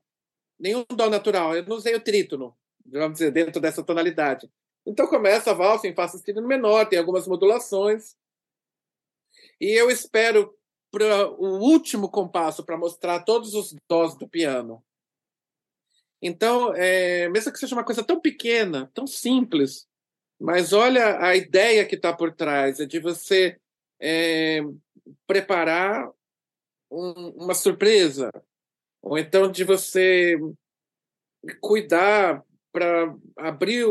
nenhum 0.60 0.86
Dó 0.96 1.10
natural, 1.10 1.56
eu 1.56 1.66
não 1.66 1.78
usei 1.78 1.96
o 1.96 2.04
trítono, 2.04 2.56
vamos 2.86 3.14
dizer, 3.14 3.32
dentro 3.32 3.62
dessa 3.62 3.84
tonalidade. 3.84 4.50
Então 4.86 5.08
começa 5.08 5.52
a 5.52 5.54
valsa 5.54 5.88
em 5.88 5.94
Fá 5.94 6.08
sustenido 6.08 6.48
menor, 6.48 6.88
tem 6.88 7.00
algumas 7.00 7.28
modulações. 7.28 8.16
E 9.60 9.72
eu 9.72 9.90
espero 9.90 10.54
para 10.92 11.30
o 11.30 11.60
último 11.60 12.10
compasso 12.10 12.64
para 12.64 12.78
mostrar 12.78 13.24
todos 13.24 13.54
os 13.54 13.76
dós 13.88 14.16
do 14.16 14.28
piano. 14.28 14.84
Então, 16.22 16.74
é, 16.76 17.30
mesmo 17.30 17.52
que 17.52 17.60
seja 17.60 17.76
uma 17.76 17.84
coisa 17.84 18.04
tão 18.04 18.20
pequena, 18.20 18.92
tão 18.94 19.08
simples, 19.08 19.88
mas 20.40 20.74
olha 20.74 21.24
a 21.24 21.36
ideia 21.36 21.86
que 21.86 21.96
está 21.96 22.14
por 22.14 22.34
trás, 22.34 22.80
é 22.80 22.86
de 22.86 23.00
você 23.00 23.60
é, 24.00 24.62
preparar 25.28 26.10
um, 26.92 27.30
uma 27.44 27.54
surpresa, 27.54 28.32
ou 29.02 29.18
então 29.18 29.52
de 29.52 29.64
você 29.64 30.38
cuidar 31.62 32.44
para 32.72 33.16
abrir, 33.38 33.86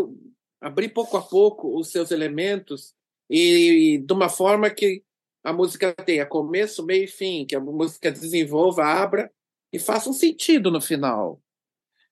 abrir 0.60 0.90
pouco 0.90 1.16
a 1.16 1.22
pouco 1.22 1.78
os 1.78 1.90
seus 1.90 2.10
elementos 2.10 2.94
e, 3.28 3.94
e 3.94 3.98
de 3.98 4.12
uma 4.12 4.28
forma 4.28 4.70
que 4.70 5.02
a 5.42 5.52
música 5.52 5.94
tenha 5.94 6.26
começo, 6.26 6.84
meio 6.84 7.04
e 7.04 7.08
fim, 7.08 7.46
que 7.46 7.56
a 7.56 7.60
música 7.60 8.10
desenvolva, 8.10 8.84
abra 8.84 9.32
e 9.72 9.78
faça 9.78 10.10
um 10.10 10.12
sentido 10.12 10.70
no 10.70 10.80
final. 10.80 11.40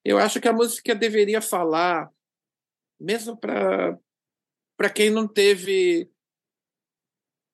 Eu 0.05 0.19
acho 0.19 0.41
que 0.41 0.49
a 0.49 0.53
música 0.53 0.95
deveria 0.95 1.41
falar, 1.41 2.11
mesmo 2.99 3.37
para 3.37 3.99
para 4.77 4.91
quem 4.91 5.09
não 5.09 5.27
teve 5.27 6.11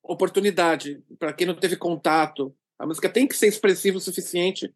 oportunidade, 0.03 1.01
para 1.17 1.31
quem 1.31 1.47
não 1.47 1.55
teve 1.55 1.77
contato, 1.77 2.53
a 2.77 2.85
música 2.85 3.09
tem 3.09 3.25
que 3.25 3.37
ser 3.37 3.47
expressiva 3.47 3.97
o 3.97 4.01
suficiente 4.01 4.73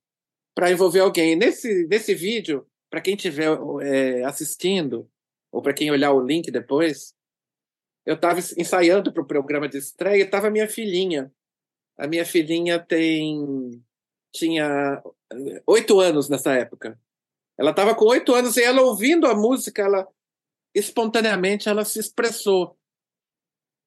para 0.57 0.71
envolver 0.71 1.01
alguém. 1.01 1.35
Nesse 1.35 1.85
nesse 1.85 2.15
vídeo, 2.15 2.65
para 2.89 2.99
quem 2.99 3.13
estiver 3.13 3.55
é, 3.83 4.23
assistindo 4.23 5.07
ou 5.51 5.61
para 5.61 5.71
quem 5.71 5.91
olhar 5.91 6.11
o 6.13 6.25
link 6.25 6.49
depois, 6.49 7.13
eu 8.03 8.15
estava 8.15 8.39
ensaiando 8.39 9.13
para 9.13 9.21
o 9.21 9.27
programa 9.27 9.69
de 9.69 9.77
estreia 9.77 10.23
e 10.23 10.25
estava 10.25 10.49
minha 10.49 10.67
filhinha. 10.67 11.31
A 11.95 12.07
minha 12.07 12.25
filhinha 12.25 12.79
tem 12.79 13.83
tinha 14.33 14.99
oito 15.67 15.99
anos 15.99 16.27
nessa 16.27 16.53
época. 16.53 16.99
Ela 17.55 17.69
estava 17.69 17.93
com 17.93 18.05
oito 18.05 18.33
anos 18.33 18.57
e 18.57 18.63
ela 18.63 18.81
ouvindo 18.81 19.27
a 19.27 19.35
música, 19.35 19.83
ela 19.83 20.07
espontaneamente 20.73 21.69
ela 21.69 21.85
se 21.85 21.99
expressou. 21.99 22.75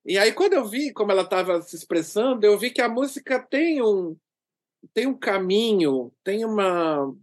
E 0.06 0.16
aí 0.16 0.32
quando 0.32 0.52
eu 0.52 0.64
vi 0.68 0.92
como 0.92 1.10
ela 1.10 1.22
estava 1.22 1.60
se 1.62 1.74
expressando, 1.74 2.46
eu 2.46 2.56
vi 2.56 2.70
que 2.70 2.80
a 2.80 2.88
música 2.88 3.40
tem 3.40 3.82
um 3.82 4.16
tem 4.92 5.06
um 5.06 5.18
caminho, 5.18 6.12
tem 6.24 6.44
uma 6.44 7.14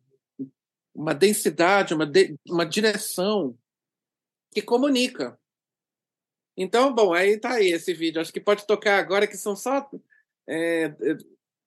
uma 0.97 1.13
densidade, 1.13 1.93
uma, 1.93 2.07
de, 2.07 2.35
uma 2.49 2.65
direção 2.65 3.55
que 4.51 4.63
comunica. 4.63 5.39
Então, 6.57 6.91
bom, 6.91 7.13
aí 7.13 7.39
tá 7.39 7.53
aí 7.53 7.71
esse 7.71 7.93
vídeo. 7.93 8.19
Acho 8.19 8.33
que 8.33 8.41
pode 8.41 8.65
tocar 8.65 8.97
agora, 8.97 9.27
que 9.27 9.37
são 9.37 9.55
só 9.55 9.87
é, 10.49 10.91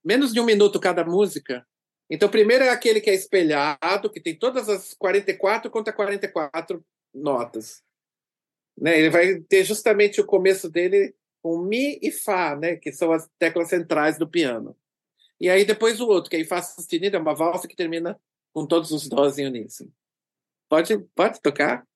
menos 0.05 0.33
de 0.33 0.41
um 0.41 0.45
minuto 0.45 0.81
cada 0.81 1.05
música. 1.05 1.65
Então, 2.11 2.29
primeiro 2.29 2.65
é 2.65 2.71
aquele 2.71 3.01
que 3.01 3.09
é 3.09 3.15
espelhado, 3.15 4.11
que 4.11 4.21
tem 4.21 4.37
todas 4.37 4.69
as 4.69 4.95
44 4.95 5.71
contra 5.71 5.93
44 5.93 6.85
notas. 7.15 7.85
Né? 8.77 8.99
Ele 8.99 9.11
vai 9.11 9.41
ter 9.43 9.63
justamente 9.63 10.21
o 10.21 10.27
começo 10.27 10.69
dele 10.69 11.15
com 11.41 11.63
Mi 11.63 12.01
e 12.03 12.11
Fá, 12.11 12.57
né? 12.57 12.75
que 12.75 12.93
são 12.93 13.13
as 13.13 13.29
teclas 13.39 13.69
centrais 13.69 14.19
do 14.19 14.29
piano. 14.29 14.77
E 15.41 15.49
aí 15.49 15.65
depois 15.65 16.01
o 16.01 16.07
outro, 16.07 16.31
que 16.31 16.37
é 16.37 16.45
Fá 16.45 16.61
sustenido, 16.61 17.17
é 17.17 17.21
uma 17.21 17.35
valsa 17.35 17.67
que 17.67 17.75
termina 17.75 18.21
com 18.53 18.67
todos 18.67 18.91
os 18.91 19.09
dós 19.09 19.39
em 19.39 19.47
uníssono. 19.47 19.93
Pode, 20.69 20.99
pode 21.15 21.41
tocar? 21.41 21.87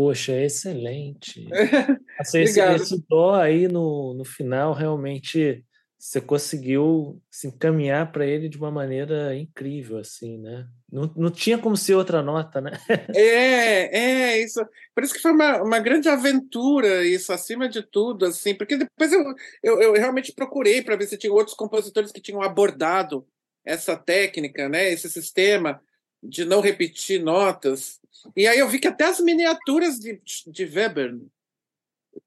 Poxa, 0.00 0.32
excelente. 0.32 1.46
Assim, 2.18 2.40
esse, 2.40 2.58
esse 2.58 3.04
dó 3.06 3.34
aí 3.34 3.68
no, 3.68 4.14
no 4.14 4.24
final 4.24 4.72
realmente 4.72 5.62
você 5.98 6.22
conseguiu 6.22 7.20
se 7.30 7.48
encaminhar 7.48 8.10
para 8.10 8.24
ele 8.24 8.48
de 8.48 8.56
uma 8.56 8.70
maneira 8.70 9.36
incrível, 9.36 9.98
assim, 9.98 10.38
né? 10.38 10.66
Não, 10.90 11.12
não 11.14 11.30
tinha 11.30 11.58
como 11.58 11.76
ser 11.76 11.96
outra 11.96 12.22
nota, 12.22 12.62
né? 12.62 12.70
É, 13.14 13.98
é, 13.98 14.42
isso. 14.42 14.66
Por 14.94 15.04
isso 15.04 15.12
que 15.12 15.20
foi 15.20 15.32
uma, 15.32 15.62
uma 15.62 15.78
grande 15.80 16.08
aventura, 16.08 17.04
isso, 17.04 17.30
acima 17.30 17.68
de 17.68 17.82
tudo, 17.82 18.24
assim, 18.24 18.54
porque 18.54 18.78
depois 18.78 19.12
eu, 19.12 19.22
eu, 19.62 19.82
eu 19.82 19.92
realmente 19.92 20.32
procurei 20.32 20.80
para 20.80 20.96
ver 20.96 21.08
se 21.08 21.18
tinha 21.18 21.30
outros 21.30 21.54
compositores 21.54 22.10
que 22.10 22.22
tinham 22.22 22.40
abordado 22.40 23.26
essa 23.66 23.94
técnica, 23.98 24.66
né? 24.66 24.90
Esse 24.90 25.10
sistema 25.10 25.78
de 26.22 26.44
não 26.44 26.60
repetir 26.60 27.22
notas. 27.22 28.00
E 28.36 28.46
aí 28.46 28.58
eu 28.58 28.68
vi 28.68 28.78
que 28.78 28.88
até 28.88 29.04
as 29.04 29.20
miniaturas 29.20 29.98
de, 29.98 30.20
de 30.46 30.64
Weber 30.64 31.18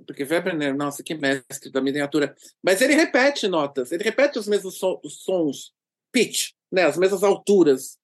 porque 0.05 0.23
Weber, 0.23 0.55
né, 0.55 0.71
nossa, 0.71 1.03
que 1.03 1.13
mestre 1.13 1.71
da 1.71 1.81
miniatura. 1.81 2.35
Mas 2.61 2.81
ele 2.81 2.93
repete 2.93 3.47
notas, 3.47 3.91
ele 3.91 4.03
repete 4.03 4.39
os 4.39 4.47
mesmos 4.47 4.77
so 4.77 4.99
os 5.03 5.23
sons, 5.23 5.73
pitch, 6.11 6.51
né, 6.71 6.83
as 6.83 6.97
mesmas 6.97 7.23
alturas. 7.23 7.97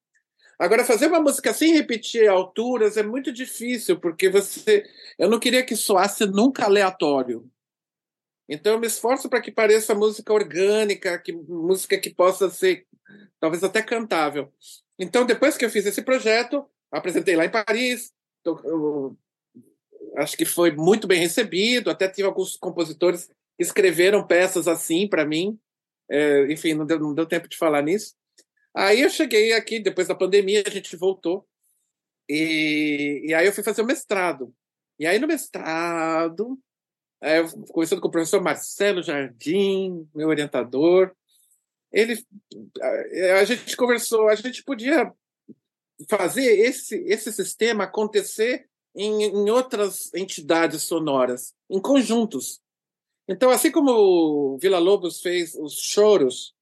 Agora, 0.57 0.83
fazer 0.83 1.07
uma 1.07 1.21
música 1.21 1.53
sem 1.53 1.73
repetir 1.73 2.27
alturas 2.27 2.97
é 2.97 3.03
muito 3.03 3.31
difícil, 3.31 3.99
porque 3.99 4.29
você. 4.29 4.85
Eu 5.17 5.29
não 5.29 5.39
queria 5.39 5.63
que 5.63 5.75
soasse 5.75 6.25
nunca 6.25 6.65
aleatório. 6.65 7.49
Então, 8.47 8.73
eu 8.73 8.79
me 8.79 8.87
esforço 8.87 9.29
para 9.29 9.41
que 9.41 9.51
pareça 9.51 9.95
música 9.95 10.33
orgânica, 10.33 11.17
que, 11.19 11.31
música 11.31 11.97
que 11.99 12.09
possa 12.09 12.49
ser, 12.49 12.85
talvez 13.39 13.63
até 13.63 13.81
cantável. 13.81 14.51
Então, 14.99 15.25
depois 15.25 15.55
que 15.55 15.63
eu 15.63 15.69
fiz 15.69 15.85
esse 15.85 16.01
projeto, 16.01 16.69
apresentei 16.91 17.35
lá 17.35 17.45
em 17.45 17.49
Paris, 17.49 18.13
acho 20.17 20.35
que 20.35 20.45
foi 20.45 20.71
muito 20.71 21.07
bem 21.07 21.19
recebido. 21.19 21.89
Até 21.89 22.09
tive 22.09 22.27
alguns 22.27 22.57
compositores 22.57 23.27
que 23.27 23.63
escreveram 23.63 24.27
peças 24.27 24.67
assim 24.67 25.07
para 25.07 25.25
mim. 25.25 25.57
É, 26.11 26.51
enfim, 26.51 26.73
não 26.73 26.85
deu, 26.85 26.99
não 26.99 27.13
deu 27.13 27.25
tempo 27.25 27.47
de 27.47 27.57
falar 27.57 27.81
nisso. 27.81 28.13
Aí 28.75 29.01
eu 29.01 29.09
cheguei 29.09 29.53
aqui, 29.53 29.79
depois 29.79 30.07
da 30.07 30.15
pandemia, 30.15 30.63
a 30.65 30.69
gente 30.69 30.95
voltou. 30.95 31.47
E, 32.27 33.23
e 33.25 33.33
aí 33.33 33.45
eu 33.45 33.53
fui 33.53 33.63
fazer 33.63 33.81
o 33.81 33.85
mestrado. 33.85 34.53
E 34.99 35.07
aí 35.07 35.17
no 35.17 35.27
mestrado, 35.27 36.59
é, 37.21 37.41
conversando 37.71 38.01
com 38.01 38.07
o 38.07 38.11
professor 38.11 38.41
Marcelo 38.41 39.01
Jardim, 39.01 40.07
meu 40.13 40.27
orientador, 40.27 41.15
ele, 41.91 42.23
a, 42.81 43.39
a 43.39 43.45
gente 43.45 43.75
conversou, 43.75 44.27
a 44.27 44.35
gente 44.35 44.63
podia 44.63 45.11
fazer 46.09 46.59
esse, 46.59 46.95
esse 47.05 47.31
sistema 47.31 47.83
acontecer 47.83 48.69
em, 48.95 49.23
em 49.23 49.49
outras 49.49 50.13
entidades 50.13 50.83
sonoras, 50.83 51.53
em 51.69 51.81
conjuntos. 51.81 52.61
Então, 53.27 53.49
assim 53.49 53.71
como 53.71 53.91
o 53.91 54.57
Vila 54.57 54.79
Lobos 54.79 55.21
fez 55.21 55.53
os 55.55 55.73
choros 55.73 56.55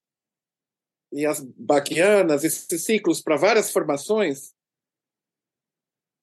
e 1.12 1.26
as 1.26 1.40
baquianas, 1.40 2.44
esses 2.44 2.84
ciclos 2.84 3.22
para 3.22 3.38
várias 3.38 3.72
formações, 3.72 4.54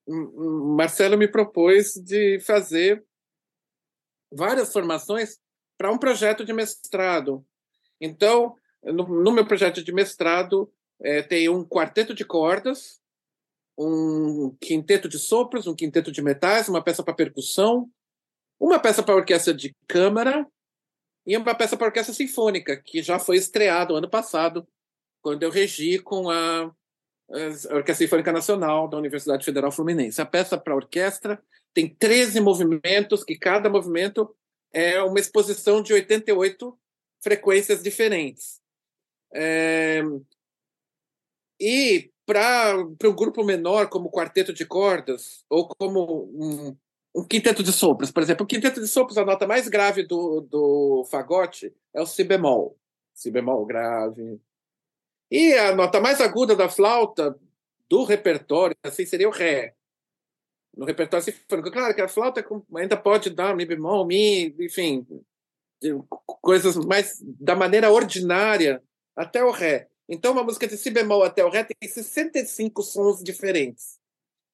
Marcelo 0.06 1.16
me 1.16 1.26
propôs 1.26 1.94
de 1.94 2.38
fazer 2.40 3.02
várias 4.30 4.72
formações 4.72 5.38
para 5.78 5.90
um 5.90 5.96
projeto 5.96 6.44
de 6.44 6.52
mestrado. 6.52 7.44
Então, 7.98 8.56
no, 8.84 9.06
no 9.06 9.32
meu 9.32 9.46
projeto 9.46 9.82
de 9.82 9.92
mestrado, 9.92 10.70
é, 11.00 11.22
tem 11.22 11.48
um 11.48 11.64
quarteto 11.64 12.14
de 12.14 12.24
cordas, 12.24 13.00
um 13.76 14.56
quinteto 14.60 15.08
de 15.08 15.18
sopros, 15.18 15.66
um 15.66 15.74
quinteto 15.74 16.12
de 16.12 16.22
metais, 16.22 16.68
uma 16.68 16.82
peça 16.82 17.02
para 17.02 17.14
percussão, 17.14 17.90
uma 18.58 18.78
peça 18.78 19.02
para 19.02 19.16
orquestra 19.16 19.52
de 19.52 19.74
câmara 19.88 20.46
e 21.26 21.36
uma 21.36 21.54
peça 21.54 21.76
para 21.76 21.86
orquestra 21.86 22.14
sinfônica, 22.14 22.76
que 22.76 23.02
já 23.02 23.18
foi 23.18 23.36
estreado 23.36 23.96
ano 23.96 24.08
passado, 24.08 24.66
quando 25.22 25.42
eu 25.42 25.50
regi 25.50 25.98
com 25.98 26.30
a, 26.30 26.64
a 26.64 27.74
Orquestra 27.74 28.06
Sinfônica 28.06 28.30
Nacional 28.30 28.88
da 28.88 28.98
Universidade 28.98 29.44
Federal 29.44 29.72
Fluminense. 29.72 30.20
A 30.20 30.26
peça 30.26 30.58
para 30.58 30.74
orquestra 30.74 31.42
tem 31.72 31.88
13 31.88 32.40
movimentos, 32.40 33.24
que 33.24 33.36
cada 33.36 33.70
movimento 33.70 34.34
é 34.72 35.02
uma 35.02 35.18
exposição 35.18 35.82
de 35.82 35.92
88 35.92 36.78
frequências 37.22 37.82
diferentes. 37.82 38.60
É... 39.34 40.02
E 41.60 42.10
para 42.26 42.76
um 42.78 43.14
grupo 43.14 43.44
menor, 43.44 43.88
como 43.88 44.10
quarteto 44.10 44.52
de 44.52 44.64
cordas, 44.64 45.44
ou 45.48 45.68
como 45.68 46.24
um, 46.32 46.76
um, 47.14 47.24
quinteto 47.24 47.62
de 47.62 47.72
sopros, 47.72 48.10
por 48.10 48.22
exemplo. 48.22 48.44
O 48.44 48.46
quinteto 48.46 48.80
de 48.80 48.88
sopros, 48.88 49.18
a 49.18 49.24
nota 49.24 49.46
mais 49.46 49.68
grave 49.68 50.04
do, 50.04 50.40
do 50.40 51.04
fagote 51.10 51.74
é 51.92 52.00
o 52.00 52.06
si 52.06 52.24
bemol. 52.24 52.78
Si 53.12 53.30
bemol 53.30 53.66
grave. 53.66 54.40
E 55.30 55.52
a 55.54 55.74
nota 55.74 56.00
mais 56.00 56.20
aguda 56.20 56.56
da 56.56 56.68
flauta 56.68 57.38
do 57.88 58.04
repertório 58.04 58.76
assim, 58.82 59.04
seria 59.04 59.28
o 59.28 59.32
ré. 59.32 59.74
No 60.76 60.86
repertório 60.86 61.24
sinfônico. 61.24 61.70
Claro 61.70 61.94
que 61.94 62.00
a 62.00 62.08
flauta 62.08 62.44
ainda 62.76 62.96
pode 62.96 63.30
dar 63.30 63.54
mi 63.54 63.64
bemol, 63.64 64.06
mi, 64.06 64.54
enfim, 64.58 65.06
coisas 66.40 66.76
mais 66.76 67.20
da 67.22 67.54
maneira 67.54 67.92
ordinária 67.92 68.82
até 69.16 69.44
o 69.44 69.50
ré. 69.50 69.88
Então, 70.08 70.32
uma 70.32 70.42
música 70.42 70.66
de 70.66 70.76
si 70.76 70.90
bemol 70.90 71.22
até 71.22 71.44
o 71.44 71.50
ré 71.50 71.64
tem 71.64 71.88
65 71.88 72.82
sons 72.82 73.22
diferentes. 73.22 73.98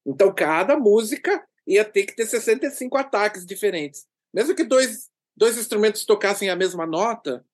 Então, 0.06 0.32
cada 0.34 0.76
música 0.76 1.44
ia 1.66 1.84
ter 1.84 2.04
que 2.04 2.14
ter 2.14 2.26
65 2.26 2.96
ataques 2.96 3.44
diferentes. 3.44 4.06
Mesmo 4.32 4.54
que 4.54 4.64
dois, 4.64 5.10
dois 5.36 5.58
instrumentos 5.58 6.04
tocassem 6.04 6.48
a 6.50 6.56
mesma 6.56 6.86
nota, 6.86 7.44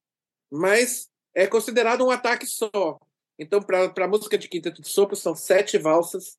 mas 0.51 1.09
é 1.35 1.47
considerado 1.47 2.05
um 2.05 2.11
ataque 2.11 2.47
só. 2.47 3.01
Então, 3.39 3.63
para 3.63 3.93
a 4.05 4.09
música 4.09 4.39
de 4.39 4.49
quinteto 4.49 4.83
de 4.83 4.89
sopro, 4.89 5.17
são 5.17 5.35
sete 5.35 5.79
valsas. 5.79 6.39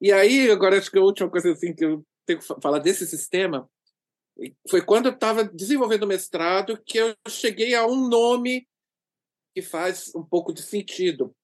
E 0.00 0.12
aí, 0.12 0.50
agora 0.50 0.78
acho 0.78 0.90
que 0.90 0.98
a 0.98 1.02
última 1.02 1.30
coisa 1.30 1.52
assim 1.52 1.72
que 1.72 1.84
eu 1.84 2.04
tenho 2.26 2.38
que 2.38 2.46
falar 2.60 2.78
desse 2.78 3.06
sistema 3.06 3.68
foi 4.68 4.82
quando 4.82 5.06
eu 5.06 5.12
estava 5.12 5.44
desenvolvendo 5.44 6.02
o 6.02 6.08
mestrado 6.08 6.80
que 6.84 6.98
eu 6.98 7.14
cheguei 7.28 7.74
a 7.74 7.86
um 7.86 8.08
nome 8.08 8.66
que 9.54 9.62
faz 9.62 10.12
um 10.14 10.22
pouco 10.22 10.52
de 10.52 10.60
sentido, 10.60 11.34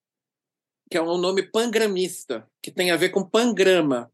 que 0.91 0.99
é 0.99 1.03
um 1.03 1.17
nome 1.17 1.45
pangramista, 1.45 2.51
que 2.61 2.73
tem 2.73 2.91
a 2.91 2.97
ver 2.97 3.11
com 3.11 3.25
pangrama. 3.25 4.13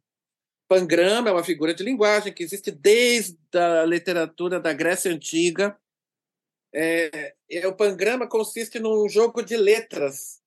Pangrama 0.69 1.31
é 1.31 1.33
uma 1.33 1.43
figura 1.43 1.73
de 1.73 1.83
linguagem 1.83 2.33
que 2.33 2.43
existe 2.43 2.71
desde 2.71 3.39
a 3.55 3.87
literatura 3.87 4.61
da 4.61 4.75
Grécia 4.75 5.11
Antiga. 5.11 5.79
É, 6.75 7.35
é, 7.51 7.67
o 7.67 7.75
pangrama 7.75 8.29
consiste 8.29 8.79
num 8.79 9.09
jogo 9.09 9.43
de 9.43 9.57
letras 9.57 10.43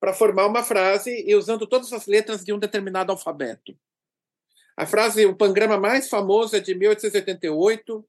para 0.00 0.14
formar 0.14 0.46
uma 0.46 0.62
frase 0.62 1.24
e 1.26 1.34
usando 1.34 1.66
todas 1.66 1.92
as 1.92 2.06
letras 2.06 2.42
de 2.42 2.52
um 2.52 2.58
determinado 2.58 3.12
alfabeto. 3.12 3.76
A 4.74 4.86
frase, 4.86 5.26
o 5.26 5.36
pangrama 5.36 5.76
mais 5.76 6.08
famoso 6.08 6.56
é 6.56 6.60
de 6.60 6.74
1888, 6.74 8.06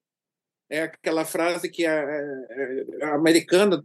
é 0.70 0.84
aquela 0.84 1.26
frase 1.26 1.70
que 1.70 1.86
a, 1.86 2.04
a, 2.04 3.08
a 3.08 3.16
americana 3.16 3.84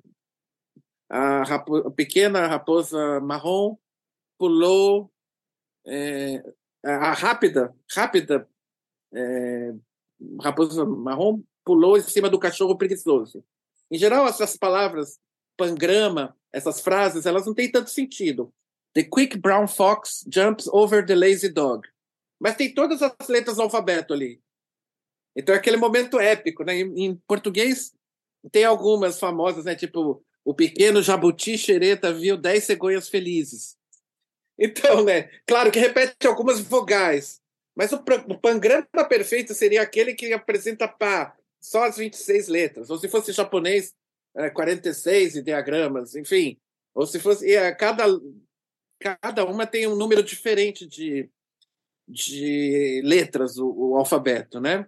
a, 1.13 1.45
rapo, 1.45 1.77
a 1.77 1.91
pequena 1.91 2.47
raposa 2.47 3.21
marrom 3.21 3.77
pulou 4.39 5.13
é, 5.87 6.43
a 6.83 7.13
rápida 7.13 7.75
rápida 7.95 8.49
é, 9.15 9.75
raposa 10.41 10.87
marrom 10.87 11.43
pulou 11.63 11.99
em 11.99 12.01
cima 12.01 12.31
do 12.31 12.39
cachorro 12.39 12.79
preguiçoso. 12.79 13.45
Em 13.91 13.99
geral, 13.99 14.27
essas 14.27 14.57
palavras 14.57 15.21
pangrama, 15.55 16.35
essas 16.51 16.81
frases, 16.81 17.27
elas 17.27 17.45
não 17.45 17.53
têm 17.53 17.71
tanto 17.71 17.91
sentido. 17.91 18.53
The 18.95 19.05
quick 19.05 19.39
brown 19.39 19.69
fox 19.69 20.25
jumps 20.33 20.67
over 20.69 21.05
the 21.05 21.15
lazy 21.15 21.51
dog. 21.51 21.87
Mas 22.41 22.57
tem 22.57 22.73
todas 22.73 23.03
as 23.03 23.29
letras 23.29 23.57
do 23.57 23.63
alfabeto 23.63 24.15
ali. 24.15 24.41
Então 25.37 25.55
é 25.55 25.59
aquele 25.59 25.77
momento 25.77 26.19
épico, 26.19 26.65
né? 26.65 26.75
Em, 26.79 27.05
em 27.05 27.15
português 27.29 27.93
tem 28.51 28.65
algumas 28.65 29.21
famosas, 29.21 29.67
né? 29.67 29.77
Tipo 29.77 30.25
o 30.45 30.55
pequeno 30.55 31.03
jabuti 31.03 31.57
xereta 31.57 32.13
viu 32.13 32.37
dez 32.37 32.65
cegonhas 32.65 33.09
felizes. 33.09 33.77
Então, 34.59 35.05
né? 35.05 35.31
Claro 35.47 35.71
que 35.71 35.79
repete 35.79 36.27
algumas 36.27 36.61
vogais, 36.61 37.41
mas 37.75 37.93
o, 37.93 37.99
pangrama 38.41 39.05
perfeito 39.09 39.55
seria 39.55 39.83
aquele 39.83 40.15
que 40.15 40.33
apresenta 40.33 40.87
pá, 40.87 41.37
só 41.61 41.85
as 41.85 41.97
26 41.97 42.49
letras. 42.49 42.91
Ou 42.91 42.99
se 42.99 43.09
fosse 43.09 43.33
japonês, 43.33 43.95
é, 44.37 44.51
46 44.51 45.37
ideogramas, 45.37 46.15
enfim. 46.15 46.59
Ou 46.95 47.07
se 47.07 47.19
fosse. 47.19 47.57
A 47.57 47.75
cada, 47.75 48.05
cada 48.99 49.45
uma 49.45 49.67
tem 49.67 49.87
um 49.87 49.97
número 49.97 50.23
diferente 50.23 50.87
de, 50.87 51.29
de 52.07 53.01
letras, 53.05 53.57
o, 53.59 53.73
o 53.73 53.97
alfabeto, 53.97 54.61
né? 54.61 54.87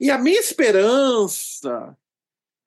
E 0.00 0.10
a 0.10 0.18
minha 0.18 0.38
esperança 0.38 1.96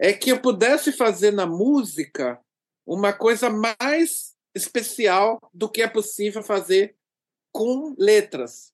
é 0.01 0.11
que 0.11 0.31
eu 0.31 0.41
pudesse 0.41 0.91
fazer 0.91 1.31
na 1.31 1.45
música 1.45 2.41
uma 2.83 3.13
coisa 3.13 3.51
mais 3.51 4.35
especial 4.55 5.39
do 5.53 5.69
que 5.69 5.83
é 5.83 5.87
possível 5.87 6.41
fazer 6.41 6.95
com 7.51 7.95
letras. 7.99 8.73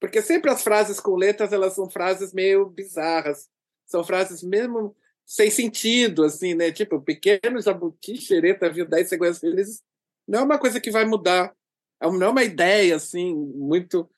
Porque 0.00 0.20
sempre 0.20 0.50
as 0.50 0.64
frases 0.64 0.98
com 0.98 1.14
letras, 1.14 1.52
elas 1.52 1.74
são 1.74 1.88
frases 1.88 2.32
meio 2.32 2.66
bizarras. 2.66 3.48
São 3.86 4.02
frases 4.02 4.42
mesmo 4.42 4.96
sem 5.24 5.52
sentido, 5.52 6.24
assim, 6.24 6.54
né? 6.54 6.72
Tipo, 6.72 7.00
pequeno 7.00 7.62
jabuti, 7.62 8.16
xereta, 8.16 8.68
viu 8.68 8.88
10 8.88 9.08
segundos 9.08 9.38
felizes. 9.38 9.84
Não 10.26 10.40
é 10.40 10.42
uma 10.42 10.58
coisa 10.58 10.80
que 10.80 10.90
vai 10.90 11.04
mudar. 11.04 11.54
É 12.02 12.10
não 12.10 12.26
é 12.26 12.30
uma 12.30 12.44
ideia, 12.44 12.96
assim, 12.96 13.34
muito... 13.34 14.10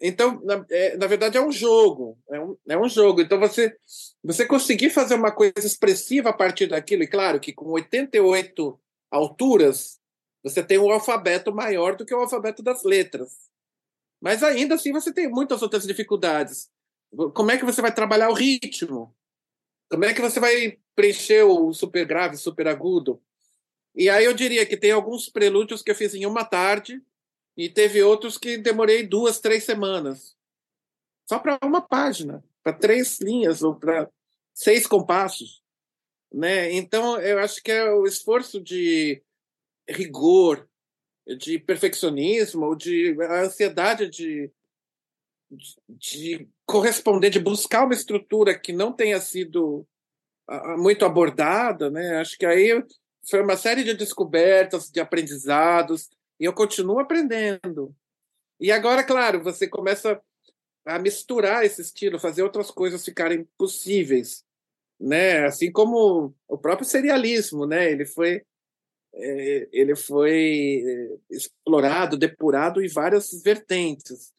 Então, 0.00 0.40
na, 0.44 0.64
é, 0.70 0.96
na 0.96 1.06
verdade, 1.06 1.36
é 1.36 1.40
um 1.40 1.50
jogo. 1.50 2.18
É 2.30 2.40
um, 2.40 2.56
é 2.68 2.78
um 2.78 2.88
jogo. 2.88 3.20
Então, 3.20 3.38
você, 3.38 3.76
você 4.22 4.46
conseguir 4.46 4.90
fazer 4.90 5.14
uma 5.14 5.32
coisa 5.32 5.52
expressiva 5.58 6.30
a 6.30 6.32
partir 6.32 6.66
daquilo, 6.66 7.02
e 7.02 7.08
claro 7.08 7.40
que 7.40 7.52
com 7.52 7.70
88 7.70 8.78
alturas, 9.10 9.98
você 10.42 10.62
tem 10.62 10.78
um 10.78 10.90
alfabeto 10.90 11.52
maior 11.52 11.96
do 11.96 12.06
que 12.06 12.14
o 12.14 12.20
alfabeto 12.20 12.62
das 12.62 12.84
letras. 12.84 13.48
Mas 14.20 14.42
ainda 14.42 14.74
assim 14.74 14.92
você 14.92 15.12
tem 15.12 15.28
muitas 15.28 15.62
outras 15.62 15.86
dificuldades. 15.86 16.68
Como 17.34 17.50
é 17.50 17.56
que 17.56 17.64
você 17.64 17.80
vai 17.80 17.94
trabalhar 17.94 18.28
o 18.28 18.34
ritmo? 18.34 19.14
Como 19.90 20.04
é 20.04 20.12
que 20.12 20.20
você 20.20 20.38
vai 20.38 20.78
preencher 20.94 21.44
o 21.44 21.72
super 21.72 22.04
grave, 22.04 22.36
super 22.36 22.68
agudo? 22.68 23.20
E 23.94 24.08
aí 24.08 24.24
eu 24.24 24.34
diria 24.34 24.66
que 24.66 24.76
tem 24.76 24.90
alguns 24.90 25.28
prelúdios 25.28 25.82
que 25.82 25.90
eu 25.90 25.94
fiz 25.94 26.14
em 26.14 26.26
uma 26.26 26.44
tarde 26.44 27.02
e 27.58 27.68
teve 27.68 28.00
outros 28.04 28.38
que 28.38 28.56
demorei 28.56 29.04
duas, 29.04 29.40
três 29.40 29.64
semanas. 29.64 30.36
Só 31.28 31.40
para 31.40 31.58
uma 31.64 31.82
página, 31.82 32.42
para 32.62 32.72
três 32.72 33.20
linhas 33.20 33.64
ou 33.64 33.74
para 33.74 34.08
seis 34.54 34.86
compassos. 34.86 35.60
Né? 36.32 36.72
Então, 36.72 37.20
eu 37.20 37.40
acho 37.40 37.60
que 37.60 37.72
é 37.72 37.90
o 37.90 38.06
esforço 38.06 38.60
de 38.60 39.20
rigor, 39.90 40.68
de 41.36 41.58
perfeccionismo, 41.58 42.64
ou 42.64 42.76
de 42.76 43.16
a 43.22 43.40
ansiedade 43.40 44.08
de, 44.08 44.52
de, 45.50 45.76
de 45.88 46.48
corresponder, 46.64 47.28
de 47.28 47.40
buscar 47.40 47.84
uma 47.84 47.94
estrutura 47.94 48.56
que 48.56 48.72
não 48.72 48.92
tenha 48.92 49.20
sido 49.20 49.84
muito 50.78 51.04
abordada, 51.04 51.90
né? 51.90 52.18
Acho 52.20 52.38
que 52.38 52.46
aí 52.46 52.82
foi 53.28 53.42
uma 53.42 53.56
série 53.56 53.82
de 53.82 53.94
descobertas, 53.94 54.90
de 54.90 55.00
aprendizados, 55.00 56.08
e 56.38 56.44
eu 56.44 56.52
continuo 56.52 56.98
aprendendo. 56.98 57.94
E 58.60 58.72
agora, 58.72 59.04
claro, 59.04 59.42
você 59.42 59.68
começa 59.68 60.20
a 60.84 60.98
misturar 60.98 61.64
esse 61.64 61.82
estilo, 61.82 62.18
fazer 62.18 62.42
outras 62.42 62.70
coisas 62.70 63.04
ficarem 63.04 63.46
possíveis, 63.56 64.44
né? 64.98 65.44
Assim 65.44 65.70
como 65.70 66.34
o 66.48 66.58
próprio 66.58 66.86
serialismo, 66.86 67.66
né? 67.66 67.90
Ele 67.90 68.06
foi 68.06 68.42
é, 69.14 69.68
ele 69.72 69.96
foi 69.96 70.82
é, 70.84 71.34
explorado, 71.34 72.16
depurado 72.16 72.82
em 72.82 72.88
várias 72.88 73.30
vertentes. 73.42 74.32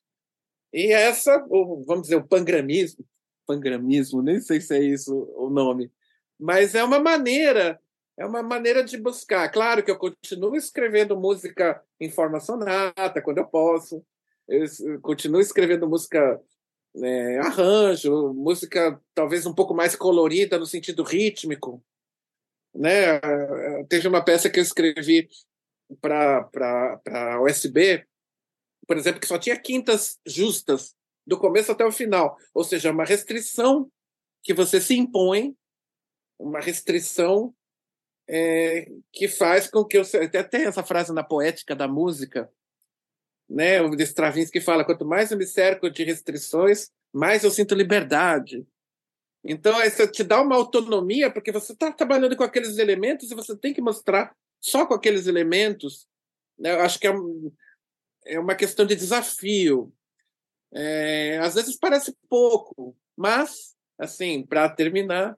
E 0.71 0.91
essa, 0.93 1.37
vamos 1.85 2.03
dizer, 2.03 2.15
o 2.15 2.27
pangramismo, 2.27 3.03
pangramismo, 3.45 4.21
nem 4.21 4.39
sei 4.39 4.61
se 4.61 4.75
é 4.75 4.83
isso 4.83 5.13
o 5.35 5.49
nome, 5.49 5.91
mas 6.39 6.75
é 6.75 6.83
uma 6.83 6.99
maneira, 6.99 7.81
é 8.19 8.25
uma 8.25 8.43
maneira 8.43 8.83
de 8.83 8.97
buscar. 8.97 9.49
Claro 9.49 9.81
que 9.81 9.89
eu 9.89 9.97
continuo 9.97 10.55
escrevendo 10.55 11.17
música 11.17 11.81
em 11.99 12.09
forma 12.09 12.39
sonata 12.41 13.21
quando 13.23 13.37
eu 13.37 13.47
posso, 13.47 14.05
eu 14.47 14.99
continuo 15.01 15.39
escrevendo 15.39 15.87
música 15.87 16.39
é, 17.01 17.39
arranjo, 17.39 18.33
música 18.33 18.99
talvez 19.15 19.45
um 19.45 19.53
pouco 19.53 19.73
mais 19.73 19.95
colorida 19.95 20.59
no 20.59 20.65
sentido 20.65 21.01
rítmico, 21.01 21.81
né? 22.75 23.21
Teve 23.87 24.07
uma 24.07 24.23
peça 24.23 24.49
que 24.49 24.59
eu 24.59 24.63
escrevi 24.63 25.29
para 26.01 26.99
a 27.07 27.41
USB, 27.41 28.05
por 28.85 28.97
exemplo, 28.97 29.21
que 29.21 29.27
só 29.27 29.37
tinha 29.37 29.57
quintas 29.57 30.19
justas 30.25 30.93
do 31.25 31.37
começo 31.37 31.71
até 31.71 31.85
o 31.85 31.91
final, 31.91 32.35
ou 32.53 32.65
seja, 32.65 32.91
uma 32.91 33.05
restrição 33.05 33.89
que 34.43 34.53
você 34.53 34.81
se 34.81 34.97
impõe, 34.97 35.55
uma 36.37 36.59
restrição 36.59 37.53
é, 38.31 38.87
que 39.11 39.27
faz 39.27 39.67
com 39.67 39.83
que 39.83 39.97
eu 39.97 40.03
até 40.23 40.43
tem 40.43 40.65
essa 40.65 40.83
frase 40.83 41.11
na 41.11 41.23
poética 41.23 41.75
da 41.75 41.87
música, 41.87 42.47
né? 43.49 43.81
O 43.81 43.95
Stravinsky 43.95 44.61
fala: 44.61 44.85
quanto 44.85 45.03
mais 45.03 45.31
eu 45.31 45.37
me 45.37 45.47
cerco 45.47 45.89
de 45.89 46.03
restrições, 46.03 46.91
mais 47.11 47.43
eu 47.43 47.49
sinto 47.49 47.73
liberdade. 47.73 48.65
Então, 49.43 49.81
isso 49.83 50.05
te 50.07 50.23
dá 50.23 50.41
uma 50.41 50.55
autonomia, 50.55 51.31
porque 51.31 51.51
você 51.51 51.73
está 51.73 51.91
trabalhando 51.91 52.35
com 52.35 52.43
aqueles 52.43 52.77
elementos 52.77 53.31
e 53.31 53.35
você 53.35 53.57
tem 53.57 53.73
que 53.73 53.81
mostrar 53.81 54.35
só 54.61 54.85
com 54.85 54.93
aqueles 54.93 55.25
elementos. 55.25 56.07
Né? 56.57 56.73
Eu 56.73 56.81
acho 56.81 56.99
que 56.99 57.07
é, 57.07 57.13
é 58.27 58.39
uma 58.39 58.53
questão 58.53 58.85
de 58.85 58.95
desafio. 58.95 59.91
É, 60.71 61.39
às 61.39 61.55
vezes 61.55 61.77
parece 61.77 62.15
pouco, 62.29 62.95
mas, 63.17 63.75
assim, 63.97 64.45
para 64.45 64.69
terminar, 64.69 65.35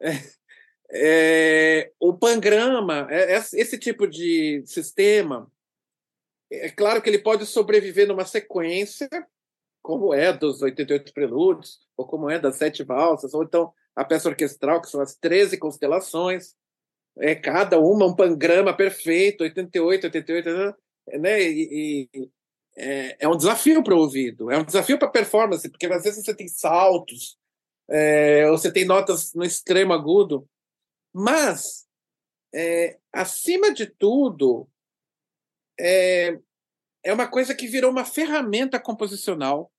é, 0.00 0.10
é, 0.90 1.90
o 2.00 2.14
pangrama, 2.14 3.06
é, 3.10 3.34
é, 3.34 3.36
esse 3.36 3.78
tipo 3.78 4.06
de 4.06 4.62
sistema, 4.66 5.50
é 6.50 6.70
claro 6.70 7.02
que 7.02 7.10
ele 7.10 7.18
pode 7.18 7.44
sobreviver 7.44 8.08
numa 8.08 8.24
sequência, 8.24 9.08
como 9.82 10.14
é 10.14 10.32
dos 10.32 10.62
88 10.62 11.12
prelúdios, 11.12 11.80
ou 11.96 12.06
como 12.06 12.30
é 12.30 12.38
das 12.38 12.56
sete 12.56 12.82
valsas, 12.82 13.34
ou 13.34 13.42
então 13.42 13.72
a 13.94 14.04
peça 14.04 14.28
orquestral, 14.28 14.80
que 14.80 14.88
são 14.88 15.00
as 15.00 15.14
13 15.16 15.58
constelações, 15.58 16.54
é 17.18 17.34
cada 17.34 17.78
uma 17.78 18.06
um 18.06 18.14
pangrama 18.14 18.74
perfeito, 18.74 19.42
88, 19.42 20.04
88, 20.04 20.50
né? 21.18 21.42
E, 21.42 22.08
e 22.14 22.30
é, 22.76 23.16
é, 23.24 23.28
um 23.28 23.36
desafio 23.36 23.82
para 23.82 23.94
o 23.94 23.98
ouvido, 23.98 24.50
é 24.50 24.58
um 24.58 24.64
desafio 24.64 24.98
para 24.98 25.08
a 25.08 25.10
performance, 25.10 25.68
porque 25.68 25.86
às 25.86 26.04
vezes 26.04 26.24
você 26.24 26.34
tem 26.34 26.46
saltos, 26.48 27.36
é, 27.90 28.48
ou 28.48 28.56
você 28.56 28.70
tem 28.70 28.84
notas 28.84 29.34
no 29.34 29.44
extremo 29.44 29.92
agudo, 29.92 30.48
mas 31.18 31.86
é, 32.54 32.98
acima 33.12 33.72
de 33.72 33.86
tudo 33.86 34.68
é, 35.78 36.38
é 37.04 37.12
uma 37.12 37.28
coisa 37.28 37.54
que 37.54 37.66
virou 37.66 37.90
uma 37.90 38.04
ferramenta 38.04 38.80
composicional 38.80 39.70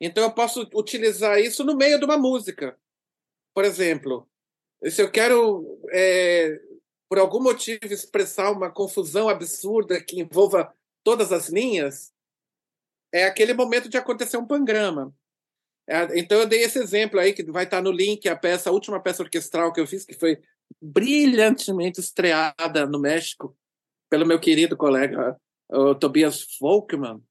então 0.00 0.22
eu 0.22 0.32
posso 0.32 0.68
utilizar 0.74 1.38
isso 1.40 1.64
no 1.64 1.76
meio 1.76 1.98
de 1.98 2.04
uma 2.04 2.16
música. 2.16 2.78
Por 3.52 3.64
exemplo, 3.64 4.28
se 4.84 5.02
eu 5.02 5.10
quero, 5.10 5.80
é, 5.90 6.60
por 7.08 7.18
algum 7.18 7.42
motivo, 7.42 7.80
expressar 7.86 8.52
uma 8.52 8.70
confusão 8.70 9.28
absurda 9.28 10.02
que 10.02 10.20
envolva 10.20 10.72
todas 11.02 11.32
as 11.32 11.48
linhas, 11.48 12.12
é 13.12 13.24
aquele 13.24 13.54
momento 13.54 13.88
de 13.88 13.96
acontecer 13.96 14.36
um 14.36 14.46
pangrama. 14.46 15.12
É, 15.88 16.18
então 16.18 16.38
eu 16.38 16.46
dei 16.46 16.62
esse 16.62 16.78
exemplo 16.78 17.18
aí, 17.18 17.32
que 17.32 17.42
vai 17.50 17.64
estar 17.64 17.82
no 17.82 17.90
link, 17.90 18.28
a 18.28 18.36
peça, 18.36 18.70
a 18.70 18.72
última 18.72 19.02
peça 19.02 19.22
orquestral 19.22 19.72
que 19.72 19.80
eu 19.80 19.86
fiz, 19.86 20.04
que 20.04 20.14
foi 20.14 20.40
brilhantemente 20.80 22.00
estreada 22.00 22.86
no 22.86 23.00
México 23.00 23.56
pelo 24.08 24.26
meu 24.26 24.38
querido 24.38 24.76
colega 24.76 25.36
Tobias 26.00 26.46
Volkmann, 26.60 27.22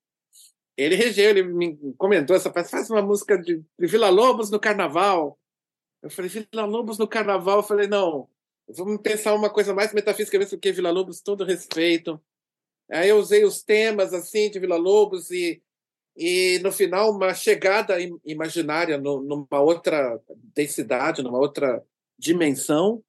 ele 0.78 0.96
regeu, 0.96 1.32
ele 1.32 1.44
me 1.44 1.76
comentou 1.98 2.36
essa 2.36 2.52
peça, 2.52 2.70
faz 2.70 2.90
uma 2.90 3.02
música 3.02 3.36
de, 3.36 3.64
de 3.80 3.88
Vila 3.88 4.10
Lobos 4.10 4.52
no 4.52 4.60
Carnaval. 4.60 5.40
Eu 6.04 6.12
falei, 6.12 6.30
Vila 6.30 6.66
Lobos 6.66 7.00
no 7.00 7.08
Carnaval? 7.08 7.58
Eu 7.58 7.64
falei, 7.64 7.88
não, 7.88 8.30
vamos 8.70 9.02
pensar 9.02 9.34
uma 9.34 9.50
coisa 9.50 9.74
mais 9.74 9.92
metafísica 9.92 10.38
do 10.38 10.60
que 10.60 10.72
Vila 10.72 10.92
Lobos, 10.92 11.20
todo 11.20 11.44
respeito. 11.44 12.22
Aí 12.92 13.10
eu 13.10 13.18
usei 13.18 13.44
os 13.44 13.64
temas 13.64 14.14
assim 14.14 14.52
de 14.52 14.60
Vila 14.60 14.78
Lobos 14.78 15.32
e, 15.32 15.62
e 16.16 16.60
no 16.60 16.72
final 16.72 17.10
uma 17.10 17.34
chegada 17.34 17.98
imaginária 18.24 19.00
numa 19.00 19.60
outra 19.60 20.22
densidade, 20.56 21.24
numa 21.24 21.40
outra 21.40 21.84
dimensão, 22.20 23.04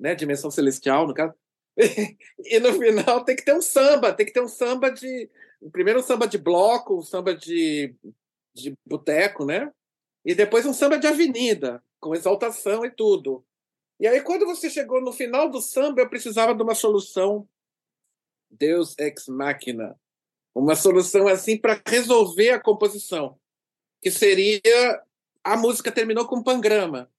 né, 0.00 0.14
dimensão 0.14 0.50
celestial 0.50 1.06
no 1.06 1.14
caso. 1.14 1.34
e 1.76 2.58
no 2.58 2.72
final 2.72 3.24
tem 3.24 3.36
que 3.36 3.44
ter 3.44 3.54
um 3.54 3.62
samba, 3.62 4.12
tem 4.12 4.26
que 4.26 4.32
ter 4.32 4.42
um 4.42 4.48
samba 4.48 4.90
de 4.90 5.30
primeiro 5.72 6.00
um 6.00 6.02
samba 6.02 6.26
de 6.26 6.38
bloco, 6.38 6.98
um 6.98 7.02
samba 7.02 7.34
de, 7.34 7.94
de 8.54 8.74
boteco, 8.84 9.44
né? 9.44 9.70
E 10.24 10.34
depois 10.34 10.66
um 10.66 10.72
samba 10.72 10.98
de 10.98 11.06
avenida, 11.06 11.82
com 12.00 12.14
exaltação 12.14 12.84
e 12.84 12.90
tudo. 12.90 13.44
E 13.98 14.06
aí, 14.06 14.22
quando 14.22 14.46
você 14.46 14.70
chegou 14.70 15.00
no 15.00 15.12
final 15.12 15.50
do 15.50 15.60
samba, 15.60 16.00
eu 16.00 16.08
precisava 16.08 16.54
de 16.54 16.62
uma 16.62 16.74
solução 16.74 17.46
Deus 18.50 18.94
ex 18.98 19.28
machina. 19.28 19.98
Uma 20.54 20.74
solução 20.74 21.28
assim 21.28 21.56
para 21.56 21.80
resolver 21.86 22.50
a 22.50 22.60
composição, 22.60 23.38
que 24.02 24.10
seria 24.10 24.60
a 25.44 25.56
música 25.56 25.92
terminou 25.92 26.26
com 26.26 26.36
um 26.36 26.42
pangrama. 26.42 27.10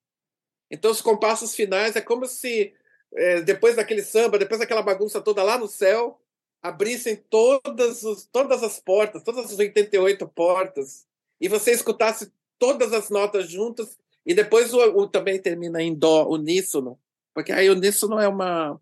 Então, 0.72 0.90
os 0.90 1.02
compassos 1.02 1.54
finais 1.54 1.96
é 1.98 2.02
como 2.02 2.26
se, 2.26 2.74
é, 3.14 3.42
depois 3.42 3.76
daquele 3.76 4.02
samba, 4.02 4.40
depois 4.40 4.60
daquela 4.60 4.82
bagunça 4.82 5.20
toda 5.20 5.44
lá 5.44 5.58
no 5.58 5.68
céu, 5.68 6.20
abrissem 6.62 7.18
todas, 7.30 8.04
os, 8.04 8.26
todas 8.32 8.64
as 8.64 8.80
portas, 8.80 9.24
todas 9.24 9.52
as 9.52 9.60
88 9.60 10.26
portas, 10.30 11.06
e 11.40 11.50
você 11.50 11.72
escutasse 11.72 12.32
todas 12.58 12.94
as 12.94 13.10
notas 13.10 13.50
juntas, 13.50 13.98
e 14.26 14.34
depois 14.34 14.74
o, 14.74 14.80
o 14.98 15.08
também 15.08 15.42
termina 15.42 15.82
em 15.82 15.94
dó, 15.94 16.28
uníssono, 16.30 16.98
porque 17.34 17.52
aí 17.52 17.70
o 17.70 17.74
uníssono 17.74 18.20
é 18.20 18.28
uma 18.28 18.80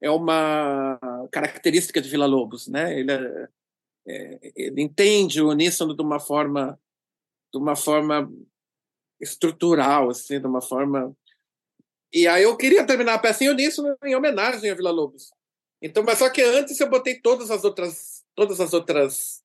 é 0.00 0.10
uma 0.10 1.28
característica 1.32 2.00
de 2.00 2.08
Vila 2.08 2.26
Lobos, 2.26 2.68
né? 2.68 2.98
Ele 2.98 3.10
é, 3.10 3.48
é, 4.06 4.52
ele 4.54 4.82
entende 4.82 5.42
o 5.42 5.50
uníssono 5.50 5.94
de 5.94 6.02
uma 6.02 6.20
forma 6.20 6.78
de 7.52 7.58
uma 7.58 7.74
forma 7.74 8.30
estrutural, 9.20 10.10
assim, 10.10 10.40
de 10.40 10.46
uma 10.46 10.60
forma. 10.60 11.14
E 12.12 12.26
aí 12.26 12.42
eu 12.42 12.56
queria 12.56 12.86
terminar 12.86 13.14
a 13.14 13.18
peça 13.18 13.44
em 13.44 13.48
uníssono 13.48 13.96
em 14.04 14.14
homenagem 14.14 14.70
a 14.70 14.74
Vila 14.74 14.90
Lobos. 14.90 15.30
Então, 15.80 16.02
mas 16.02 16.18
só 16.18 16.28
que 16.30 16.42
antes 16.42 16.78
eu 16.80 16.88
botei 16.88 17.20
todas 17.20 17.50
as 17.50 17.64
outras 17.64 18.24
todas 18.34 18.60
as 18.60 18.72
outras 18.72 19.42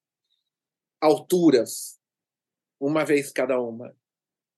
alturas, 1.01 1.99
uma 2.79 3.03
vez 3.03 3.31
cada 3.31 3.59
uma. 3.59 3.95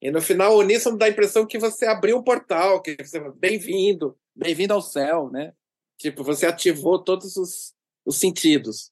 E 0.01 0.11
no 0.11 0.21
final 0.21 0.55
o 0.55 0.59
uníssono 0.59 0.97
dá 0.97 1.05
a 1.05 1.09
impressão 1.09 1.47
que 1.47 1.57
você 1.57 1.85
abriu 1.85 2.17
um 2.17 2.23
portal, 2.23 2.81
que 2.81 2.97
você 2.99 3.19
bem-vindo, 3.31 4.17
bem-vindo 4.35 4.73
ao 4.73 4.81
céu, 4.81 5.29
né? 5.31 5.53
Tipo, 5.97 6.21
você 6.21 6.45
ativou 6.45 7.01
todos 7.01 7.37
os, 7.37 7.73
os 8.05 8.17
sentidos. 8.17 8.91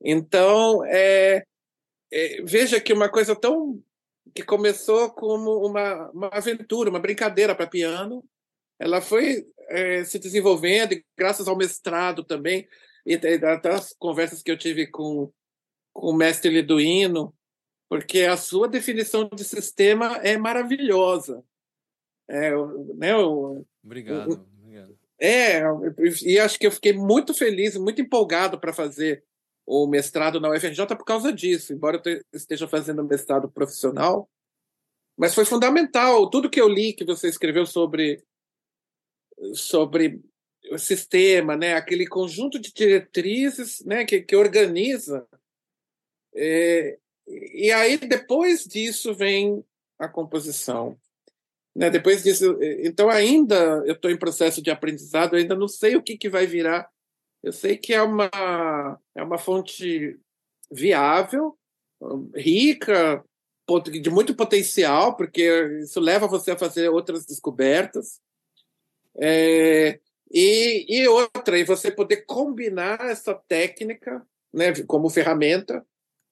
Então, 0.00 0.84
é, 0.86 1.44
é, 2.12 2.42
veja 2.44 2.80
que 2.80 2.92
uma 2.92 3.10
coisa 3.10 3.34
tão 3.34 3.82
que 4.34 4.42
começou 4.42 5.10
como 5.10 5.66
uma, 5.66 6.10
uma 6.10 6.28
aventura, 6.28 6.90
uma 6.90 7.00
brincadeira 7.00 7.54
para 7.54 7.66
piano, 7.66 8.24
ela 8.78 9.00
foi 9.00 9.46
é, 9.68 10.04
se 10.04 10.18
desenvolvendo 10.18 10.92
e 10.92 11.04
graças 11.16 11.48
ao 11.48 11.56
mestrado 11.56 12.24
também 12.24 12.66
e 13.04 13.14
até 13.14 13.68
as 13.70 13.92
conversas 13.94 14.42
que 14.42 14.50
eu 14.50 14.58
tive 14.58 14.86
com, 14.86 15.32
com 15.92 16.10
o 16.10 16.16
mestre 16.16 16.50
Liduino, 16.50 17.34
porque 17.88 18.22
a 18.22 18.36
sua 18.36 18.68
definição 18.68 19.28
de 19.28 19.44
sistema 19.44 20.18
é 20.18 20.36
maravilhosa. 20.36 21.42
É, 22.28 22.50
né, 22.96 23.16
o, 23.16 23.64
obrigado, 23.82 24.30
o, 24.30 24.46
obrigado. 24.62 24.98
É, 25.20 25.62
e 26.24 26.38
acho 26.38 26.58
que 26.58 26.66
eu 26.66 26.70
fiquei 26.70 26.92
muito 26.92 27.34
feliz, 27.34 27.76
muito 27.76 28.00
empolgado 28.00 28.58
para 28.58 28.72
fazer 28.72 29.24
o 29.70 29.86
mestrado 29.86 30.40
na 30.40 30.50
UFRJ 30.50 30.84
por 30.96 31.04
causa 31.04 31.32
disso, 31.32 31.72
embora 31.72 32.02
eu 32.04 32.20
esteja 32.32 32.66
fazendo 32.66 33.04
mestrado 33.04 33.48
profissional. 33.48 34.28
Mas 35.16 35.32
foi 35.32 35.44
fundamental. 35.44 36.28
Tudo 36.28 36.50
que 36.50 36.60
eu 36.60 36.68
li 36.68 36.92
que 36.92 37.04
você 37.04 37.28
escreveu 37.28 37.64
sobre, 37.64 38.20
sobre 39.54 40.20
o 40.72 40.78
sistema, 40.78 41.56
né? 41.56 41.74
aquele 41.74 42.04
conjunto 42.04 42.58
de 42.58 42.72
diretrizes 42.72 43.84
né? 43.84 44.04
que, 44.04 44.20
que 44.20 44.34
organiza. 44.34 45.24
É, 46.34 46.98
e 47.28 47.70
aí, 47.70 47.96
depois 47.96 48.64
disso, 48.64 49.14
vem 49.14 49.64
a 50.00 50.08
composição. 50.08 50.98
Né? 51.76 51.90
Depois 51.90 52.24
disso, 52.24 52.58
então 52.82 53.08
ainda 53.08 53.84
eu 53.86 53.92
estou 53.92 54.10
em 54.10 54.18
processo 54.18 54.60
de 54.60 54.70
aprendizado, 54.70 55.36
ainda 55.36 55.54
não 55.54 55.68
sei 55.68 55.94
o 55.94 56.02
que, 56.02 56.18
que 56.18 56.28
vai 56.28 56.44
virar 56.44 56.90
eu 57.42 57.52
sei 57.52 57.76
que 57.76 57.94
é 57.94 58.02
uma, 58.02 58.30
é 59.14 59.22
uma 59.22 59.38
fonte 59.38 60.18
viável, 60.70 61.58
rica, 62.34 63.24
de 64.02 64.10
muito 64.10 64.34
potencial, 64.34 65.16
porque 65.16 65.42
isso 65.82 66.00
leva 66.00 66.26
você 66.26 66.52
a 66.52 66.58
fazer 66.58 66.88
outras 66.88 67.24
descobertas. 67.24 68.20
É, 69.20 70.00
e, 70.30 70.86
e 70.88 71.08
outra, 71.08 71.58
e 71.58 71.64
você 71.64 71.90
poder 71.90 72.24
combinar 72.24 73.00
essa 73.10 73.34
técnica 73.34 74.24
né, 74.52 74.72
como 74.86 75.10
ferramenta 75.10 75.84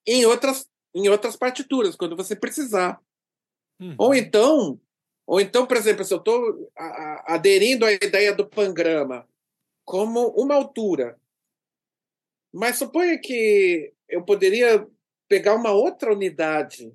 em 0.06 0.24
outras, 0.24 0.68
em 0.94 1.08
outras 1.08 1.36
partituras, 1.36 1.96
quando 1.96 2.16
você 2.16 2.34
precisar. 2.34 3.00
Uhum. 3.80 3.94
Ou 3.98 4.14
então, 4.14 4.80
ou 5.26 5.40
então, 5.40 5.66
por 5.66 5.76
exemplo, 5.76 6.04
se 6.04 6.14
eu 6.14 6.18
estou 6.18 6.72
aderindo 7.26 7.84
à 7.84 7.92
ideia 7.92 8.34
do 8.34 8.48
pangrama, 8.48 9.27
como 9.88 10.28
uma 10.36 10.54
altura. 10.54 11.18
Mas 12.52 12.76
suponha 12.76 13.18
que 13.18 13.94
eu 14.06 14.22
poderia 14.22 14.86
pegar 15.26 15.54
uma 15.54 15.72
outra 15.72 16.12
unidade 16.12 16.94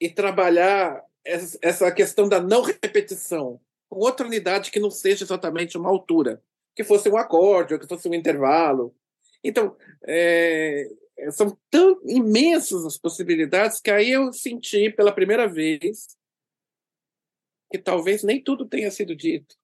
e 0.00 0.08
trabalhar 0.08 1.04
essa 1.22 1.92
questão 1.92 2.26
da 2.26 2.40
não 2.40 2.62
repetição 2.62 3.60
com 3.86 3.98
outra 3.98 4.26
unidade 4.26 4.70
que 4.70 4.80
não 4.80 4.90
seja 4.90 5.24
exatamente 5.24 5.76
uma 5.76 5.90
altura, 5.90 6.42
que 6.74 6.82
fosse 6.82 7.06
um 7.10 7.18
acorde 7.18 7.74
ou 7.74 7.80
que 7.80 7.86
fosse 7.86 8.08
um 8.08 8.14
intervalo. 8.14 8.96
Então, 9.44 9.76
é, 10.06 10.88
são 11.32 11.54
tão 11.68 12.00
imensas 12.06 12.86
as 12.86 12.96
possibilidades 12.96 13.78
que 13.78 13.90
aí 13.90 14.10
eu 14.10 14.32
senti 14.32 14.90
pela 14.90 15.12
primeira 15.12 15.46
vez 15.46 16.16
que 17.70 17.76
talvez 17.76 18.22
nem 18.22 18.42
tudo 18.42 18.66
tenha 18.66 18.90
sido 18.90 19.14
dito. 19.14 19.54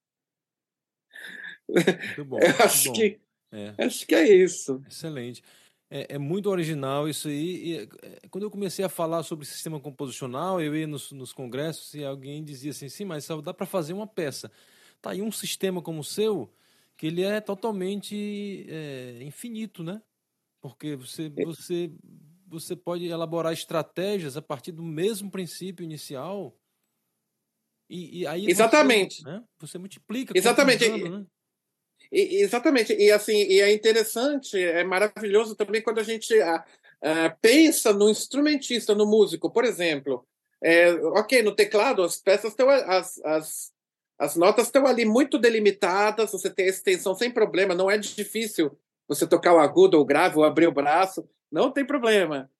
Muito 1.68 2.24
bom. 2.24 2.38
Muito 2.42 2.62
acho, 2.62 2.88
bom. 2.88 2.94
Que, 2.94 3.20
é. 3.52 3.74
acho 3.78 4.06
que 4.06 4.14
é 4.14 4.28
isso. 4.28 4.82
Excelente. 4.88 5.42
É, 5.90 6.14
é, 6.14 6.18
muito 6.18 6.50
original 6.50 7.08
isso 7.08 7.28
aí. 7.28 7.56
E, 7.56 7.76
é, 8.02 8.28
quando 8.30 8.42
eu 8.42 8.50
comecei 8.50 8.84
a 8.84 8.88
falar 8.88 9.22
sobre 9.22 9.46
sistema 9.46 9.78
composicional, 9.78 10.60
eu 10.60 10.74
ia 10.74 10.86
nos, 10.86 11.12
nos 11.12 11.32
congressos 11.32 11.94
e 11.94 12.04
alguém 12.04 12.42
dizia 12.42 12.70
assim: 12.70 12.88
sim, 12.88 13.04
mas 13.04 13.24
só 13.24 13.40
dá 13.40 13.54
para 13.54 13.66
fazer 13.66 13.92
uma 13.92 14.06
peça. 14.06 14.50
Tá 15.00 15.10
aí 15.10 15.22
um 15.22 15.30
sistema 15.30 15.82
como 15.82 16.00
o 16.00 16.04
seu, 16.04 16.52
que 16.96 17.06
ele 17.06 17.22
é 17.22 17.40
totalmente 17.40 18.66
é, 18.68 19.22
infinito, 19.22 19.84
né? 19.84 20.02
Porque 20.60 20.96
você, 20.96 21.30
é. 21.36 21.44
você, 21.44 21.92
você 22.46 22.74
pode 22.74 23.06
elaborar 23.06 23.52
estratégias 23.52 24.36
a 24.36 24.42
partir 24.42 24.72
do 24.72 24.82
mesmo 24.82 25.30
princípio 25.30 25.84
inicial. 25.84 26.58
E, 27.88 28.20
e 28.20 28.26
aí 28.26 28.46
Exatamente. 28.46 29.22
Você, 29.22 29.30
né? 29.30 29.44
você 29.58 29.78
multiplica. 29.78 30.32
Exatamente. 30.36 30.88
Né? 30.88 31.26
E, 32.14 32.42
exatamente. 32.42 32.94
E 32.94 33.10
assim, 33.10 33.36
e 33.44 33.60
é 33.60 33.72
interessante, 33.72 34.56
é 34.56 34.84
maravilhoso 34.84 35.56
também 35.56 35.82
quando 35.82 35.98
a 35.98 36.04
gente 36.04 36.32
uh, 36.38 37.36
pensa 37.40 37.92
no 37.92 38.08
instrumentista, 38.08 38.94
no 38.94 39.04
músico, 39.06 39.50
por 39.50 39.64
exemplo. 39.64 40.26
É, 40.62 40.92
ok, 40.92 41.42
no 41.42 41.54
teclado 41.54 42.02
as 42.02 42.16
peças 42.16 42.52
estão 42.52 42.70
as, 42.70 43.18
as, 43.18 43.72
as 44.18 44.36
notas 44.36 44.66
estão 44.66 44.86
ali 44.86 45.04
muito 45.04 45.38
delimitadas, 45.38 46.32
você 46.32 46.48
tem 46.48 46.66
a 46.66 46.68
extensão 46.68 47.14
sem 47.14 47.30
problema, 47.30 47.74
não 47.74 47.90
é 47.90 47.98
difícil 47.98 48.70
você 49.06 49.26
tocar 49.26 49.52
o 49.52 49.58
agudo 49.58 49.98
ou 49.98 50.02
o 50.02 50.06
grave 50.06 50.38
ou 50.38 50.44
abrir 50.44 50.66
o 50.66 50.72
braço, 50.72 51.28
não 51.52 51.70
tem 51.70 51.84
problema. 51.84 52.50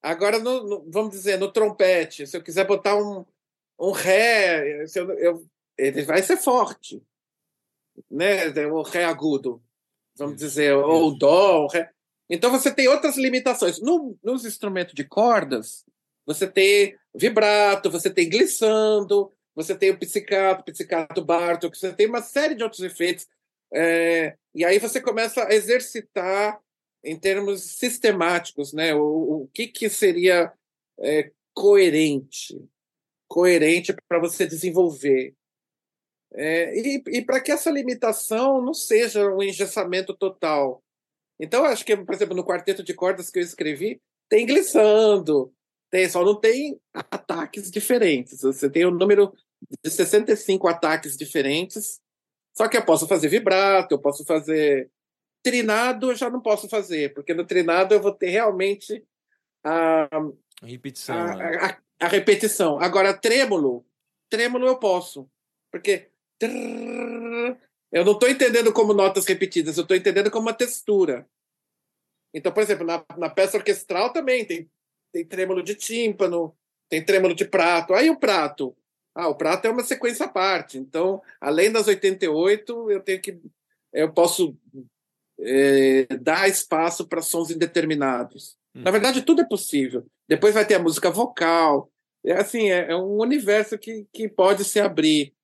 Agora, 0.00 0.38
no, 0.38 0.62
no, 0.62 0.86
vamos 0.88 1.10
dizer, 1.10 1.38
no 1.38 1.50
trompete, 1.50 2.26
se 2.26 2.36
eu 2.36 2.42
quiser 2.42 2.64
botar 2.64 2.94
um, 2.96 3.24
um 3.80 3.90
ré, 3.90 4.84
eu, 4.94 5.12
eu, 5.14 5.46
ele 5.76 6.02
vai 6.02 6.22
ser 6.22 6.36
forte 6.36 7.02
né? 8.10 8.48
o 8.66 8.82
ré 8.82 9.04
agudo, 9.04 9.62
vamos 10.16 10.36
dizer, 10.36 10.74
ou 10.74 11.08
o 11.08 11.18
dó. 11.18 11.64
O 11.64 11.68
ré. 11.68 11.90
Então 12.28 12.50
você 12.50 12.72
tem 12.72 12.88
outras 12.88 13.16
limitações. 13.16 13.80
No, 13.80 14.16
nos 14.22 14.44
instrumentos 14.44 14.94
de 14.94 15.04
cordas, 15.04 15.84
você 16.26 16.46
tem 16.46 16.96
vibrato, 17.14 17.90
você 17.90 18.10
tem 18.10 18.28
glissando, 18.28 19.32
você 19.54 19.74
tem 19.74 19.90
o 19.90 19.98
pizzicato, 19.98 20.64
pizzicato 20.64 21.24
Bartok, 21.24 21.76
você 21.76 21.92
tem 21.92 22.06
uma 22.06 22.22
série 22.22 22.54
de 22.54 22.62
outros 22.62 22.82
efeitos. 22.82 23.26
É, 23.72 24.36
e 24.54 24.64
aí 24.64 24.78
você 24.78 25.00
começa 25.00 25.44
a 25.44 25.54
exercitar 25.54 26.60
em 27.02 27.18
termos 27.18 27.62
sistemáticos, 27.62 28.72
né? 28.72 28.94
O, 28.94 29.42
o 29.42 29.50
que, 29.52 29.66
que 29.66 29.88
seria 29.88 30.52
é, 31.00 31.30
coerente, 31.54 32.60
coerente 33.26 33.94
para 34.08 34.18
você 34.18 34.46
desenvolver. 34.46 35.34
É, 36.34 36.78
e, 36.78 37.02
e 37.08 37.24
para 37.24 37.40
que 37.40 37.50
essa 37.50 37.70
limitação 37.70 38.60
não 38.60 38.74
seja 38.74 39.28
um 39.30 39.42
engessamento 39.42 40.14
total. 40.14 40.82
Então, 41.40 41.64
acho 41.64 41.84
que, 41.84 41.96
por 41.96 42.14
exemplo, 42.14 42.36
no 42.36 42.44
quarteto 42.44 42.82
de 42.82 42.94
cordas 42.94 43.30
que 43.30 43.38
eu 43.38 43.42
escrevi, 43.42 44.00
tem 44.28 44.44
glissando, 44.44 45.52
tem, 45.90 46.08
só 46.08 46.24
não 46.24 46.34
tem 46.34 46.78
ataques 46.92 47.70
diferentes. 47.70 48.42
Você 48.42 48.68
tem 48.68 48.86
um 48.86 48.90
número 48.90 49.32
de 49.82 49.90
65 49.90 50.68
ataques 50.68 51.16
diferentes, 51.16 52.00
só 52.56 52.68
que 52.68 52.76
eu 52.76 52.84
posso 52.84 53.06
fazer 53.06 53.28
vibrato, 53.28 53.92
eu 53.92 53.98
posso 53.98 54.24
fazer 54.24 54.90
trinado, 55.42 56.10
eu 56.10 56.16
já 56.16 56.28
não 56.28 56.40
posso 56.40 56.68
fazer, 56.68 57.14
porque 57.14 57.32
no 57.32 57.46
trinado 57.46 57.94
eu 57.94 58.02
vou 58.02 58.12
ter 58.12 58.28
realmente 58.28 59.04
a, 59.64 60.08
repetição, 60.62 61.16
a, 61.16 61.36
né? 61.36 61.56
a, 61.60 62.06
a 62.06 62.08
repetição. 62.08 62.78
Agora, 62.80 63.14
trêmulo, 63.14 63.86
trêmulo 64.28 64.66
eu 64.66 64.78
posso, 64.78 65.30
porque 65.70 66.10
eu 66.40 68.04
não 68.04 68.12
estou 68.12 68.28
entendendo 68.28 68.72
como 68.72 68.92
notas 68.92 69.26
repetidas, 69.26 69.76
eu 69.76 69.82
estou 69.82 69.96
entendendo 69.96 70.30
como 70.30 70.46
uma 70.46 70.54
textura. 70.54 71.28
Então, 72.32 72.52
por 72.52 72.62
exemplo, 72.62 72.86
na, 72.86 73.04
na 73.16 73.30
peça 73.30 73.56
orquestral 73.56 74.12
também 74.12 74.44
tem, 74.44 74.70
tem 75.12 75.24
trêmulo 75.24 75.62
de 75.62 75.74
tímpano, 75.74 76.54
tem 76.88 77.04
trêmulo 77.04 77.34
de 77.34 77.44
prato. 77.44 77.94
Aí 77.94 78.10
o 78.10 78.18
prato. 78.18 78.76
Ah, 79.14 79.28
o 79.28 79.34
prato 79.34 79.66
é 79.66 79.70
uma 79.70 79.82
sequência 79.82 80.26
à 80.26 80.28
parte. 80.28 80.78
Então, 80.78 81.20
além 81.40 81.72
das 81.72 81.88
88, 81.88 82.90
eu 82.90 83.00
tenho 83.00 83.20
que. 83.20 83.40
Eu 83.92 84.12
posso 84.12 84.56
é, 85.40 86.06
dar 86.20 86.48
espaço 86.48 87.06
para 87.08 87.22
sons 87.22 87.50
indeterminados. 87.50 88.56
Hum. 88.74 88.82
Na 88.82 88.90
verdade, 88.90 89.22
tudo 89.22 89.42
é 89.42 89.48
possível. 89.48 90.06
Depois 90.28 90.54
vai 90.54 90.66
ter 90.66 90.74
a 90.74 90.82
música 90.82 91.10
vocal. 91.10 91.90
É 92.24 92.32
assim, 92.32 92.70
é, 92.70 92.90
é 92.90 92.96
um 92.96 93.18
universo 93.18 93.78
que, 93.78 94.06
que 94.12 94.28
pode 94.28 94.64
se 94.64 94.78
abrir. 94.78 95.34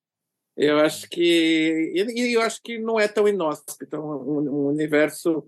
Eu 0.57 0.79
acho 0.79 1.09
que. 1.09 1.93
E 1.95 2.35
eu 2.35 2.41
acho 2.41 2.63
que 2.63 2.79
não 2.79 2.99
é 2.99 3.09
tão 3.09 3.27
inóspito, 3.27 3.85
então, 3.85 4.05
um, 4.05 4.41
um 4.49 4.67
universo 4.67 5.45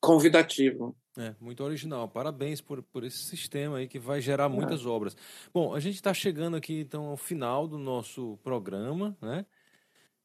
convidativo. 0.00 0.96
É, 1.18 1.34
muito 1.40 1.64
original. 1.64 2.08
Parabéns 2.08 2.60
por, 2.60 2.82
por 2.82 3.02
esse 3.02 3.24
sistema 3.24 3.78
aí 3.78 3.88
que 3.88 3.98
vai 3.98 4.20
gerar 4.20 4.48
muitas 4.48 4.82
é. 4.84 4.88
obras. 4.88 5.16
Bom, 5.52 5.74
a 5.74 5.80
gente 5.80 5.94
está 5.94 6.12
chegando 6.12 6.56
aqui 6.56 6.80
então 6.80 7.06
ao 7.06 7.16
final 7.16 7.66
do 7.66 7.78
nosso 7.78 8.38
programa, 8.42 9.16
né? 9.20 9.46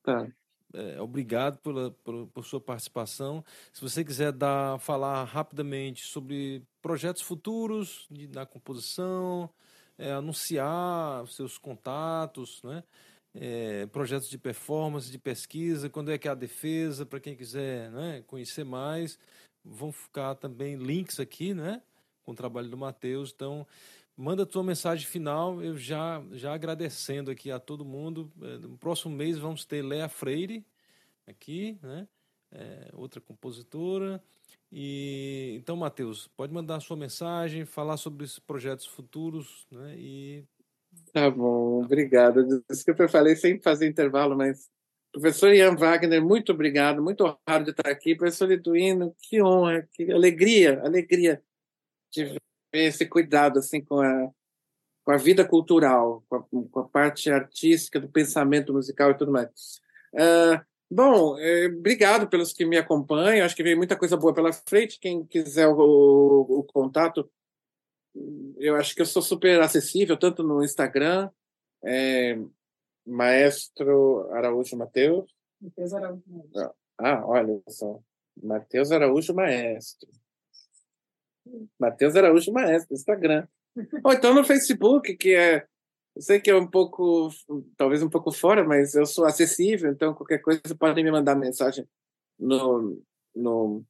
Tá. 0.03 0.28
É, 0.74 1.01
obrigado 1.01 1.57
pela, 1.59 1.91
por, 1.91 2.28
por, 2.28 2.45
sua 2.45 2.59
participação. 2.59 3.43
Se 3.74 3.82
você 3.82 4.03
quiser 4.03 4.32
dar, 4.32 4.80
falar 4.80 5.24
rapidamente 5.26 6.05
sobre 6.05 6.64
projetos 6.82 7.22
futuros 7.22 8.07
de, 8.09 8.28
na 8.28 8.45
composição, 8.45 9.49
é, 9.97 10.12
anunciar 10.12 11.28
seus 11.28 11.57
contatos, 11.57 12.62
né? 12.64 12.84
É, 13.34 13.86
projetos 13.88 14.29
de 14.29 14.38
performance, 14.38 15.09
de 15.09 15.17
pesquisa, 15.17 15.89
quando 15.89 16.11
é 16.11 16.17
que 16.17 16.27
é 16.27 16.32
a 16.32 16.36
defesa, 16.36 17.05
para 17.05 17.19
quem 17.19 17.36
quiser 17.36 17.89
né, 17.91 18.23
conhecer 18.27 18.65
mais, 18.65 19.17
vão 19.63 19.91
ficar 19.91 20.36
também 20.36 20.75
links 20.75 21.19
aqui, 21.19 21.53
né? 21.53 21.82
Com 22.23 22.34
o 22.34 22.36
trabalho 22.36 22.69
do 22.69 22.77
Matheus. 22.77 23.32
Então, 23.34 23.65
manda 24.17 24.43
a 24.43 24.45
tua 24.45 24.63
mensagem 24.63 25.07
final, 25.07 25.61
eu 25.63 25.77
já, 25.77 26.21
já 26.34 26.53
agradecendo 26.53 27.32
aqui 27.32 27.49
a 27.51 27.59
todo 27.59 27.86
mundo. 27.86 28.32
É, 28.41 28.57
no 28.57 28.77
próximo 28.77 29.15
mês 29.15 29.38
vamos 29.38 29.65
ter 29.65 29.82
Lea 29.82 30.09
Freire 30.09 30.65
aqui, 31.25 31.77
né? 31.82 32.07
É, 32.51 32.89
outra 32.93 33.21
compositora. 33.21 34.21
E 34.71 35.55
então, 35.57 35.75
Matheus, 35.75 36.27
pode 36.27 36.53
mandar 36.53 36.77
a 36.77 36.79
sua 36.79 36.95
mensagem, 36.95 37.65
falar 37.65 37.97
sobre 37.97 38.23
esses 38.23 38.39
projetos 38.39 38.86
futuros, 38.86 39.65
né? 39.71 39.95
E 39.97 40.45
tá 41.13 41.29
bom, 41.29 41.83
obrigado. 41.83 42.63
Desculpa, 42.69 43.03
eu 43.03 43.09
falei 43.09 43.35
sem 43.35 43.61
fazer 43.61 43.87
intervalo, 43.87 44.35
mas 44.35 44.69
Professor 45.11 45.53
Ian 45.53 45.75
Wagner, 45.75 46.23
muito 46.23 46.53
obrigado, 46.53 47.03
muito 47.03 47.23
honrado 47.23 47.65
de 47.65 47.71
estar 47.71 47.89
aqui. 47.89 48.15
Professor 48.15 48.47
Liduino, 48.47 49.13
que 49.21 49.41
honra, 49.41 49.87
que 49.93 50.09
alegria, 50.11 50.81
alegria 50.83 51.41
de 52.11 52.25
ver 52.25 52.39
esse 52.73 53.05
cuidado 53.05 53.59
assim 53.59 53.83
com 53.83 53.99
a, 53.99 54.29
com 55.03 55.11
a 55.11 55.17
vida 55.17 55.45
cultural, 55.45 56.23
com 56.29 56.35
a, 56.37 56.43
com 56.43 56.79
a 56.79 56.87
parte 56.87 57.29
artística 57.29 57.99
do 57.99 58.07
pensamento 58.07 58.71
musical 58.71 59.11
e 59.11 59.17
tudo 59.17 59.31
mais. 59.33 59.81
Uh, 60.13 60.63
bom, 60.89 61.37
eh, 61.37 61.67
obrigado 61.67 62.29
pelos 62.29 62.53
que 62.53 62.65
me 62.65 62.77
acompanham. 62.77 63.45
Acho 63.45 63.55
que 63.55 63.63
veio 63.63 63.77
muita 63.77 63.97
coisa 63.97 64.15
boa 64.15 64.33
pela 64.33 64.53
frente. 64.53 64.99
Quem 64.99 65.25
quiser 65.25 65.67
o, 65.67 65.75
o, 65.77 66.59
o 66.59 66.63
contato, 66.63 67.29
eu 68.57 68.76
acho 68.76 68.93
que 68.93 69.01
eu 69.01 69.05
sou 69.05 69.22
super 69.22 69.59
acessível, 69.62 70.18
tanto 70.18 70.43
no 70.43 70.64
Instagram. 70.64 71.30
É, 71.84 72.38
Maestro 73.05 74.30
Araújo 74.32 74.78
Matheus. 74.78 75.34
Matheus 75.59 75.93
Araújo. 75.93 76.24
Ah, 76.97 77.26
olha 77.26 77.62
só. 77.68 77.99
Matheus 78.41 78.91
Araújo 78.91 79.34
Maestro. 79.34 80.09
Matheus 81.80 82.16
Araújo 82.16 82.51
Maestro, 82.51 82.93
Instagram. 82.93 83.47
Ou 84.03 84.14
então 84.14 84.34
no 84.34 84.43
Facebook, 84.43 85.16
que 85.16 85.36
é. 85.36 85.66
Eu 86.14 86.22
sei 86.22 86.41
que 86.41 86.51
é 86.51 86.55
um 86.55 86.68
pouco, 86.68 87.30
talvez 87.78 88.03
um 88.03 88.09
pouco 88.09 88.34
fora, 88.34 88.66
mas 88.66 88.93
eu 88.95 89.05
sou 89.05 89.24
acessível, 89.24 89.89
então 89.89 90.14
qualquer 90.14 90.39
coisa 90.39 90.62
podem 90.78 91.05
me 91.05 91.12
mandar 91.12 91.36
mensagem 91.36 91.88
no. 92.38 93.01
no 93.34 93.84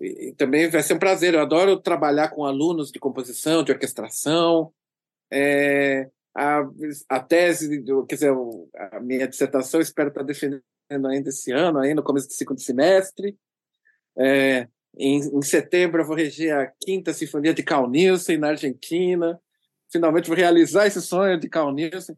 e 0.00 0.32
também 0.32 0.68
vai 0.68 0.82
ser 0.82 0.94
um 0.94 0.98
prazer. 0.98 1.34
Eu 1.34 1.40
adoro 1.40 1.78
trabalhar 1.78 2.28
com 2.28 2.44
alunos 2.44 2.90
de 2.90 2.98
composição, 2.98 3.62
de 3.62 3.72
orquestração. 3.72 4.72
É, 5.30 6.08
a, 6.34 6.62
a 7.08 7.20
tese, 7.20 7.80
do, 7.80 8.06
quer 8.06 8.14
dizer, 8.14 8.32
a 8.92 9.00
minha 9.00 9.28
dissertação, 9.28 9.80
espero 9.80 10.08
estar 10.08 10.22
defendendo 10.22 10.62
ainda 11.06 11.28
esse 11.28 11.52
ano, 11.52 11.78
aí 11.78 11.94
no 11.94 12.02
começo 12.02 12.28
do 12.28 12.32
segundo 12.32 12.60
semestre. 12.60 13.36
É, 14.18 14.66
em, 14.96 15.18
em, 15.18 15.42
setembro 15.42 16.02
eu 16.02 16.06
vou 16.06 16.16
reger 16.16 16.54
a 16.54 16.66
quinta 16.66 17.12
sinfonia 17.12 17.54
de 17.54 17.62
Carl 17.62 17.88
Nielsen 17.88 18.38
na 18.38 18.48
Argentina. 18.48 19.40
Finalmente 19.92 20.28
vou 20.28 20.36
realizar 20.36 20.86
esse 20.86 21.00
sonho 21.00 21.38
de 21.38 21.48
Carl 21.48 21.72
Nielsen, 21.72 22.16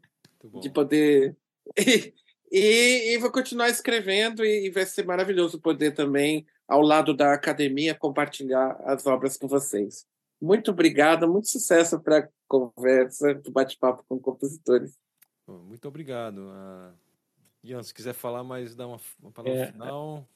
de 0.60 0.70
poder 0.70 1.36
e, 1.78 2.14
e, 2.50 3.14
e, 3.14 3.18
vou 3.18 3.30
continuar 3.30 3.68
escrevendo 3.68 4.44
e, 4.44 4.66
e 4.66 4.70
vai 4.70 4.86
ser 4.86 5.04
maravilhoso 5.04 5.60
poder 5.60 5.92
também 5.92 6.46
ao 6.72 6.80
lado 6.80 7.12
da 7.12 7.34
academia 7.34 7.94
compartilhar 7.94 8.80
as 8.86 9.06
obras 9.06 9.36
com 9.36 9.46
vocês. 9.46 10.06
Muito 10.40 10.70
obrigado, 10.70 11.28
muito 11.28 11.48
sucesso 11.48 12.00
para 12.00 12.20
a 12.20 12.28
conversa, 12.48 13.34
para 13.34 13.50
o 13.50 13.52
bate-papo 13.52 14.02
com 14.08 14.18
compositores. 14.18 14.96
Muito 15.46 15.86
obrigado. 15.86 16.38
Uh, 16.38 16.94
Ian, 17.62 17.82
se 17.82 17.92
quiser 17.92 18.14
falar 18.14 18.42
mais, 18.42 18.74
dar 18.74 18.86
uma, 18.86 18.98
uma 19.20 19.30
palavra 19.30 19.60
é, 19.60 19.72
final. 19.72 20.26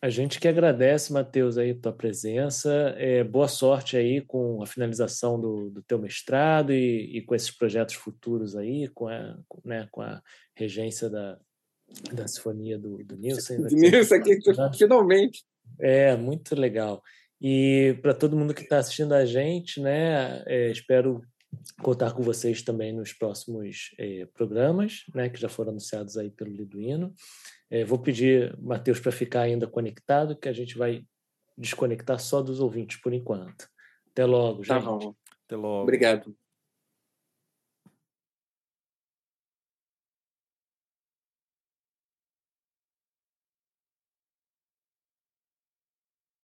A 0.00 0.08
gente 0.08 0.38
que 0.38 0.46
agradece, 0.46 1.12
Matheus, 1.12 1.58
aí 1.58 1.74
tua 1.74 1.92
presença. 1.92 2.94
É, 2.96 3.24
boa 3.24 3.48
sorte 3.48 3.96
aí 3.96 4.20
com 4.20 4.62
a 4.62 4.66
finalização 4.66 5.40
do, 5.40 5.68
do 5.68 5.82
teu 5.82 5.98
mestrado 5.98 6.72
e, 6.72 7.18
e, 7.18 7.22
com 7.22 7.34
esses 7.34 7.50
projetos 7.50 7.96
futuros 7.96 8.54
aí, 8.54 8.86
com 8.88 9.08
a, 9.08 9.36
né, 9.64 9.88
com 9.90 10.00
a 10.00 10.22
regência 10.54 11.10
da, 11.10 11.36
da 12.12 12.28
Sinfonia 12.28 12.78
do, 12.78 13.02
do 13.04 13.16
Nielsen. 13.16 13.58
Nielsen 13.58 14.20
aqui, 14.20 14.38
finalmente. 14.78 15.44
É, 15.78 16.16
muito 16.16 16.54
legal. 16.54 17.02
E 17.40 17.98
para 18.00 18.14
todo 18.14 18.36
mundo 18.36 18.54
que 18.54 18.62
está 18.62 18.78
assistindo 18.78 19.12
a 19.12 19.24
gente, 19.24 19.80
né, 19.80 20.42
é, 20.46 20.70
espero 20.70 21.20
contar 21.82 22.12
com 22.12 22.22
vocês 22.22 22.62
também 22.62 22.92
nos 22.92 23.12
próximos 23.12 23.94
é, 23.98 24.26
programas, 24.34 25.04
né, 25.14 25.28
que 25.28 25.40
já 25.40 25.48
foram 25.48 25.70
anunciados 25.70 26.16
aí 26.16 26.30
pelo 26.30 26.50
Liduino. 26.50 27.12
É, 27.70 27.84
vou 27.84 27.98
pedir, 27.98 28.56
Matheus, 28.58 29.00
para 29.00 29.12
ficar 29.12 29.42
ainda 29.42 29.66
conectado, 29.66 30.36
que 30.36 30.48
a 30.48 30.52
gente 30.52 30.76
vai 30.78 31.04
desconectar 31.56 32.18
só 32.18 32.42
dos 32.42 32.60
ouvintes 32.60 33.00
por 33.00 33.12
enquanto. 33.12 33.68
Até 34.10 34.24
logo, 34.24 34.62
tá 34.62 34.74
gente. 34.74 34.84
Tá 34.84 34.90
bom. 34.90 35.14
Até 35.46 35.56
logo. 35.56 35.82
Obrigado. 35.82 36.45